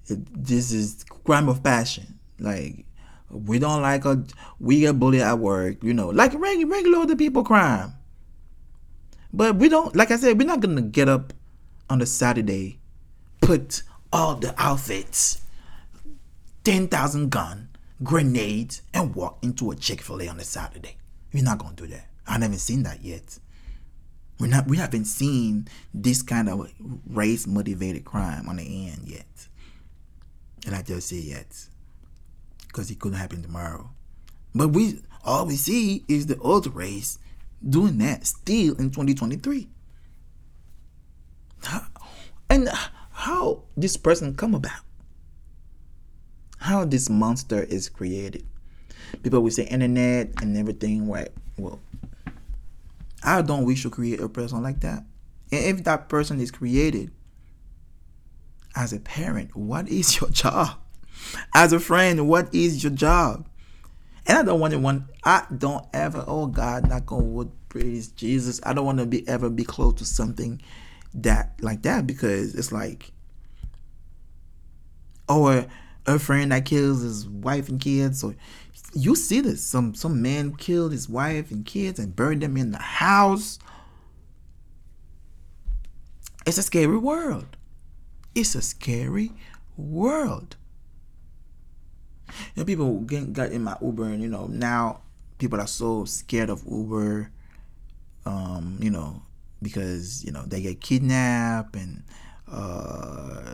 This 0.09 0.71
is 0.71 1.03
crime 1.23 1.49
of 1.49 1.63
passion. 1.63 2.19
Like 2.39 2.85
we 3.29 3.59
don't 3.59 3.81
like 3.81 4.05
a 4.05 4.23
we 4.59 4.81
get 4.81 4.99
bullied 4.99 5.21
at 5.21 5.39
work, 5.39 5.83
you 5.83 5.93
know, 5.93 6.09
like 6.09 6.33
regular 6.33 6.67
regular 6.67 6.99
other 6.99 7.15
people 7.15 7.43
crime. 7.43 7.93
But 9.31 9.57
we 9.57 9.69
don't, 9.69 9.95
like 9.95 10.09
I 10.11 10.17
said, 10.17 10.37
we're 10.39 10.47
not 10.47 10.59
gonna 10.59 10.81
get 10.81 11.07
up 11.07 11.33
on 11.89 12.01
a 12.01 12.05
Saturday, 12.05 12.79
put 13.41 13.83
all 14.11 14.35
the 14.35 14.53
outfits, 14.57 15.41
ten 16.63 16.87
thousand 16.87 17.29
gun, 17.29 17.69
grenades 18.03 18.81
and 18.93 19.13
walk 19.15 19.37
into 19.43 19.71
a 19.71 19.75
Chick-fil-A 19.75 20.27
on 20.27 20.39
a 20.39 20.43
Saturday. 20.43 20.97
We're 21.33 21.43
not 21.43 21.59
gonna 21.59 21.75
do 21.75 21.87
that. 21.87 22.07
I 22.27 22.33
haven't 22.33 22.59
seen 22.59 22.83
that 22.83 23.03
yet. 23.03 23.39
We're 24.39 24.47
not 24.47 24.67
we 24.67 24.77
haven't 24.77 25.05
seen 25.05 25.67
this 25.93 26.21
kind 26.21 26.49
of 26.49 26.71
race 27.07 27.45
motivated 27.45 28.05
crime 28.05 28.47
on 28.47 28.55
the 28.55 28.89
end 28.89 29.07
yet. 29.07 29.48
And 30.65 30.75
I 30.75 30.81
just 30.81 31.07
say 31.07 31.17
yet. 31.17 31.67
Because 32.67 32.91
it 32.91 32.99
couldn't 32.99 33.17
happen 33.17 33.41
tomorrow. 33.41 33.89
But 34.53 34.69
we 34.69 35.01
all 35.23 35.45
we 35.45 35.55
see 35.55 36.05
is 36.07 36.27
the 36.27 36.37
old 36.39 36.73
race 36.73 37.19
doing 37.67 37.97
that 37.99 38.25
still 38.25 38.75
in 38.75 38.91
2023. 38.91 39.67
And 42.49 42.69
how 43.11 43.63
this 43.75 43.97
person 43.97 44.35
come 44.35 44.55
about? 44.55 44.81
how 46.59 46.85
this 46.85 47.09
monster 47.09 47.63
is 47.63 47.89
created. 47.89 48.45
People 49.23 49.41
will 49.41 49.51
say 49.51 49.63
internet 49.63 50.29
and 50.41 50.55
everything, 50.57 51.09
right? 51.09 51.29
Well, 51.57 51.79
I 53.23 53.41
don't 53.41 53.65
wish 53.65 53.83
to 53.83 53.89
create 53.89 54.19
a 54.19 54.29
person 54.29 54.61
like 54.61 54.81
that. 54.81 55.03
And 55.51 55.65
if 55.77 55.83
that 55.85 56.09
person 56.09 56.39
is 56.39 56.51
created 56.51 57.11
as 58.79 58.93
a 58.93 58.99
parent, 58.99 59.53
what 59.55 59.89
is 59.89 60.17
your 60.21 60.29
job? 60.29 60.77
As 61.53 61.73
a 61.73 61.79
friend, 61.79 62.27
what 62.27 62.53
is 62.55 62.81
your 62.81 62.93
job? 62.93 63.47
And 64.25 64.37
I 64.37 64.43
don't 64.43 64.59
want 64.59 64.73
to 64.73 64.79
want 64.79 65.03
I 65.23 65.45
don't 65.55 65.85
ever, 65.93 66.23
oh 66.25 66.47
God, 66.47 66.87
not 66.87 67.05
gonna 67.05 67.23
wood 67.23 67.51
praise 67.67 68.07
Jesus. 68.07 68.59
I 68.63 68.73
don't 68.73 68.85
want 68.85 68.99
to 68.99 69.05
be 69.05 69.27
ever 69.27 69.49
be 69.49 69.63
close 69.63 69.95
to 69.95 70.05
something 70.05 70.61
that 71.13 71.53
like 71.61 71.81
that 71.81 72.07
because 72.07 72.55
it's 72.55 72.71
like 72.71 73.11
oh, 75.27 75.47
or 75.47 75.65
a 76.05 76.17
friend 76.17 76.51
that 76.51 76.65
kills 76.65 77.01
his 77.01 77.27
wife 77.27 77.67
and 77.69 77.81
kids 77.81 78.23
or 78.23 78.35
you 78.93 79.15
see 79.15 79.41
this 79.41 79.63
some 79.63 79.93
some 79.93 80.21
man 80.21 80.55
killed 80.55 80.91
his 80.91 81.09
wife 81.09 81.51
and 81.51 81.65
kids 81.65 81.99
and 81.99 82.15
burned 82.15 82.41
them 82.41 82.57
in 82.57 82.71
the 82.71 82.79
house 82.79 83.59
it's 86.45 86.57
a 86.57 86.63
scary 86.63 86.97
world 86.97 87.57
it's 88.39 88.55
a 88.55 88.61
scary 88.61 89.31
world 89.77 90.55
You 92.55 92.61
know, 92.61 92.65
people 92.65 92.99
get 93.01 93.33
got 93.33 93.51
in 93.51 93.63
my 93.63 93.75
Uber, 93.81 94.05
and 94.05 94.21
you 94.21 94.29
know 94.29 94.47
now 94.47 95.01
people 95.37 95.59
are 95.59 95.67
so 95.67 96.05
scared 96.05 96.49
of 96.49 96.63
Uber. 96.69 97.31
Um, 98.25 98.77
you 98.79 98.91
know, 98.91 99.21
because 99.61 100.23
you 100.23 100.31
know 100.31 100.43
they 100.45 100.61
get 100.61 100.81
kidnapped 100.81 101.75
and 101.75 102.03
uh, 102.51 103.53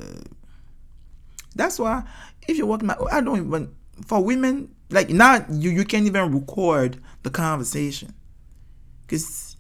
that's 1.55 1.79
why 1.79 2.03
if 2.47 2.57
you're 2.57 2.67
working 2.67 2.87
my 2.87 2.97
I 3.11 3.21
don't 3.21 3.37
even 3.37 3.73
for 4.05 4.23
women 4.23 4.73
like 4.89 5.09
now 5.09 5.45
you 5.49 5.71
you 5.71 5.85
can't 5.85 6.05
even 6.05 6.33
record 6.33 7.01
the 7.23 7.29
conversation 7.29 8.13
because 9.07 9.57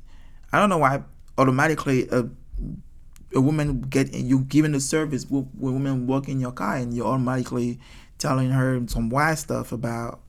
I 0.51 0.59
don't 0.59 0.69
know 0.69 0.77
why 0.77 1.03
automatically 1.37 2.07
a, 2.09 2.25
a 3.35 3.41
woman 3.41 3.81
get 3.81 4.13
you 4.13 4.39
giving 4.39 4.71
the 4.71 4.79
service 4.79 5.29
with, 5.29 5.47
with 5.57 5.73
women 5.73 6.07
walk 6.07 6.27
in 6.27 6.39
your 6.39 6.51
car 6.51 6.77
and 6.77 6.93
you're 6.93 7.05
automatically 7.05 7.79
telling 8.17 8.49
her 8.49 8.81
some 8.87 9.09
wild 9.09 9.37
stuff 9.37 9.71
about 9.71 10.21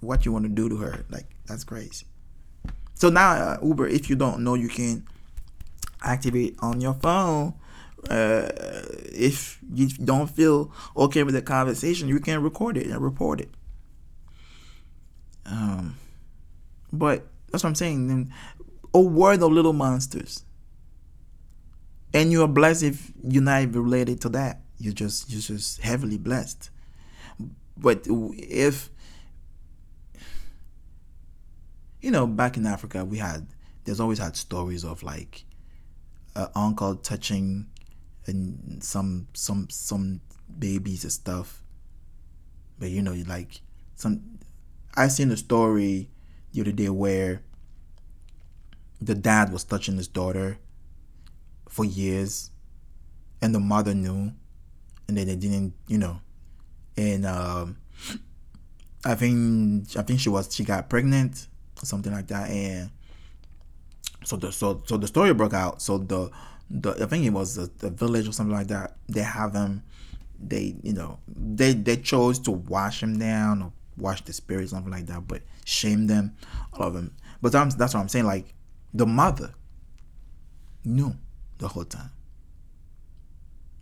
what 0.00 0.24
you 0.24 0.32
want 0.32 0.44
to 0.44 0.50
do 0.50 0.68
to 0.68 0.76
her 0.76 1.04
like 1.10 1.26
that's 1.46 1.64
crazy 1.64 2.06
so 2.94 3.08
now 3.08 3.30
uh, 3.32 3.58
Uber 3.62 3.88
if 3.88 4.10
you 4.10 4.16
don't 4.16 4.44
know 4.44 4.54
you 4.54 4.68
can 4.68 5.06
activate 6.02 6.56
on 6.60 6.80
your 6.80 6.94
phone 6.94 7.54
uh, 8.10 8.48
if 9.12 9.60
you 9.72 9.88
don't 9.88 10.28
feel 10.28 10.72
okay 10.96 11.22
with 11.22 11.34
the 11.34 11.42
conversation, 11.42 12.08
you 12.08 12.18
can 12.18 12.42
record 12.42 12.76
it 12.76 12.86
and 12.86 13.00
report 13.00 13.40
it. 13.40 13.50
Um, 15.46 15.96
but 16.92 17.26
that's 17.50 17.62
what 17.62 17.70
I'm 17.70 17.74
saying. 17.74 18.32
A 18.94 19.00
word 19.00 19.42
of 19.42 19.52
little 19.52 19.72
monsters, 19.72 20.44
and 22.14 22.30
you 22.30 22.42
are 22.42 22.48
blessed 22.48 22.82
if 22.82 23.12
you're 23.22 23.42
not 23.42 23.74
related 23.74 24.20
to 24.22 24.28
that. 24.30 24.60
You're 24.78 24.92
just 24.92 25.30
you're 25.30 25.40
just 25.40 25.80
heavily 25.80 26.18
blessed. 26.18 26.70
But 27.76 28.06
if 28.06 28.90
you 32.00 32.10
know, 32.10 32.26
back 32.26 32.56
in 32.56 32.66
Africa, 32.66 33.04
we 33.04 33.18
had 33.18 33.46
there's 33.84 34.00
always 34.00 34.18
had 34.18 34.36
stories 34.36 34.84
of 34.84 35.02
like 35.02 35.44
an 36.34 36.48
uncle 36.54 36.96
touching 36.96 37.66
and 38.26 38.82
some 38.82 39.28
some 39.34 39.68
some 39.70 40.20
babies 40.58 41.04
and 41.04 41.12
stuff. 41.12 41.62
But 42.78 42.90
you 42.90 43.02
know, 43.02 43.14
like 43.26 43.60
some 43.94 44.38
I 44.94 45.08
seen 45.08 45.30
a 45.30 45.36
story 45.36 46.10
the 46.52 46.60
other 46.60 46.72
day 46.72 46.88
where 46.88 47.42
the 49.00 49.14
dad 49.14 49.52
was 49.52 49.64
touching 49.64 49.96
his 49.96 50.08
daughter 50.08 50.58
for 51.72 51.86
years 51.86 52.50
and 53.40 53.54
the 53.54 53.58
mother 53.58 53.94
knew 53.94 54.30
and 55.08 55.16
then 55.16 55.26
they 55.26 55.36
didn't 55.36 55.72
you 55.88 55.96
know 55.96 56.20
and 56.98 57.24
um 57.24 57.78
I 59.06 59.14
think 59.14 59.96
I 59.96 60.02
think 60.02 60.20
she 60.20 60.28
was 60.28 60.54
she 60.54 60.64
got 60.64 60.90
pregnant 60.90 61.48
or 61.82 61.86
something 61.86 62.12
like 62.12 62.26
that 62.28 62.50
and 62.50 62.90
so 64.22 64.36
the 64.36 64.52
so 64.52 64.82
so 64.86 64.98
the 64.98 65.06
story 65.06 65.32
broke 65.32 65.54
out 65.54 65.80
so 65.80 65.96
the 65.96 66.30
the 66.70 66.90
I 67.02 67.06
think 67.06 67.24
it 67.24 67.30
was 67.30 67.54
the, 67.54 67.70
the 67.78 67.90
village 67.90 68.28
or 68.28 68.32
something 68.32 68.54
like 68.54 68.68
that. 68.68 68.96
They 69.08 69.22
have 69.22 69.54
him. 69.54 69.82
They 70.38 70.76
you 70.82 70.92
know 70.92 71.20
they 71.26 71.72
they 71.72 71.96
chose 71.96 72.38
to 72.40 72.50
wash 72.50 73.02
him 73.02 73.18
down 73.18 73.62
or 73.62 73.72
wash 73.96 74.22
the 74.22 74.32
spirit 74.32 74.68
something 74.68 74.90
like 74.90 75.06
that, 75.06 75.26
but 75.26 75.42
shame 75.64 76.06
them, 76.06 76.36
all 76.72 76.88
of 76.88 76.94
them. 76.94 77.14
But 77.40 77.52
that's 77.52 77.74
that's 77.76 77.94
what 77.94 78.00
I'm 78.00 78.08
saying. 78.08 78.26
Like 78.26 78.54
the 78.92 79.06
mother 79.06 79.54
knew 80.84 81.14
the 81.62 81.68
whole 81.68 81.84
time. 81.84 82.10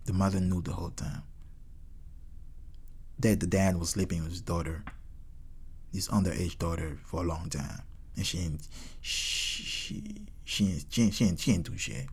The 0.05 0.13
mother 0.13 0.39
knew 0.39 0.61
the 0.61 0.71
whole 0.71 0.91
time. 0.91 1.23
That 3.19 3.39
the 3.39 3.47
dad 3.47 3.77
was 3.77 3.89
sleeping 3.89 4.21
with 4.21 4.31
his 4.31 4.41
daughter, 4.41 4.83
his 5.91 6.07
underage 6.07 6.59
daughter, 6.59 6.99
for 7.03 7.21
a 7.21 7.27
long 7.27 7.49
time, 7.49 7.81
and 8.15 8.25
she 8.25 8.51
she 9.01 9.63
she 9.63 10.03
she 10.45 10.81
she, 10.89 11.11
she, 11.11 11.35
she 11.35 11.51
didn't 11.53 11.71
do 11.71 11.77
shit. 11.77 12.05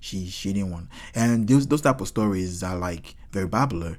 She 0.00 0.26
she 0.26 0.52
didn't 0.52 0.72
want 0.72 0.88
and 1.14 1.46
those 1.46 1.68
those 1.68 1.82
type 1.82 2.00
of 2.00 2.08
stories 2.08 2.62
are 2.64 2.76
like 2.76 3.14
very 3.30 3.48
popular. 3.48 3.98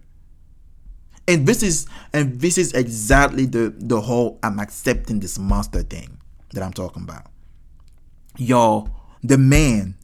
And 1.25 1.47
this 1.47 1.63
is 1.63 1.87
and 2.11 2.41
this 2.41 2.57
is 2.57 2.73
exactly 2.73 3.45
the 3.45 3.73
the 3.77 4.01
whole 4.01 4.39
i'm 4.43 4.59
accepting 4.59 5.21
this 5.21 5.39
monster 5.39 5.83
thing 5.83 6.17
that 6.53 6.63
i'm 6.63 6.73
talking 6.73 7.03
about. 7.03 7.27
Y'all 8.37 8.89
the 9.23 9.37
man 9.37 9.95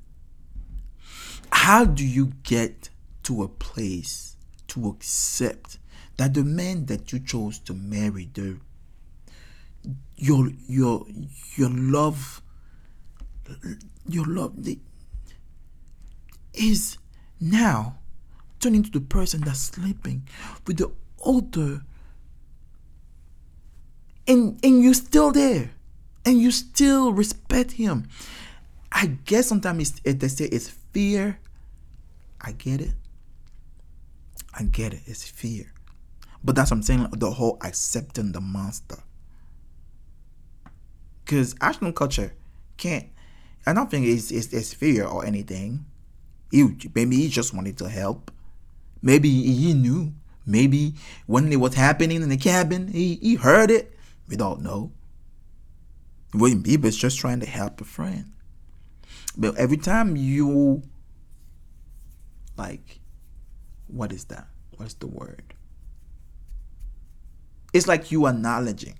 how 1.52 1.86
do 1.86 2.06
you 2.06 2.34
get 2.44 2.90
to 3.24 3.44
a 3.44 3.48
place 3.48 4.36
to 4.68 4.88
accept 4.88 5.78
that 6.18 6.34
the 6.34 6.44
man 6.44 6.86
that 6.86 7.12
you 7.12 7.20
chose 7.20 7.60
to 7.60 7.74
marry 7.74 8.30
the 8.34 8.58
your 10.18 10.50
your 10.68 11.06
your 11.56 11.70
love 11.70 12.42
your 14.08 14.26
love 14.26 14.64
the, 14.64 14.78
is 16.54 16.98
now 17.40 17.96
turning 18.60 18.84
to 18.84 18.92
the 18.92 19.00
person 19.00 19.42
that's 19.42 19.60
sleeping 19.60 20.28
with 20.68 20.78
the 20.78 20.92
older 21.20 21.82
and 24.28 24.60
and 24.64 24.84
you're 24.84 24.94
still 24.94 25.32
there 25.32 25.72
and 26.26 26.40
you 26.40 26.52
still 26.52 27.14
respect 27.14 27.72
him 27.74 28.08
i 28.92 29.08
guess 29.26 29.48
sometimes 29.48 29.90
it's, 29.90 30.02
eh, 30.06 30.14
they 30.18 30.28
say 30.28 30.46
it's 30.46 30.70
fear 30.70 31.40
i 32.42 32.52
get 32.52 32.82
it 32.82 32.94
i 34.58 34.64
get 34.64 34.94
it 34.94 35.02
it's 35.06 35.28
fear 35.28 35.72
but 36.44 36.56
that's 36.56 36.72
what 36.72 36.78
i'm 36.78 36.84
saying 36.84 37.08
the 37.12 37.32
whole 37.32 37.58
accepting 37.62 38.32
the 38.32 38.42
monster 38.42 38.98
because 41.24 41.56
Ashton 41.62 41.94
Kutcher 41.94 42.32
can't 42.78 43.08
i 43.66 43.74
don't 43.74 43.92
think 43.92 44.08
it's, 44.08 44.32
it's, 44.32 44.52
it's 44.54 44.74
fear 44.74 45.06
or 45.06 45.26
anything 45.26 45.86
maybe 46.52 47.16
he 47.16 47.30
just 47.30 47.54
wanted 47.54 47.78
to 47.78 47.90
help. 47.90 48.32
Maybe 49.02 49.30
he 49.30 49.74
knew. 49.74 50.14
Maybe 50.46 50.96
when 51.28 51.52
it 51.52 51.58
was 51.58 51.76
happening 51.76 52.22
in 52.22 52.30
the 52.30 52.38
cabin, 52.38 52.88
he, 52.88 53.16
he 53.22 53.36
heard 53.36 53.70
it. 53.70 53.96
We 54.28 54.36
don't 54.36 54.62
know. 54.62 54.92
William 56.34 56.64
Bieber's 56.64 56.98
just 56.98 57.20
trying 57.20 57.40
to 57.42 57.46
help 57.46 57.82
a 57.82 57.84
friend. 57.84 58.32
But 59.38 59.58
every 59.58 59.78
time 59.78 60.16
you 60.16 60.84
like 62.58 63.00
what 63.88 64.12
is 64.12 64.26
that? 64.26 64.48
What's 64.78 64.94
the 64.96 65.08
word? 65.08 65.54
It's 67.74 67.88
like 67.88 68.12
you 68.12 68.28
acknowledging 68.28 68.96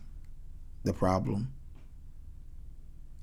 the 0.84 0.94
problem. 0.94 1.54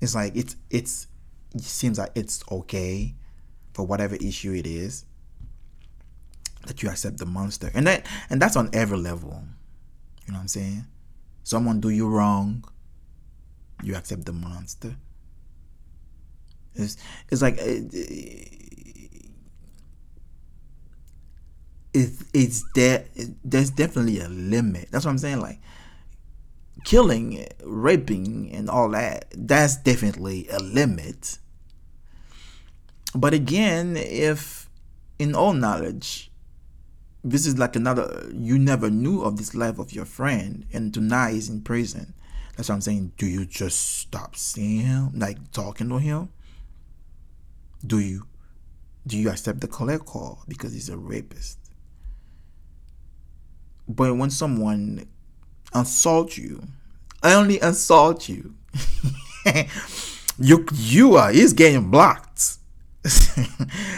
It's 0.01 0.15
like 0.15 0.35
it's 0.35 0.55
it's 0.69 1.07
it 1.53 1.61
seems 1.61 1.97
like 1.97 2.11
it's 2.15 2.43
okay 2.51 3.15
for 3.73 3.85
whatever 3.85 4.15
issue 4.15 4.53
it 4.53 4.67
is 4.67 5.05
that 6.65 6.83
you 6.83 6.89
accept 6.89 7.17
the 7.17 7.25
monster 7.25 7.71
and 7.73 7.87
that 7.87 8.05
and 8.29 8.41
that's 8.41 8.55
on 8.55 8.69
every 8.73 8.97
level 8.97 9.41
you 10.25 10.33
know 10.33 10.37
what 10.37 10.41
i'm 10.41 10.47
saying 10.47 10.83
someone 11.43 11.79
do 11.79 11.89
you 11.89 12.07
wrong 12.07 12.63
you 13.83 13.95
accept 13.95 14.25
the 14.25 14.33
monster 14.33 14.95
it's 16.79 16.97
it's 17.29 17.41
like 17.41 17.57
it, 17.57 17.93
it, 21.93 22.11
it's 22.33 22.63
there 22.75 23.05
it, 23.15 23.29
there's 23.43 23.69
definitely 23.69 24.19
a 24.19 24.29
limit 24.29 24.87
that's 24.91 25.05
what 25.05 25.11
i'm 25.11 25.17
saying 25.17 25.39
like 25.39 25.59
killing 26.83 27.45
raping 27.63 28.51
and 28.53 28.69
all 28.69 28.89
that 28.89 29.25
that's 29.35 29.77
definitely 29.77 30.47
a 30.49 30.59
limit 30.59 31.39
but 33.17 33.33
again, 33.33 33.97
if 33.97 34.69
in 35.17 35.33
all 35.33 35.53
knowledge, 35.53 36.31
this 37.23 37.47
is 37.47 37.57
like 37.57 37.75
another, 37.75 38.29
you 38.31 38.59
never 38.59 38.89
knew 38.91 39.21
of 39.21 39.37
this 39.37 39.55
life 39.55 39.79
of 39.79 39.91
your 39.91 40.05
friend, 40.05 40.65
and 40.71 40.93
tonight 40.93 41.33
he's 41.33 41.49
in 41.49 41.61
prison. 41.61 42.13
That's 42.55 42.69
what 42.69 42.75
I'm 42.75 42.81
saying. 42.81 43.13
Do 43.17 43.25
you 43.25 43.45
just 43.45 43.97
stop 43.97 44.35
seeing 44.35 44.81
him, 44.81 45.11
like 45.15 45.51
talking 45.51 45.89
to 45.89 45.97
him? 45.97 46.29
Do 47.85 47.99
you? 47.99 48.27
Do 49.05 49.17
you 49.17 49.29
accept 49.29 49.61
the 49.61 49.67
collect 49.67 50.05
call 50.05 50.43
because 50.47 50.73
he's 50.73 50.89
a 50.89 50.97
rapist? 50.97 51.59
But 53.87 54.15
when 54.17 54.29
someone 54.29 55.07
assault 55.73 56.37
you, 56.37 56.63
I 57.23 57.33
only 57.33 57.59
assault 57.59 58.27
you, 58.27 58.53
you 60.39 60.65
you 60.73 61.15
are 61.15 61.31
he's 61.31 61.53
getting 61.53 61.89
blocked. 61.89 62.57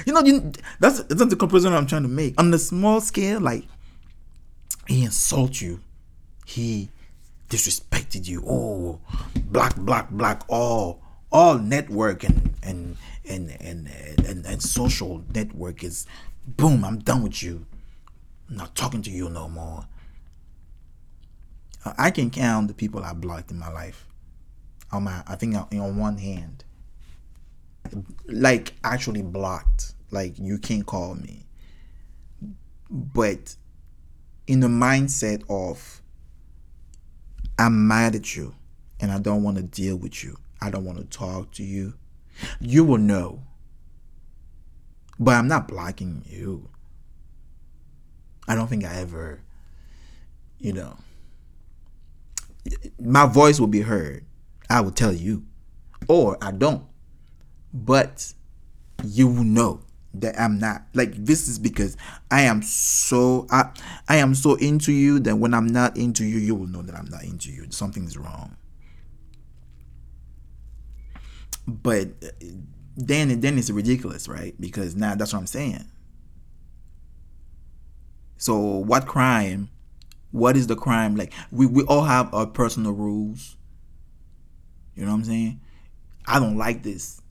you 0.06 0.14
know, 0.14 0.22
you, 0.22 0.52
that's 0.80 1.04
that's 1.06 1.26
the 1.26 1.36
comparison 1.36 1.74
I'm 1.74 1.88
trying 1.88 2.04
to 2.04 2.10
make. 2.10 2.40
On 2.40 2.52
the 2.52 2.60
small 2.60 3.02
scale, 3.02 3.40
like 3.40 3.64
he 4.88 5.04
insulted 5.04 5.62
you, 5.62 5.80
he 6.46 6.90
disrespected 7.50 8.28
you. 8.28 8.44
Oh, 8.48 9.00
black, 9.36 9.76
black, 9.76 10.10
black. 10.10 10.44
All, 10.48 11.02
all 11.32 11.58
network 11.58 12.24
and 12.24 12.49
and 12.64 12.98
and 13.28 13.56
and 13.60 13.90
and, 14.26 14.46
and 14.46 14.62
social 14.62 15.24
network 15.34 15.84
is 15.84 16.06
boom. 16.46 16.84
I'm 16.84 17.00
done 17.00 17.24
with 17.24 17.42
you. 17.44 17.66
I'm 18.50 18.58
not 18.58 18.76
talking 18.76 19.02
to 19.04 19.12
you 19.12 19.30
no 19.30 19.48
more. 19.48 19.86
I 21.98 22.12
can 22.12 22.30
count 22.30 22.68
the 22.68 22.74
people 22.74 23.04
I 23.04 23.14
blocked 23.14 23.52
in 23.52 23.60
my 23.60 23.72
life. 23.72 24.06
On 24.92 25.04
my, 25.04 25.24
I 25.28 25.36
think 25.36 25.56
on 25.56 25.98
one 25.98 26.18
hand, 26.18 26.64
like 28.28 28.74
actually 28.84 29.22
blocked. 29.22 29.94
Like 30.12 30.40
you 30.40 30.58
can't 30.58 30.86
call 30.86 31.16
me. 31.16 31.46
But 32.90 33.56
in 34.48 34.62
the 34.62 34.68
mindset 34.68 35.44
of 35.48 36.02
I'm 37.60 37.88
mad 37.88 38.16
at 38.16 38.36
you 38.36 38.56
and 39.00 39.12
I 39.12 39.20
don't 39.20 39.44
want 39.44 39.58
to 39.58 39.64
deal 39.64 39.96
with 39.96 40.24
you. 40.24 40.38
I 40.62 40.70
don't 40.72 40.86
want 40.86 40.98
to 40.98 41.06
talk 41.06 41.52
to 41.54 41.64
you. 41.64 41.94
You 42.60 42.84
will 42.84 42.98
know. 42.98 43.44
But 45.20 45.36
I'm 45.36 45.48
not 45.48 45.68
blocking 45.68 46.24
you. 46.26 46.70
I 48.48 48.56
don't 48.56 48.68
think 48.68 48.86
I 48.86 48.96
ever, 48.96 49.42
you 50.58 50.74
know, 50.74 50.98
my 53.00 53.26
voice 53.26 53.60
will 53.60 53.68
be 53.68 53.82
heard. 53.82 54.26
I 54.70 54.82
will 54.82 54.92
tell 54.92 55.14
you. 55.14 55.46
Or 56.08 56.38
I 56.42 56.52
don't. 56.52 56.84
But 57.74 58.34
you 59.04 59.28
will 59.28 59.44
know 59.44 59.82
that 60.16 60.40
I'm 60.40 60.58
not 60.58 60.84
like 60.94 61.14
this 61.14 61.48
is 61.48 61.60
because 61.60 61.96
I 62.32 62.42
am 62.42 62.64
so 62.64 63.46
I 63.52 63.70
I 64.08 64.16
am 64.18 64.34
so 64.34 64.56
into 64.56 64.92
you 64.92 65.20
that 65.20 65.36
when 65.36 65.54
I'm 65.54 65.68
not 65.68 65.98
into 65.98 66.26
you, 66.26 66.40
you 66.40 66.56
will 66.56 66.68
know 66.68 66.82
that 66.82 66.96
I'm 66.96 67.10
not 67.10 67.24
into 67.24 67.52
you. 67.52 67.68
Something's 67.70 68.18
wrong. 68.18 68.56
But 71.70 72.08
uh, 72.24 72.46
then 72.98 73.40
then 73.40 73.58
it's 73.58 73.70
ridiculous, 73.70 74.28
right? 74.28 74.60
Because 74.60 74.96
now 74.96 75.16
that's 75.16 75.34
what 75.34 75.40
I'm 75.40 75.48
saying. 75.48 75.86
So 78.38 78.58
what 78.58 79.06
crime? 79.06 79.70
What 80.32 80.56
is 80.58 80.68
the 80.68 80.76
crime? 80.76 81.16
Like 81.16 81.34
we, 81.52 81.66
we 81.66 81.84
all 81.84 82.04
have 82.04 82.34
our 82.34 82.46
personal 82.46 82.92
rules. 82.92 83.56
You 84.96 85.04
know 85.06 85.12
what 85.12 85.18
I'm 85.18 85.24
saying? 85.26 85.62
I 86.26 86.40
don't 86.40 86.58
like 86.58 86.84
this. 86.84 87.22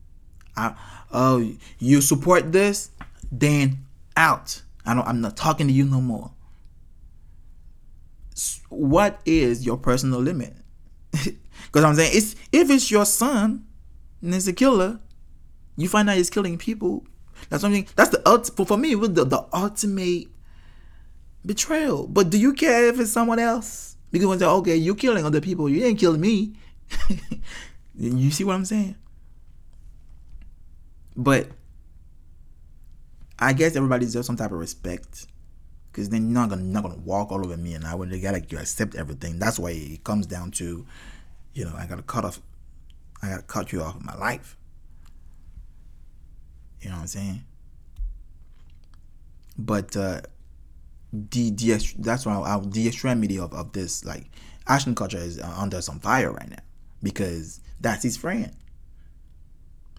I 0.57 0.75
oh 1.13 1.53
you 1.79 2.01
support 2.01 2.53
this, 2.53 2.91
then 3.31 3.85
out. 4.17 4.63
I 4.87 4.95
don't 4.95 5.07
I'm 5.07 5.21
not 5.21 5.37
talking 5.37 5.67
to 5.67 5.73
you 5.73 5.85
no 5.85 6.01
more. 6.01 6.33
What 8.69 9.21
is 9.27 9.67
your 9.67 9.77
personal 9.77 10.21
limit? 10.21 10.55
Because 11.67 11.85
I'm 11.85 11.95
saying 11.97 12.13
it's 12.15 12.35
if 12.51 12.71
it's 12.71 12.91
your 12.91 13.05
son 13.05 13.68
and 14.23 14.35
it's 14.35 14.47
a 14.47 14.53
killer, 14.53 15.01
you 15.77 15.89
find 15.89 16.11
out 16.11 16.17
he's 16.17 16.31
killing 16.31 16.59
people. 16.59 17.05
That's 17.49 17.63
something. 17.63 17.87
That's 17.95 18.11
the 18.11 18.23
ultimate 18.29 18.67
for 18.67 18.77
me. 18.77 18.93
It 18.93 18.97
was 18.97 19.13
the, 19.13 19.25
the 19.25 19.47
ultimate 19.53 20.29
betrayal. 21.47 22.07
But 22.07 22.31
do 22.31 22.39
you 22.39 22.53
care 22.53 22.89
if 22.89 22.99
it's 22.99 23.13
someone 23.13 23.39
else? 23.39 23.97
Because 24.11 24.27
when 24.27 24.39
they 24.39 24.45
say, 24.45 24.51
okay, 24.51 24.77
you're 24.77 24.95
killing 24.95 25.25
other 25.25 25.41
people, 25.41 25.69
you 25.69 25.85
ain't 25.85 25.99
killing 25.99 26.21
me. 26.21 26.55
you 27.99 28.31
see 28.31 28.45
what 28.45 28.55
I'm 28.55 28.65
saying? 28.65 28.97
But 31.17 31.49
I 33.39 33.53
guess 33.53 33.77
everybody 33.77 34.07
deserves 34.07 34.27
some 34.27 34.37
type 34.37 34.53
of 34.53 34.59
respect. 34.59 35.27
Because 35.91 36.09
then 36.09 36.25
you're 36.25 36.35
not 36.35 36.49
gonna 36.49 36.63
not 36.63 36.83
gonna 36.85 36.99
walk 36.99 37.33
all 37.33 37.45
over 37.45 37.57
me 37.57 37.75
and 37.75 37.85
I 37.85 37.95
would 37.95 38.11
get 38.21 38.33
like 38.33 38.53
you 38.53 38.59
accept 38.59 38.95
everything. 38.95 39.39
That's 39.39 39.59
why 39.59 39.71
it 39.71 40.05
comes 40.05 40.27
down 40.27 40.53
to, 40.53 40.87
you 41.55 41.65
know, 41.65 41.75
I 41.77 41.87
gotta 41.87 42.03
cut 42.03 42.25
off 42.25 42.41
I 43.23 43.29
gotta 43.31 43.43
cut 43.43 43.73
you 43.73 43.83
off 43.83 43.97
of 43.97 44.05
my 44.05 44.17
life. 44.17 44.57
You 46.81 46.91
know 46.91 46.97
what 46.97 47.03
I'm 47.03 47.07
saying? 47.09 47.45
But 49.57 49.97
uh 49.97 50.21
the 51.13 51.51
the 51.51 51.95
that's 51.99 52.27
why 52.27 52.35
I, 52.35 52.61
the 52.65 52.87
extremity 52.87 53.39
of, 53.39 53.53
of 53.53 53.73
this 53.73 54.05
like 54.05 54.27
Ashton 54.67 54.95
Kutcher 54.95 55.23
is 55.23 55.41
uh, 55.41 55.55
under 55.57 55.81
some 55.81 56.01
fire 56.01 56.31
right 56.31 56.51
now 56.51 56.63
because 57.03 57.61
that's 57.81 58.03
his 58.03 58.17
friend. 58.17 58.53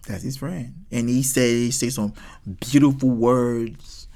That's 0.06 0.22
his 0.22 0.36
friend, 0.36 0.86
and 0.90 1.08
he 1.08 1.22
say 1.22 1.64
he 1.64 1.70
say 1.70 1.90
some 1.90 2.14
beautiful 2.60 3.10
words. 3.10 4.08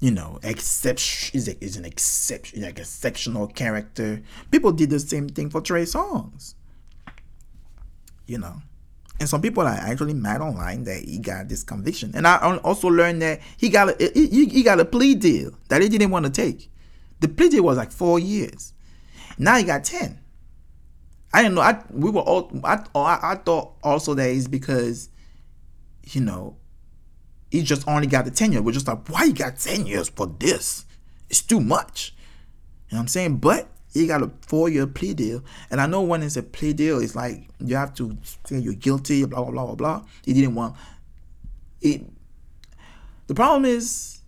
You 0.00 0.10
know, 0.10 0.38
except 0.42 1.30
is 1.34 1.48
is 1.48 1.76
an 1.76 1.84
exception, 1.84 2.62
like 2.62 2.78
a 2.78 2.84
sectional 2.84 3.46
character. 3.46 4.22
People 4.50 4.72
did 4.72 4.90
the 4.90 4.98
same 4.98 5.28
thing 5.28 5.50
for 5.50 5.60
Trey 5.60 5.84
Songz. 5.84 6.54
You 8.26 8.38
know, 8.38 8.60
and 9.18 9.28
some 9.28 9.40
people 9.40 9.62
are 9.62 9.68
actually 9.68 10.14
mad 10.14 10.40
online 10.40 10.84
that 10.84 11.04
he 11.04 11.18
got 11.18 11.48
this 11.48 11.62
conviction. 11.62 12.12
And 12.14 12.26
I 12.26 12.58
also 12.58 12.88
learned 12.88 13.22
that 13.22 13.40
he 13.56 13.68
got 13.68 14.00
a 14.00 14.10
he, 14.14 14.46
he 14.46 14.62
got 14.62 14.80
a 14.80 14.84
plea 14.84 15.14
deal 15.14 15.52
that 15.68 15.80
he 15.80 15.88
didn't 15.88 16.10
want 16.10 16.26
to 16.26 16.30
take. 16.30 16.70
The 17.20 17.28
plea 17.28 17.48
deal 17.48 17.62
was 17.62 17.76
like 17.76 17.92
four 17.92 18.18
years. 18.18 18.74
Now 19.38 19.56
he 19.56 19.64
got 19.64 19.84
ten. 19.84 20.20
I 21.32 21.42
didn't 21.42 21.54
know. 21.54 21.62
I 21.62 21.82
we 21.90 22.10
were 22.10 22.20
all. 22.20 22.50
I 22.64 22.84
I, 22.94 23.18
I 23.22 23.34
thought 23.36 23.74
also 23.82 24.14
that 24.14 24.28
it's 24.28 24.48
because, 24.48 25.08
you 26.04 26.20
know, 26.20 26.56
he 27.50 27.62
just 27.62 27.86
only 27.88 28.06
got 28.06 28.24
the 28.24 28.30
ten 28.30 28.52
years. 28.52 28.62
We're 28.64 28.72
just 28.72 28.88
like, 28.88 29.08
why 29.08 29.24
you 29.24 29.32
got 29.34 29.58
ten 29.58 29.86
years 29.86 30.08
for 30.08 30.26
this? 30.26 30.84
It's 31.30 31.42
too 31.42 31.60
much. 31.60 32.14
You 32.88 32.94
know 32.94 32.98
what 32.98 33.02
I'm 33.02 33.08
saying? 33.08 33.36
But 33.38 33.68
he 33.96 34.06
got 34.06 34.22
a 34.22 34.30
four 34.42 34.68
year 34.68 34.86
plea 34.86 35.14
deal. 35.14 35.42
And 35.70 35.80
I 35.80 35.86
know 35.86 36.02
when 36.02 36.22
it's 36.22 36.36
a 36.36 36.42
plea 36.42 36.72
deal, 36.72 37.00
it's 37.00 37.14
like 37.14 37.48
you 37.64 37.76
have 37.76 37.94
to 37.94 38.16
say 38.44 38.58
you're 38.58 38.74
guilty, 38.74 39.24
blah, 39.24 39.42
blah, 39.42 39.50
blah, 39.50 39.66
blah, 39.66 39.74
blah. 39.74 40.02
He 40.24 40.32
didn't 40.32 40.54
want 40.54 40.76
it. 41.80 42.02
The 43.26 43.34
problem 43.34 43.64
is 43.64 44.20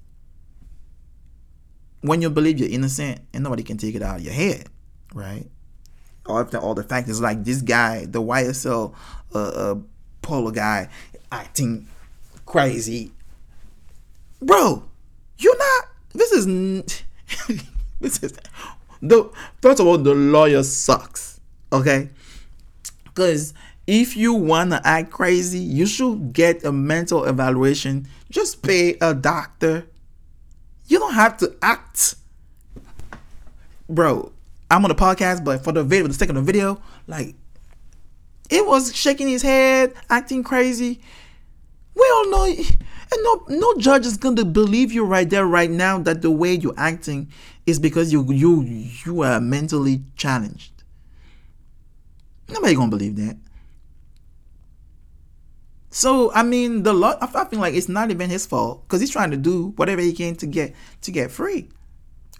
when 2.00 2.22
you 2.22 2.30
believe 2.30 2.58
you're 2.58 2.70
innocent 2.70 3.20
and 3.32 3.44
nobody 3.44 3.62
can 3.62 3.76
take 3.76 3.94
it 3.94 4.02
out 4.02 4.16
of 4.16 4.22
your 4.22 4.32
head, 4.32 4.68
right? 5.14 5.46
All 6.26 6.44
the, 6.44 6.60
all 6.60 6.74
the 6.74 6.82
factors 6.82 7.20
like 7.20 7.44
this 7.44 7.62
guy, 7.62 8.06
the 8.06 8.22
YSL 8.22 8.94
uh, 9.34 9.38
uh, 9.38 9.74
polo 10.22 10.50
guy, 10.50 10.88
acting 11.30 11.86
crazy. 12.46 13.12
Bro, 14.40 14.84
you're 15.38 15.58
not. 15.58 15.88
This 16.14 16.32
is. 16.32 16.46
this 18.00 18.22
is 18.22 18.38
the 19.00 19.30
first 19.60 19.80
of 19.80 19.86
all, 19.86 19.98
the 19.98 20.14
lawyer 20.14 20.62
sucks. 20.62 21.40
Okay, 21.72 22.08
because 23.04 23.54
if 23.86 24.16
you 24.16 24.34
wanna 24.34 24.80
act 24.84 25.10
crazy, 25.10 25.58
you 25.58 25.86
should 25.86 26.32
get 26.32 26.64
a 26.64 26.72
mental 26.72 27.24
evaluation. 27.24 28.06
Just 28.30 28.62
pay 28.62 28.96
a 29.00 29.14
doctor. 29.14 29.86
You 30.86 30.98
don't 30.98 31.14
have 31.14 31.36
to 31.38 31.54
act, 31.62 32.14
bro. 33.88 34.32
I'm 34.70 34.84
on 34.84 34.88
the 34.90 34.94
podcast, 34.94 35.44
but 35.44 35.64
for 35.64 35.72
the 35.72 35.82
video, 35.82 36.06
the 36.06 36.14
second 36.14 36.42
video, 36.44 36.80
like 37.06 37.34
it 38.50 38.66
was 38.66 38.94
shaking 38.94 39.28
his 39.28 39.42
head, 39.42 39.94
acting 40.08 40.42
crazy. 40.42 41.00
We 41.94 42.02
all 42.14 42.30
know, 42.30 42.44
and 42.44 43.22
no 43.22 43.44
no 43.48 43.74
judge 43.76 44.06
is 44.06 44.16
gonna 44.16 44.44
believe 44.44 44.92
you 44.92 45.04
right 45.04 45.28
there, 45.28 45.46
right 45.46 45.70
now, 45.70 45.98
that 45.98 46.22
the 46.22 46.30
way 46.30 46.54
you're 46.54 46.74
acting 46.76 47.30
is 47.68 47.78
because 47.78 48.12
you 48.12 48.24
you 48.32 48.62
you 49.04 49.22
are 49.22 49.40
mentally 49.40 50.02
challenged. 50.16 50.72
Nobody 52.48 52.74
gonna 52.74 52.90
believe 52.90 53.16
that. 53.16 53.36
So 55.90 56.32
I 56.32 56.42
mean, 56.42 56.82
the 56.82 56.92
law. 56.92 57.16
I 57.20 57.44
feel 57.44 57.60
like 57.60 57.74
it's 57.74 57.88
not 57.88 58.10
even 58.10 58.30
his 58.30 58.46
fault 58.46 58.82
because 58.82 59.00
he's 59.00 59.10
trying 59.10 59.30
to 59.32 59.36
do 59.36 59.72
whatever 59.76 60.00
he 60.00 60.12
can 60.12 60.34
to 60.36 60.46
get 60.46 60.74
to 61.02 61.10
get 61.10 61.30
free, 61.30 61.68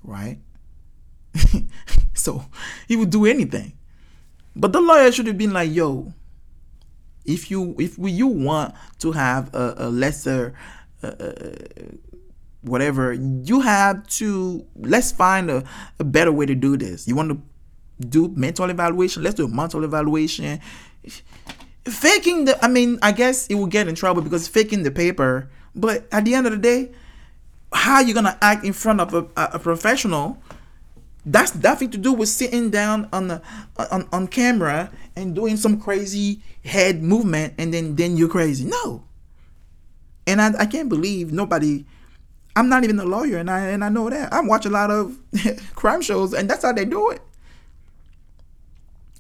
right? 0.03 0.39
so 2.15 2.45
he 2.87 2.97
would 2.97 3.11
do 3.11 3.27
anything. 3.27 3.75
But 4.57 4.73
the 4.73 4.81
lawyer 4.81 5.13
should 5.13 5.27
have 5.27 5.39
been 5.39 5.53
like, 5.53 5.73
"Yo, 5.73 6.13
if 7.25 7.51
you 7.51 7.77
if 7.79 7.99
you 7.99 8.27
want 8.27 8.75
to 9.01 9.13
have 9.13 9.55
a, 9.55 9.75
a 9.77 9.89
lesser 9.91 10.55
uh 11.03 11.15
whatever 12.63 13.13
you 13.13 13.61
have 13.61 14.07
to 14.09 14.65
let's 14.77 15.13
find 15.13 15.51
a, 15.51 15.65
a 15.99 16.05
better 16.05 16.33
way 16.33 16.47
to 16.47 16.55
do 16.55 16.77
this. 16.77 17.07
You 17.07 17.15
want 17.15 17.31
to 17.31 18.07
do 18.07 18.29
mental 18.29 18.69
evaluation? 18.71 19.23
Let's 19.23 19.37
do 19.37 19.47
a 19.47 19.49
mental 19.49 19.85
evaluation. 19.85 20.61
Faking 21.85 22.45
the 22.45 22.63
i 22.63 22.69
mean 22.69 22.99
i 23.01 23.13
guess 23.13 23.47
it 23.47 23.55
will 23.55 23.67
get 23.67 23.89
in 23.89 23.95
trouble 23.95 24.21
because 24.21 24.47
faking 24.47 24.83
the 24.83 24.91
paper 24.91 25.49
but 25.75 26.07
at 26.13 26.27
the 26.27 26.35
end 26.35 26.47
of 26.47 26.53
the 26.53 26.59
day 26.59 26.91
how 27.73 27.95
are 27.95 28.03
you 28.03 28.13
gonna 28.13 28.37
act 28.43 28.63
in 28.63 28.75
front 28.75 29.01
of 29.01 29.15
a, 29.15 29.27
a 29.37 29.59
professional 29.59 30.39
that's 31.31 31.55
nothing 31.55 31.91
to 31.91 31.99
do 31.99 32.13
with 32.13 32.29
sitting 32.29 32.71
down 32.71 33.09
on 33.13 33.29
the 33.29 33.43
on, 33.91 34.09
on 34.13 34.27
camera 34.27 34.91
and 35.15 35.35
doing 35.35 35.57
some 35.57 35.81
crazy 35.81 36.43
head 36.65 37.03
movement 37.03 37.55
and 37.59 37.73
then 37.73 37.97
then 37.97 38.17
you're 38.17 38.29
crazy. 38.29 38.65
No. 38.65 39.05
And 40.27 40.41
i, 40.41 40.53
I 40.61 40.67
can't 40.67 40.89
believe 40.89 41.33
nobody 41.33 41.85
I'm 42.59 42.69
not 42.69 42.83
even 42.83 42.99
a 42.99 43.05
lawyer, 43.05 43.39
and 43.39 43.49
I 43.49 43.69
and 43.69 43.85
I 43.85 43.89
know 43.89 44.11
that. 44.11 44.33
I 44.33 44.41
watch 44.41 44.67
a 44.67 44.69
lot 44.69 44.91
of 44.91 45.17
crime 45.77 46.03
shows, 46.03 46.35
and 46.35 46.51
that's 46.51 46.65
how 46.65 46.73
they 46.73 46.85
do 46.85 47.11
it. 47.11 47.23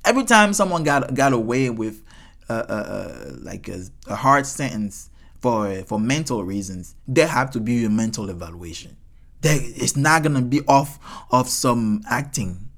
Every 0.05 0.24
time 0.24 0.53
someone 0.53 0.82
got 0.82 1.14
got 1.14 1.32
away 1.32 1.70
with 1.70 2.03
uh, 2.51 2.64
uh, 2.68 2.72
uh, 2.72 3.32
like 3.41 3.68
a, 3.68 3.84
a 4.09 4.16
hard 4.16 4.45
sentence 4.45 5.11
for 5.41 5.84
for 5.84 6.01
mental 6.01 6.43
reasons, 6.43 6.97
there 7.07 7.28
have 7.28 7.53
to 7.53 7.61
be 7.61 7.84
a 7.84 7.89
mental 7.89 8.28
evaluation. 8.28 8.97
There, 9.43 9.57
it's 9.62 9.97
not 9.97 10.24
gonna 10.24 10.43
be 10.43 10.62
off 10.66 10.99
of 11.30 11.49
some 11.49 12.03
acting. 12.11 12.68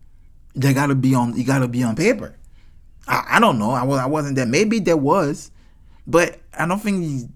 they 0.54 0.74
gotta 0.74 0.94
be 0.94 1.14
on. 1.14 1.38
You 1.38 1.44
gotta 1.44 1.68
be 1.68 1.82
on 1.82 1.96
paper. 1.96 2.36
I, 3.08 3.24
I 3.36 3.40
don't 3.40 3.58
know. 3.58 3.70
I 3.70 3.84
was 3.84 3.98
I 3.98 4.06
wasn't 4.06 4.36
there. 4.36 4.44
Maybe 4.44 4.78
there 4.78 4.98
was, 4.98 5.50
but 6.06 6.38
I 6.52 6.66
don't 6.66 6.80
think 6.80 7.30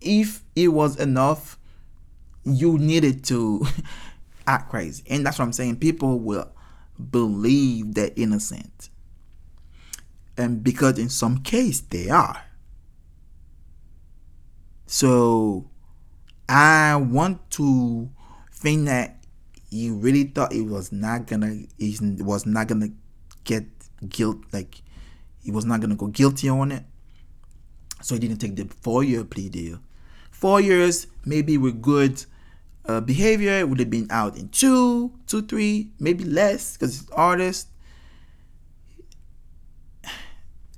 if 0.00 0.42
it 0.56 0.68
was 0.68 0.98
enough, 0.98 1.56
you 2.44 2.78
needed 2.78 3.24
to 3.24 3.66
act 4.46 4.70
crazy, 4.70 5.02
and 5.08 5.24
that's 5.24 5.38
what 5.38 5.46
I'm 5.46 5.52
saying. 5.52 5.76
People 5.76 6.18
will 6.20 6.50
believe 7.10 7.94
they're 7.94 8.12
innocent, 8.16 8.90
and 10.36 10.62
because 10.62 10.98
in 10.98 11.08
some 11.08 11.38
case 11.38 11.80
they 11.80 12.10
are. 12.10 12.42
So 14.86 15.70
I 16.48 16.96
want 16.96 17.50
to 17.52 18.10
think 18.52 18.86
that 18.86 19.24
he 19.70 19.90
really 19.90 20.24
thought 20.24 20.52
he 20.52 20.62
was 20.62 20.92
not 20.92 21.26
gonna 21.26 21.62
he 21.78 21.98
was 22.20 22.46
not 22.46 22.68
gonna 22.68 22.90
get 23.44 23.64
guilt 24.08 24.38
like 24.52 24.82
he 25.42 25.50
was 25.50 25.64
not 25.64 25.80
gonna 25.80 25.96
go 25.96 26.06
guilty 26.06 26.48
on 26.48 26.70
it. 26.70 26.84
So 28.02 28.14
he 28.14 28.20
didn't 28.20 28.38
take 28.38 28.56
the 28.56 28.66
four 28.66 29.02
year 29.02 29.24
plea 29.24 29.48
deal. 29.48 29.80
Four 30.30 30.60
years, 30.60 31.06
maybe 31.24 31.56
with 31.56 31.80
good 31.80 32.24
uh, 32.86 33.00
behavior, 33.00 33.52
it 33.52 33.68
would 33.68 33.78
have 33.78 33.90
been 33.90 34.08
out 34.10 34.36
in 34.36 34.48
two, 34.48 35.12
two, 35.26 35.42
three, 35.42 35.90
maybe 35.98 36.24
less 36.24 36.76
because 36.76 37.00
it's 37.00 37.10
artist. 37.10 37.68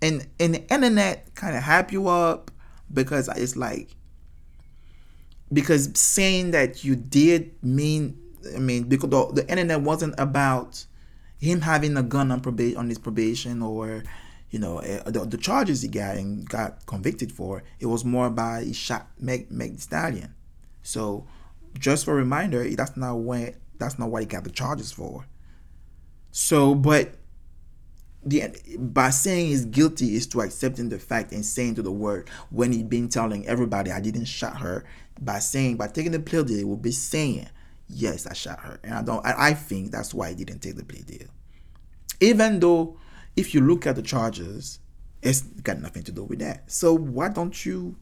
And 0.02 0.26
and 0.38 0.54
the 0.54 0.72
internet 0.72 1.34
kind 1.34 1.57
of 1.57 1.62
hype 1.62 1.90
you 1.90 2.09
up 2.09 2.50
because 2.92 3.28
it's 3.28 3.57
like 3.57 3.96
because 5.52 5.90
saying 5.98 6.50
that 6.52 6.84
you 6.84 6.96
did 6.96 7.52
mean 7.62 8.18
I 8.54 8.59
mean 8.59 8.84
because 8.84 9.11
the, 9.11 9.32
the 9.42 9.48
internet 9.48 9.80
wasn't 9.80 10.14
about 10.18 10.84
him 11.38 11.62
having 11.62 11.96
a 11.96 12.02
gun 12.02 12.30
on 12.30 12.40
probation 12.40 12.76
on 12.76 12.88
his 12.88 12.98
probation 12.98 13.62
or 13.62 14.04
you 14.50 14.59
know 14.59 14.78
eh, 14.78 15.02
the, 15.07 15.24
the 15.24 15.36
charges 15.36 15.82
he 15.82 15.88
got 15.88 16.16
and 16.16 16.48
got 16.48 16.84
convicted 16.86 17.32
for 17.32 17.62
it 17.80 17.86
was 17.86 18.04
more 18.04 18.26
about 18.26 18.64
he 18.64 18.72
shot 18.72 19.07
Meg 19.18 19.50
Meg 19.50 19.80
Stallion 19.80 20.34
so 20.82 21.26
just 21.79 22.05
for 22.05 22.12
a 22.12 22.16
reminder 22.16 22.68
that's 22.70 22.97
not 22.97 23.14
what 23.16 23.55
that's 23.79 23.99
not 23.99 24.11
what 24.11 24.22
he 24.22 24.27
got 24.27 24.45
the 24.45 24.51
charges 24.51 24.93
for 24.93 25.27
so 26.31 26.74
but 26.74 27.14
the 28.27 28.51
by 28.79 29.11
saying 29.11 29.47
he's 29.47 29.64
guilty 29.64 30.16
is 30.16 30.27
to 30.27 30.41
accepting 30.41 30.89
the 30.89 30.99
fact 30.99 31.33
and 31.33 31.45
saying 31.45 31.77
to 31.77 31.83
the 31.83 31.93
word 31.93 32.29
when 32.51 32.72
he'd 32.72 32.91
been 32.91 33.09
telling 33.09 33.47
everybody 33.47 33.93
I 33.93 34.01
didn't 34.01 34.24
shot 34.24 34.59
her 34.59 34.85
by 35.20 35.39
saying 35.39 35.77
by 35.77 35.87
taking 35.87 36.12
the 36.12 36.18
plea 36.20 36.43
deal, 36.43 36.59
it 36.59 36.68
will 36.68 36.77
be 36.77 36.91
saying, 36.91 37.49
yes, 37.89 38.27
I 38.27 38.35
shot 38.35 38.61
her. 38.61 38.81
And 38.83 38.95
I 38.95 39.03
don't 39.03 39.24
I 39.24 39.55
think 39.55 39.93
that's 39.93 40.12
why 40.12 40.31
he 40.31 40.35
didn't 40.35 40.61
take 40.61 40.77
the 40.77 40.85
plea 40.85 41.03
deal. 41.03 41.29
Even 42.20 42.59
though 42.59 42.99
if 43.37 43.55
you 43.55 43.61
look 43.61 43.87
at 43.87 43.95
the 43.95 44.03
charges, 44.03 44.81
it's 45.22 45.43
got 45.43 45.81
nothing 45.81 46.03
to 46.05 46.12
do 46.12 46.24
with 46.24 46.41
that. 46.41 46.70
So 46.70 46.95
why 46.95 47.29
don't 47.29 47.64
you 47.64 47.97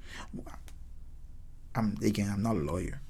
I'm 1.75 1.97
again, 2.03 2.31
I'm 2.33 2.43
not 2.43 2.57
a 2.57 2.61
lawyer. 2.61 3.03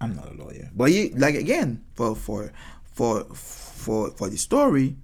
I'm 0.00 0.16
not 0.16 0.32
a 0.32 0.34
lawyer. 0.34 0.70
But 0.74 0.90
he 0.90 1.10
like 1.10 1.34
again, 1.34 1.84
for 1.94 2.16
for 2.16 2.52
for 2.84 3.24
for 3.34 4.10
for 4.10 4.30
the 4.30 4.38
story, 4.38 4.96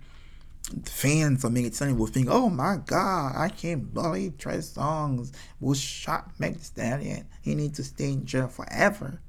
fans 0.84 1.44
of 1.44 1.52
Megan 1.52 1.72
Stallion 1.72 1.98
will 1.98 2.06
think, 2.06 2.28
"Oh 2.30 2.48
my 2.48 2.78
God, 2.84 3.34
I 3.36 3.48
can't 3.48 3.92
believe 3.92 4.38
Trey 4.38 4.58
Songz 4.58 5.32
was 5.60 5.78
shot 5.78 6.32
Megan 6.38 6.60
Stallion. 6.60 7.26
He 7.42 7.54
needs 7.54 7.76
to 7.76 7.84
stay 7.84 8.12
in 8.12 8.24
jail 8.24 8.48
forever." 8.48 9.20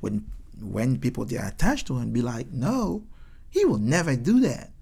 When 0.00 0.26
when 0.60 0.98
people 0.98 1.24
get 1.24 1.46
attached 1.46 1.86
to 1.86 1.98
him, 1.98 2.10
be 2.10 2.22
like, 2.22 2.50
"No, 2.52 3.04
he 3.48 3.64
will 3.64 3.78
never 3.78 4.16
do 4.16 4.40
that." 4.40 4.72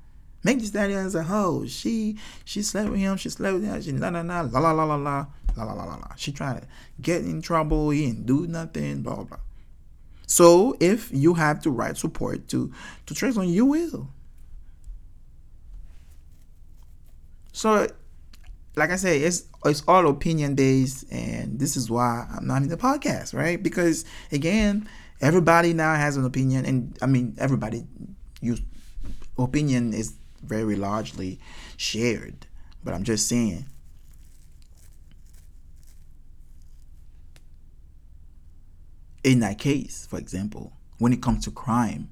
Megan 0.42 0.64
Stallion 0.64 1.06
is 1.06 1.14
a 1.14 1.24
hoe. 1.24 1.66
She 1.66 2.16
she 2.44 2.62
slept 2.62 2.90
with 2.90 3.00
him. 3.00 3.16
She 3.16 3.28
slept 3.28 3.54
with 3.54 3.64
him. 3.64 3.82
She 3.82 3.92
la 3.92 4.08
la 4.08 4.22
la 4.22 4.40
la 4.40 4.60
la 4.60 4.70
la 4.72 4.84
la 4.84 4.96
la 4.96 5.64
la 5.64 5.72
la 5.72 5.84
la. 5.84 6.14
She 6.16 6.32
trying 6.32 6.60
to 6.60 6.66
get 7.00 7.22
in 7.22 7.42
trouble. 7.42 7.90
He 7.90 8.06
didn't 8.06 8.26
do 8.26 8.46
nothing. 8.46 9.02
Blah 9.02 9.24
blah. 9.24 9.38
So 10.26 10.76
if 10.80 11.10
you 11.12 11.34
have 11.34 11.62
the 11.62 11.70
right 11.70 11.96
support 11.96 12.48
to 12.48 12.72
to 13.06 13.14
Trey 13.14 13.30
Songz, 13.30 13.52
you 13.52 13.64
will. 13.64 14.10
So, 17.52 17.86
like 18.74 18.90
I 18.90 18.96
say, 18.96 19.20
it's 19.20 19.44
it's 19.64 19.82
all 19.88 20.08
opinion 20.08 20.56
based, 20.56 21.10
and 21.10 21.58
this 21.58 21.76
is 21.76 21.88
why 21.88 22.26
I'm 22.30 22.46
not 22.46 22.62
in 22.62 22.68
the 22.68 22.76
podcast, 22.76 23.34
right? 23.34 23.62
Because 23.62 24.04
again, 24.32 24.88
everybody 25.20 25.72
now 25.72 25.94
has 25.94 26.16
an 26.16 26.24
opinion, 26.24 26.66
and 26.66 26.98
I 27.00 27.06
mean 27.06 27.34
everybody, 27.38 27.86
use 28.40 28.60
opinion 29.38 29.94
is 29.94 30.14
very 30.42 30.76
largely 30.76 31.38
shared. 31.76 32.46
But 32.84 32.94
I'm 32.94 33.04
just 33.04 33.28
saying. 33.28 33.66
In 39.26 39.40
that 39.40 39.58
case, 39.58 40.06
for 40.08 40.20
example, 40.20 40.72
when 40.98 41.12
it 41.12 41.20
comes 41.20 41.44
to 41.46 41.50
crime, 41.50 42.10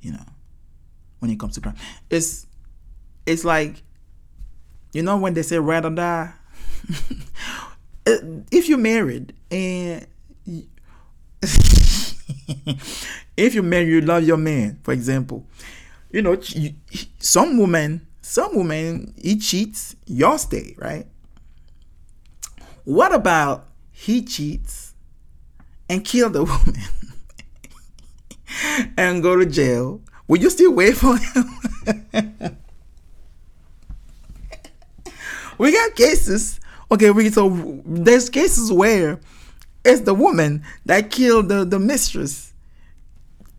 you 0.00 0.12
know, 0.12 0.24
when 1.18 1.30
it 1.30 1.38
comes 1.38 1.56
to 1.56 1.60
crime, 1.60 1.76
it's 2.08 2.46
it's 3.26 3.44
like 3.44 3.82
you 4.94 5.02
know 5.02 5.18
when 5.18 5.34
they 5.34 5.42
say 5.42 5.58
or 5.58 5.90
die? 5.90 6.32
if 8.06 8.66
you're 8.66 8.78
married 8.78 9.34
and 9.50 10.06
if 13.36 13.52
you're 13.52 13.62
married, 13.62 13.88
you 13.88 14.00
love 14.00 14.26
your 14.26 14.38
man, 14.38 14.80
for 14.82 14.92
example. 14.92 15.44
You 16.10 16.22
know, 16.22 16.40
some 17.18 17.58
woman, 17.58 18.06
some 18.22 18.56
woman, 18.56 19.12
he 19.20 19.36
cheats, 19.36 19.94
y'all 20.06 20.38
stay, 20.38 20.74
right? 20.78 21.06
What 22.84 23.12
about 23.12 23.66
he 23.92 24.22
cheats 24.22 24.87
and 25.88 26.04
kill 26.04 26.30
the 26.30 26.44
woman 26.44 26.74
and 28.96 29.22
go 29.22 29.36
to 29.36 29.46
jail? 29.46 30.00
Will 30.26 30.38
you 30.38 30.50
still 30.50 30.72
wait 30.72 30.96
for 30.96 31.16
him? 31.16 31.44
we 35.58 35.72
got 35.72 35.94
cases. 35.94 36.60
Okay, 36.90 37.10
we 37.10 37.30
so 37.30 37.82
there's 37.84 38.28
cases 38.30 38.72
where 38.72 39.20
it's 39.84 40.02
the 40.02 40.14
woman 40.14 40.62
that 40.86 41.10
killed 41.10 41.48
the, 41.48 41.64
the 41.64 41.78
mistress. 41.78 42.52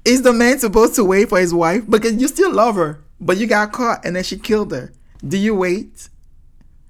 Is 0.06 0.22
the 0.22 0.34
man 0.34 0.60
supposed 0.60 0.96
to 0.96 1.04
wait 1.04 1.30
for 1.30 1.40
his 1.40 1.54
wife? 1.54 1.90
Because 1.90 2.14
you 2.14 2.28
still 2.28 2.54
love 2.54 2.76
her, 2.76 3.02
but 3.20 3.38
you 3.38 3.48
got 3.48 3.72
caught 3.72 4.06
and 4.06 4.16
then 4.16 4.24
she 4.24 4.38
killed 4.38 4.72
her. 4.72 4.92
Do 5.28 5.38
you 5.38 5.56
wait? 5.56 6.10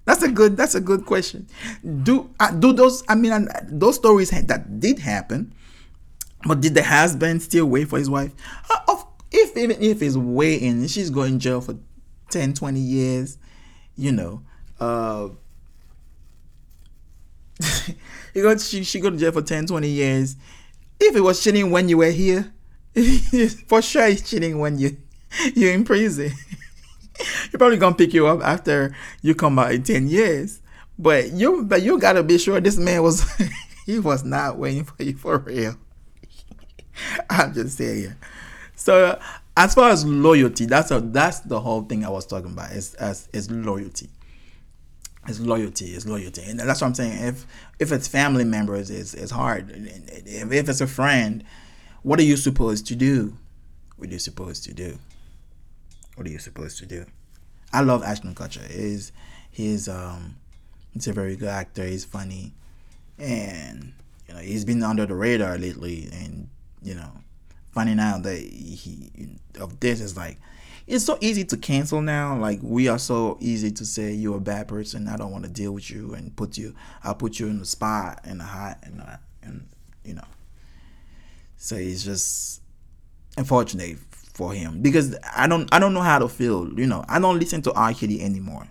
That's 0.10 0.24
a 0.24 0.28
good. 0.28 0.58
That's 0.58 0.74
a 0.74 0.82
good 0.82 1.06
question. 1.06 1.46
Do 2.02 2.32
uh, 2.40 2.50
do 2.50 2.74
those? 2.74 3.04
I 3.08 3.14
mean, 3.14 3.32
uh, 3.32 3.46
those 3.68 3.94
stories 3.94 4.32
that 4.32 4.80
did 4.80 4.98
happen, 4.98 5.54
but 6.48 6.62
did 6.62 6.74
the 6.74 6.82
husband 6.82 7.44
still 7.44 7.68
wait 7.68 7.90
for 7.90 8.00
his 8.00 8.10
wife? 8.10 8.32
Uh, 8.72 8.96
if 9.32 9.56
even 9.56 9.80
if 9.84 10.00
he's 10.00 10.18
waiting, 10.18 10.88
she's 10.88 11.12
going 11.12 11.34
to 11.34 11.38
jail 11.38 11.62
for 11.62 11.78
10, 12.32 12.56
20 12.56 12.80
years, 12.80 13.38
you 13.96 14.12
know, 14.12 14.42
uh, 14.80 15.30
he 18.34 18.42
got 18.42 18.60
she, 18.60 18.84
she 18.84 19.00
go 19.00 19.12
to 19.12 19.18
jail 19.18 19.32
for 19.32 19.44
10, 19.44 19.68
20 19.68 19.88
years. 19.88 20.38
If 21.00 21.16
it 21.16 21.22
was 21.22 21.44
cheating 21.44 21.70
when 21.70 21.88
you 21.88 22.00
were 22.00 22.10
here, 22.10 22.52
for 23.68 23.84
sure 23.84 24.08
he's 24.08 24.28
cheating 24.28 24.58
when 24.58 24.80
you 24.80 24.98
you're 25.54 25.72
in 25.72 25.84
prison. 25.84 26.32
He's 27.20 27.58
probably 27.58 27.78
gonna 27.78 27.96
pick 27.96 28.14
you 28.14 28.28
up 28.28 28.42
after 28.42 28.96
you 29.22 29.36
come 29.36 29.60
out 29.60 29.72
in 29.72 29.84
10 29.84 30.08
years. 30.08 30.62
But 30.98 31.32
you 31.32 31.64
but 31.64 31.82
you 31.82 32.00
gotta 32.00 32.24
be 32.24 32.38
sure 32.38 32.60
this 32.60 32.78
man 32.78 33.04
was 33.04 33.26
he 33.86 34.00
was 34.00 34.24
not 34.24 34.58
waiting 34.58 34.84
for 34.84 35.02
you 35.02 35.16
for 35.16 35.38
real. 35.38 35.76
I'm 37.30 37.54
just 37.54 37.78
saying. 37.78 38.16
So 38.76 39.20
as 39.56 39.74
far 39.74 39.90
as 39.90 40.06
loyalty, 40.06 40.66
that's 40.66 40.92
a, 40.92 41.02
that's 41.02 41.42
the 41.42 41.60
whole 41.60 41.82
thing 41.84 42.06
I 42.06 42.10
was 42.10 42.26
talking 42.26 42.52
about. 42.52 42.72
Is 42.72 42.94
as 42.96 43.28
is 43.34 43.52
loyalty. 43.52 44.10
It's 45.28 45.40
loyalty. 45.40 45.88
It's 45.88 46.06
loyalty, 46.06 46.44
and 46.44 46.60
that's 46.60 46.82
what 46.82 46.88
I'm 46.88 46.96
saying. 46.96 47.24
If 47.24 47.46
if 47.78 47.92
it's 47.92 48.08
family 48.08 48.46
members, 48.46 48.90
it's 48.90 49.14
it's 49.14 49.32
hard. 49.32 49.70
If, 50.26 50.52
if 50.52 50.70
it's 50.70 50.82
a 50.82 50.88
friend, 50.88 51.44
what 52.04 52.20
are 52.20 52.24
you 52.24 52.38
supposed 52.38 52.88
to 52.88 52.96
do? 52.96 53.38
What 53.98 54.10
are 54.10 54.14
you 54.14 54.20
supposed 54.20 54.64
to 54.66 54.74
do? 54.74 54.98
What 56.20 56.28
are 56.28 56.32
you 56.32 56.40
supposed 56.40 56.78
to 56.80 56.86
do? 56.86 57.06
I 57.72 57.80
love 57.80 58.04
Ashton 58.04 58.36
Kutcher. 58.36 58.70
Is 58.70 59.14
he's 59.50 59.88
um 59.88 60.36
he's 60.92 61.08
a 61.08 61.14
very 61.14 61.38
good 61.38 61.48
actor. 61.48 61.86
He's 61.86 62.04
funny, 62.04 62.52
and 63.18 63.94
you 64.28 64.34
know 64.34 64.42
he's 64.42 64.66
been 64.66 64.84
under 64.84 65.06
the 65.06 65.16
radar 65.16 65.58
lately. 65.58 66.10
And 66.12 66.50
you 66.84 66.96
know, 66.96 67.10
finding 67.72 68.02
out 68.02 68.24
that 68.24 68.38
he 68.38 69.30
of 69.62 69.80
this 69.80 70.02
is 70.02 70.18
like 70.18 70.40
it's 70.88 71.06
so 71.06 71.18
easy 71.22 71.46
to 71.46 71.56
cancel 71.56 72.02
now. 72.02 72.38
Like 72.38 72.60
we 72.62 72.90
are 72.90 73.00
so 73.00 73.38
easy 73.40 73.72
to 73.72 73.86
say 73.86 74.12
you're 74.12 74.40
a 74.40 74.42
bad 74.42 74.68
person. 74.68 75.08
I 75.08 75.16
don't 75.16 75.32
want 75.32 75.46
to 75.46 75.50
deal 75.50 75.72
with 75.72 75.90
you 75.90 76.16
and 76.16 76.36
put 76.36 76.58
you. 76.58 76.76
I'll 77.02 77.16
put 77.16 77.40
you 77.40 77.48
in 77.48 77.60
the 77.60 77.66
spot 77.66 78.26
in 78.26 78.40
the 78.40 78.44
hot 78.44 78.80
and 78.84 79.02
and 79.42 79.70
you 80.04 80.16
know. 80.16 80.28
So 81.56 81.78
it's 81.78 82.04
just 82.04 82.62
unfortunate 83.38 84.00
for 84.40 84.54
him 84.54 84.82
because 84.82 85.18
I 85.36 85.48
don't 85.48 85.68
I 85.74 85.80
don't 85.80 85.94
know 85.94 86.02
how 86.02 86.18
to 86.18 86.30
feel. 86.30 86.72
You 86.80 86.88
know, 86.88 87.04
I 87.10 87.20
don't 87.20 87.38
listen 87.38 87.62
to 87.64 87.74
R. 87.74 87.94
Kelly 87.94 88.22
anymore. 88.22 88.66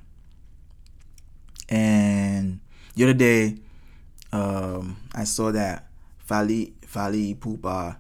And 1.69 2.61
the 2.95 3.05
other 3.05 3.13
day, 3.13 3.59
um, 4.33 4.97
I 5.15 5.25
saw 5.25 5.53
that 5.53 5.87
Fally 6.27 6.73
Fally 6.87 7.37
Ipupa. 7.37 7.99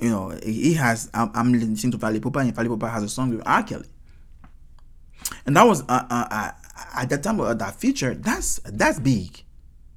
You 0.00 0.10
know, 0.10 0.30
he 0.42 0.74
has. 0.74 1.08
I'm, 1.14 1.30
I'm 1.34 1.52
listening 1.52 1.92
to 1.92 1.98
Fally 1.98 2.18
Ipupa, 2.18 2.40
and 2.40 2.52
Fally 2.52 2.66
Ipupa 2.66 2.90
has 2.90 3.04
a 3.04 3.08
song 3.08 3.30
with 3.30 3.46
R. 3.46 3.62
Kelly. 3.62 3.86
And 5.46 5.54
that 5.54 5.62
was 5.62 5.82
uh, 5.82 6.04
uh, 6.10 6.26
uh, 6.32 6.50
at 6.96 7.08
that 7.10 7.22
time 7.22 7.38
of 7.38 7.56
that 7.60 7.76
feature. 7.76 8.14
That's 8.14 8.58
that's 8.64 8.98
big, 8.98 9.44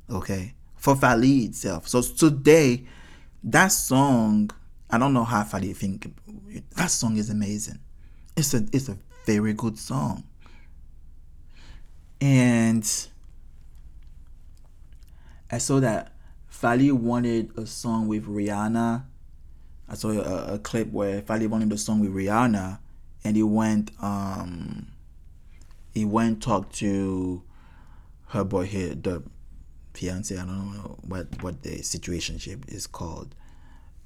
okay, 0.07 0.53
for 0.75 0.93
Fally 0.93 1.47
itself. 1.47 1.87
So 1.87 2.03
today, 2.03 2.85
that 3.43 3.69
song 3.69 4.51
I 4.93 4.99
don't 4.99 5.11
know 5.11 5.23
how 5.23 5.43
far 5.43 5.59
you 5.59 5.73
think 5.73 6.13
that 6.75 6.91
song 6.91 7.17
is 7.17 7.31
amazing. 7.31 7.79
It's 8.37 8.53
a 8.53 8.63
it's 8.71 8.89
a 8.89 8.97
very 9.25 9.53
good 9.53 9.79
song. 9.79 10.23
And 12.21 12.87
I 15.51 15.57
saw 15.57 15.79
that 15.79 16.13
Fally 16.51 16.91
wanted 16.91 17.57
a 17.57 17.65
song 17.65 18.07
with 18.07 18.27
Rihanna. 18.27 19.03
I 19.89 19.95
saw 19.95 20.11
a, 20.11 20.53
a 20.53 20.59
clip 20.59 20.91
where 20.91 21.23
Fally 21.23 21.47
wanted 21.47 21.71
a 21.73 21.77
song 21.79 21.99
with 21.99 22.13
Rihanna 22.13 22.77
and 23.23 23.35
he 23.35 23.41
went 23.41 23.89
um 23.99 24.89
he 25.91 26.05
went 26.05 26.43
talked 26.43 26.75
to 26.75 27.41
her 28.27 28.43
boy 28.43 28.65
here 28.65 28.93
the 28.93 29.23
fiance 29.95 30.37
I 30.37 30.45
don't 30.45 30.71
know 30.71 30.99
what 31.01 31.41
what 31.41 31.63
the 31.63 31.79
situationship 31.79 32.71
is 32.71 32.85
called 32.85 33.33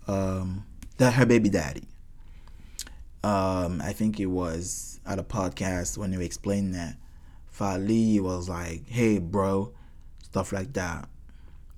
um 0.08 0.66
that 0.98 1.14
her 1.14 1.26
baby 1.26 1.50
daddy. 1.50 1.88
Um, 3.24 3.82
I 3.82 3.94
think 3.94 4.20
it 4.20 4.28
was 4.28 5.00
at 5.06 5.20
a 5.20 5.24
podcast 5.24 5.98
when 5.98 6.12
they 6.12 6.24
explained 6.24 6.76
that 6.76 6.98
Fally 7.52 8.20
was 8.20 8.50
like, 8.50 8.88
"Hey, 8.88 9.20
bro," 9.20 9.74
stuff 10.24 10.52
like 10.52 10.74
that, 10.74 11.10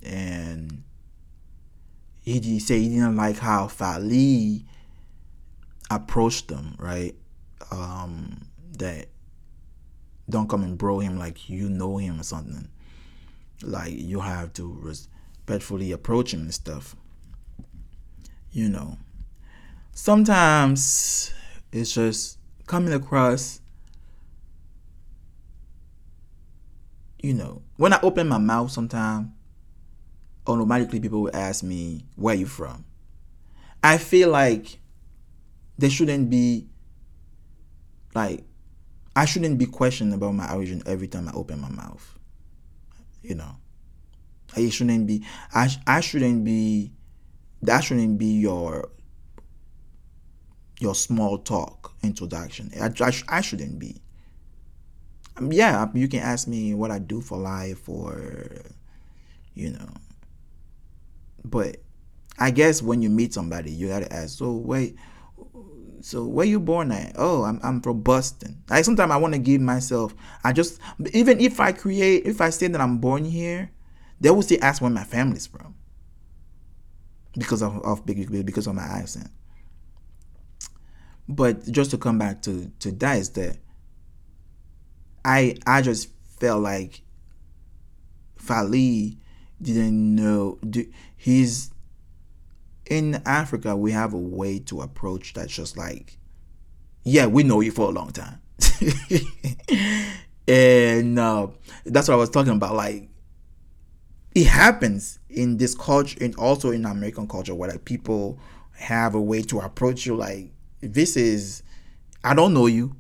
and 0.04 0.84
he, 2.22 2.40
he 2.40 2.60
said 2.60 2.80
he 2.80 2.90
didn't 2.90 3.16
like 3.16 3.38
how 3.38 3.68
Fally 3.68 4.66
approached 5.90 6.50
them, 6.50 6.76
right? 6.78 7.16
Um, 7.72 8.48
that 8.78 9.08
don't 10.30 10.50
come 10.50 10.64
and 10.64 10.78
bro 10.78 11.00
him 11.00 11.18
like 11.18 11.50
you 11.50 11.70
know 11.70 11.98
him 11.98 12.20
or 12.20 12.24
something. 12.24 12.70
Like 13.62 13.94
you 13.94 14.22
have 14.22 14.54
to 14.54 14.78
respectfully 14.82 15.92
approach 15.92 16.34
him 16.34 16.42
and 16.42 16.54
stuff. 16.54 16.96
You 18.52 18.70
know 18.70 18.98
sometimes 20.00 21.34
it's 21.74 21.94
just 21.94 22.38
coming 22.68 22.94
across 22.94 23.60
you 27.22 27.34
know 27.34 27.62
when 27.76 27.92
i 27.92 28.00
open 28.02 28.26
my 28.26 28.38
mouth 28.38 28.72
sometimes 28.72 29.28
automatically 30.48 31.02
people 31.02 31.24
will 31.24 31.36
ask 31.36 31.64
me 31.64 32.06
where 32.16 32.34
you 32.34 32.46
from? 32.46 32.86
I 33.84 33.98
feel 33.98 34.30
like 34.30 34.80
there 35.78 35.90
shouldn't 35.90 36.30
be 36.30 36.70
like 38.16 38.46
i 39.18 39.26
shouldn't 39.26 39.58
be 39.58 39.66
questioned 39.66 40.14
about 40.14 40.34
my 40.34 40.50
origin 40.54 40.82
every 40.86 41.10
time 41.10 41.28
i 41.28 41.34
open 41.34 41.60
my 41.60 41.70
mouth 41.70 42.18
you 43.22 43.36
know? 43.36 43.58
It 44.56 44.72
shouldn't 44.72 45.08
be 45.08 45.26
i, 45.54 45.68
I 45.86 46.00
shouldn't 46.00 46.46
be 46.46 46.94
that 47.62 47.82
shouldn't 47.84 48.18
be 48.18 48.40
your 48.40 48.92
your 50.80 50.96
small 50.96 51.38
talk 51.38 51.94
introduction. 52.02 52.72
I, 52.80 52.88
I, 53.00 53.12
I 53.28 53.42
shouldn't 53.42 53.78
be. 53.78 54.02
Um, 55.38 55.52
yeah, 55.52 55.88
you 55.94 56.08
can 56.08 56.22
ask 56.22 56.48
me 56.48 56.74
what 56.74 56.92
I 56.92 57.00
do 57.00 57.22
for 57.22 57.38
life 57.38 57.88
or, 57.88 58.50
you 59.54 59.72
know. 59.72 59.90
But 61.46 61.78
I 62.38 62.52
guess 62.52 62.82
when 62.82 63.02
you 63.02 63.10
meet 63.10 63.34
somebody, 63.34 63.72
you 63.72 63.90
gotta 63.90 64.12
ask, 64.12 64.38
so 64.38 64.52
wait, 64.54 64.96
so 66.02 66.26
where 66.26 66.46
you 66.46 66.60
born 66.60 66.92
at? 66.92 67.14
Oh, 67.18 67.44
I'm, 67.44 67.60
I'm 67.62 67.82
from 67.82 68.02
Boston. 68.02 68.62
Like 68.70 68.86
sometimes 68.86 69.12
I 69.12 69.18
want 69.18 69.34
to 69.34 69.40
give 69.40 69.62
myself, 69.62 70.16
I 70.44 70.54
just, 70.54 70.80
even 71.14 71.40
if 71.42 71.60
I 71.60 71.74
create, 71.74 72.26
if 72.26 72.40
I 72.42 72.50
say 72.50 72.68
that 72.68 72.80
I'm 72.80 73.00
born 73.00 73.26
here, 73.26 73.72
they 74.22 74.30
will 74.30 74.42
still 74.42 74.60
ask 74.62 74.82
where 74.82 74.92
my 74.92 75.04
family's 75.04 75.48
from. 75.48 75.76
Because 77.38 77.62
of, 77.62 77.82
of 77.86 78.06
big 78.06 78.46
because 78.46 78.68
of 78.68 78.76
my 78.76 78.84
accent. 78.84 79.30
But 81.30 81.72
just 81.72 81.92
to 81.92 81.98
come 81.98 82.18
back 82.18 82.42
to 82.42 82.72
to 82.80 82.92
that 82.92 83.58
I 85.24 85.58
I 85.66 85.82
just 85.82 86.10
felt 86.40 86.64
like 86.64 87.04
Fally 88.38 89.18
didn't 89.62 90.16
know 90.16 90.58
do, 90.68 90.86
he's 91.16 91.72
in 92.90 93.22
Africa 93.26 93.76
we 93.76 93.92
have 93.92 94.14
a 94.14 94.18
way 94.18 94.58
to 94.58 94.82
approach 94.82 95.34
that's 95.34 95.54
just 95.54 95.78
like 95.78 96.18
yeah 97.04 97.28
we 97.28 97.44
know 97.44 97.62
you 97.62 97.72
for 97.72 97.88
a 97.88 97.92
long 97.92 98.12
time. 98.12 98.42
And 100.50 101.20
uh, 101.20 101.50
that's 101.86 102.08
what 102.08 102.16
I 102.16 102.18
was 102.18 102.32
talking 102.32 102.54
about 102.54 102.74
like 102.74 103.08
it 104.34 104.48
happens 104.48 105.20
in 105.30 105.58
this 105.58 105.76
culture 105.76 106.18
and 106.22 106.36
also 106.38 106.72
in 106.72 106.86
American 106.86 107.28
culture 107.28 107.54
where 107.54 107.70
like 107.70 107.86
people 107.86 108.40
have 108.74 109.14
a 109.14 109.22
way 109.22 109.44
to 109.44 109.60
approach 109.60 110.08
you 110.08 110.16
like 110.16 110.52
this 110.82 111.18
is 111.18 111.64
I 112.24 112.34
don't 112.34 112.54
know 112.54 112.68
you. 112.68 112.96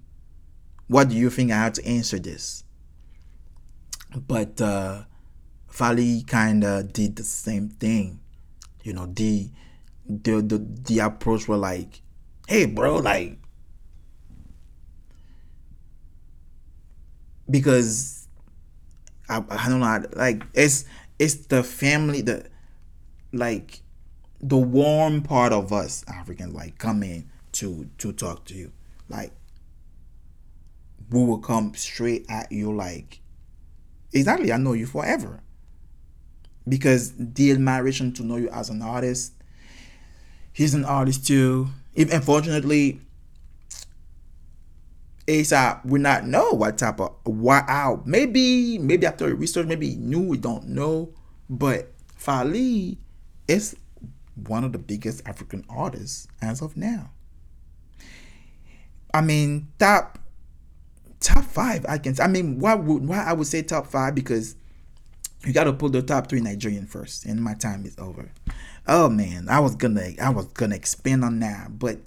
What 0.88 1.09
do 1.09 1.15
you 1.15 1.30
think 1.30 1.51
I 1.51 1.55
have 1.55 1.73
to 1.73 1.86
answer 1.86 2.19
this? 2.19 2.63
But 4.15 4.59
uh 4.61 5.03
Fally 5.71 6.27
kinda 6.27 6.84
did 6.84 7.15
the 7.15 7.23
same 7.23 7.69
thing. 7.69 8.19
You 8.84 8.93
know, 8.93 9.05
the 9.05 9.49
the 10.07 10.41
the, 10.41 10.57
the 10.57 10.99
approach 10.99 11.47
were 11.47 11.57
like, 11.57 12.01
hey 12.47 12.65
bro, 12.65 12.97
like 12.97 13.38
because 17.49 18.27
I, 19.27 19.43
I 19.49 19.69
don't 19.69 19.80
know 19.80 20.05
like 20.15 20.43
it's 20.53 20.86
it's 21.17 21.47
the 21.47 21.63
family 21.63 22.21
the 22.21 22.45
like 23.34 23.82
the 24.41 24.57
warm 24.57 25.21
part 25.21 25.51
of 25.51 25.73
us 25.73 26.03
Africans 26.07 26.53
like 26.53 26.77
come 26.77 27.03
in 27.03 27.30
to 27.54 27.89
to 27.97 28.12
talk 28.12 28.45
to 28.45 28.54
you. 28.54 28.72
Like 29.08 29.32
we 31.10 31.24
will 31.24 31.39
come 31.39 31.74
straight 31.76 32.26
at 32.30 32.52
you 32.52 32.74
like 32.74 33.22
exactly 34.14 34.52
I 34.52 34.58
know 34.58 34.74
you 34.74 34.86
forever. 34.86 35.41
Because 36.68 37.14
the 37.18 37.52
admiration 37.52 38.14
to 38.14 38.24
know 38.24 38.36
you 38.36 38.50
as 38.50 38.70
an 38.70 38.82
artist, 38.82 39.34
he's 40.54 40.74
an 40.74 40.86
artist 40.86 41.26
too. 41.26 41.70
If 41.95 42.14
unfortunately 42.14 43.02
ASAP 45.28 45.86
we 45.86 46.00
not 46.00 46.26
know 46.26 46.52
what 46.52 46.78
type 46.78 47.00
of 47.00 47.14
wow 47.26 48.02
maybe 48.06 48.80
maybe 48.80 49.06
after 49.06 49.34
research 49.36 49.68
maybe 49.68 49.95
knew 49.95 50.22
we 50.22 50.38
don't 50.38 50.68
know 50.68 51.14
but 51.47 51.93
Fally 52.20 52.97
is 53.47 53.76
one 54.47 54.64
of 54.64 54.72
the 54.72 54.78
biggest 54.80 55.28
African 55.28 55.66
artists 55.70 56.28
as 56.41 56.62
of 56.62 56.78
now. 56.78 57.12
I 59.14 59.22
mean, 59.22 59.68
top 59.80 60.20
top 61.20 61.43
five. 61.43 61.86
I 61.88 61.97
can. 61.97 62.16
I 62.22 62.28
mean, 62.28 62.60
why 62.60 62.76
would 62.76 63.07
why 63.07 63.24
I 63.24 63.34
would 63.34 63.47
say 63.47 63.62
top 63.62 63.88
five 63.88 64.16
because 64.16 64.55
you 65.45 65.53
got 65.53 65.66
to 65.66 65.74
pull 65.74 65.89
the 65.89 66.01
top 66.01 66.28
three 66.28 66.41
Nigerian 66.41 66.86
first, 66.86 67.26
and 67.26 67.41
my 67.41 67.53
time 67.53 67.86
is 67.86 67.97
over. 67.97 68.32
Oh 68.88 69.10
man, 69.10 69.49
I 69.49 69.60
was 69.60 69.76
gonna 69.76 70.12
I 70.22 70.30
was 70.30 70.45
gonna 70.47 70.76
expand 70.76 71.24
on 71.24 71.39
that, 71.39 71.78
but 71.80 71.99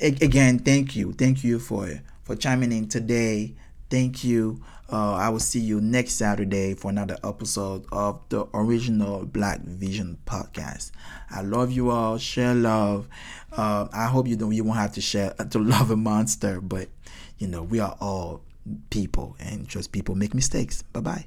again, 0.00 0.58
thank 0.58 0.96
you, 0.96 1.12
thank 1.12 1.44
you 1.44 1.58
for 1.58 2.00
for 2.24 2.36
chiming 2.36 2.72
in 2.72 2.88
today. 2.88 3.54
Thank 3.90 4.24
you. 4.24 4.62
Uh, 4.92 5.14
I 5.14 5.28
will 5.30 5.40
see 5.40 5.60
you 5.60 5.80
next 5.80 6.14
Saturday 6.14 6.74
for 6.74 6.90
another 6.90 7.16
episode 7.24 7.86
of 7.90 8.20
the 8.28 8.46
original 8.52 9.24
Black 9.24 9.60
Vision 9.60 10.18
podcast. 10.26 10.92
I 11.30 11.42
love 11.42 11.72
you 11.72 11.90
all. 11.90 12.18
Share 12.18 12.54
love. 12.54 13.08
Uh, 13.52 13.88
I 13.92 14.06
hope 14.06 14.28
you 14.28 14.36
don't. 14.36 14.52
You 14.52 14.64
won't 14.64 14.78
have 14.78 14.92
to 14.94 15.00
share 15.00 15.30
to 15.50 15.58
love 15.58 15.90
a 15.90 15.96
monster, 15.96 16.60
but 16.60 16.88
you 17.38 17.46
know 17.46 17.62
we 17.62 17.80
are 17.80 17.96
all 18.00 18.42
people, 18.90 19.36
and 19.40 19.66
just 19.66 19.92
people 19.92 20.14
make 20.14 20.34
mistakes. 20.34 20.82
Bye 20.82 21.00
bye. 21.00 21.26